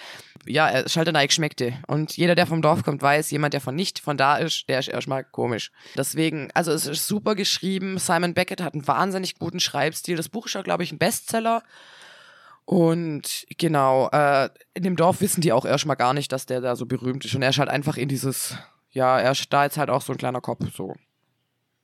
[0.45, 1.73] Ja, er ist halt ein Eichschmeckte.
[1.87, 4.79] Und jeder, der vom Dorf kommt, weiß, jemand, der von nicht von da ist, der
[4.79, 5.71] ist erstmal komisch.
[5.95, 7.99] Deswegen, also es ist super geschrieben.
[7.99, 10.15] Simon Beckett hat einen wahnsinnig guten Schreibstil.
[10.15, 11.63] Das Buch ist ja, glaube ich, ein Bestseller.
[12.69, 16.75] Und genau, äh, in dem Dorf wissen die auch erstmal gar nicht, dass der da
[16.75, 17.33] so berühmt ist.
[17.33, 18.55] Und er ist halt einfach in dieses,
[18.91, 20.93] ja, er ist da jetzt halt auch so ein kleiner Kopf, so.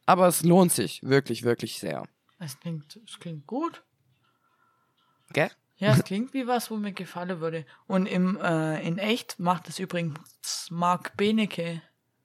[0.06, 2.04] Aber es lohnt sich wirklich, wirklich sehr.
[2.38, 3.84] Es klingt, es klingt gut.
[5.34, 5.50] Gell?
[5.78, 7.66] Ja, es klingt wie was, wo mir gefallen würde.
[7.88, 11.82] Und im, äh, in echt macht es übrigens Mark Benecke.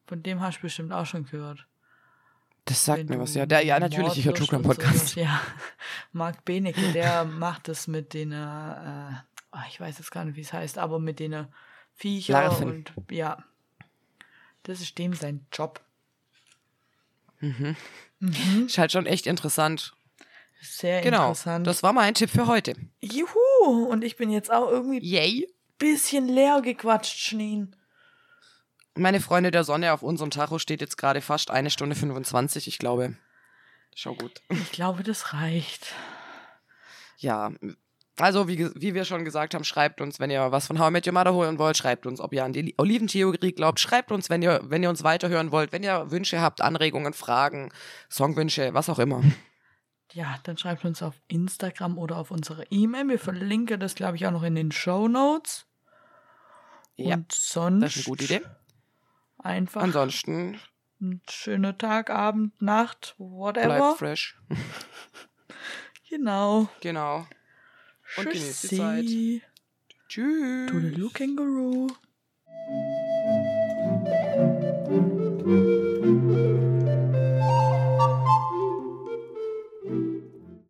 [0.07, 1.67] Von dem hast du bestimmt auch schon gehört.
[2.71, 3.47] Das sagt mir was, ja.
[3.47, 5.17] Der, ja, natürlich, ich höre True Crime Podcast.
[5.17, 5.41] Ja,
[6.13, 9.11] Mark Benecke, der macht es mit den, äh,
[9.53, 11.47] oh, ich weiß jetzt gar nicht, wie es heißt, aber mit den
[11.95, 12.69] Viecher Larven.
[12.69, 13.43] und ja.
[14.63, 15.81] Das ist dem sein Job.
[18.67, 19.95] Ist halt schon echt interessant.
[20.63, 21.29] Sehr Genau.
[21.29, 21.67] interessant.
[21.67, 22.75] Das war mein Tipp für heute.
[23.01, 23.85] Juhu!
[23.91, 25.49] Und ich bin jetzt auch irgendwie ein Yay.
[25.79, 27.75] bisschen leer gequatscht, Schneen.
[28.97, 32.79] Meine Freunde der Sonne auf unserem Tacho steht jetzt gerade fast eine Stunde 25, ich
[32.79, 33.17] glaube.
[33.95, 34.41] Schau gut.
[34.51, 35.95] Ich glaube, das reicht.
[37.19, 37.53] Ja,
[38.19, 40.93] also wie, wie wir schon gesagt haben, schreibt uns, wenn ihr was von How I
[40.93, 44.13] Met Your Mother holen wollt, schreibt uns, ob ihr an die Li- Oliventheorie glaubt, schreibt
[44.13, 47.73] uns, wenn ihr, wenn ihr uns weiterhören wollt, wenn ihr Wünsche habt, Anregungen, Fragen,
[48.11, 49.23] Songwünsche, was auch immer.
[50.13, 53.09] Ja, dann schreibt uns auf Instagram oder auf unsere E-Mail.
[53.09, 55.67] Wir verlinken das, glaube ich, auch noch in den Show Notes.
[56.97, 58.41] Ja, Und sonst das ist eine gute Idee.
[59.43, 60.59] Einfach Ansonsten
[61.01, 63.77] ein schöner Tag, Abend, Nacht, whatever.
[63.77, 64.39] bleibt fresh.
[66.11, 66.69] Genau.
[66.81, 67.29] Genau.
[68.17, 69.43] Und genießt die Tschüssi.
[70.09, 70.69] Tschüss.
[70.69, 71.87] Toodaloo Kangaroo.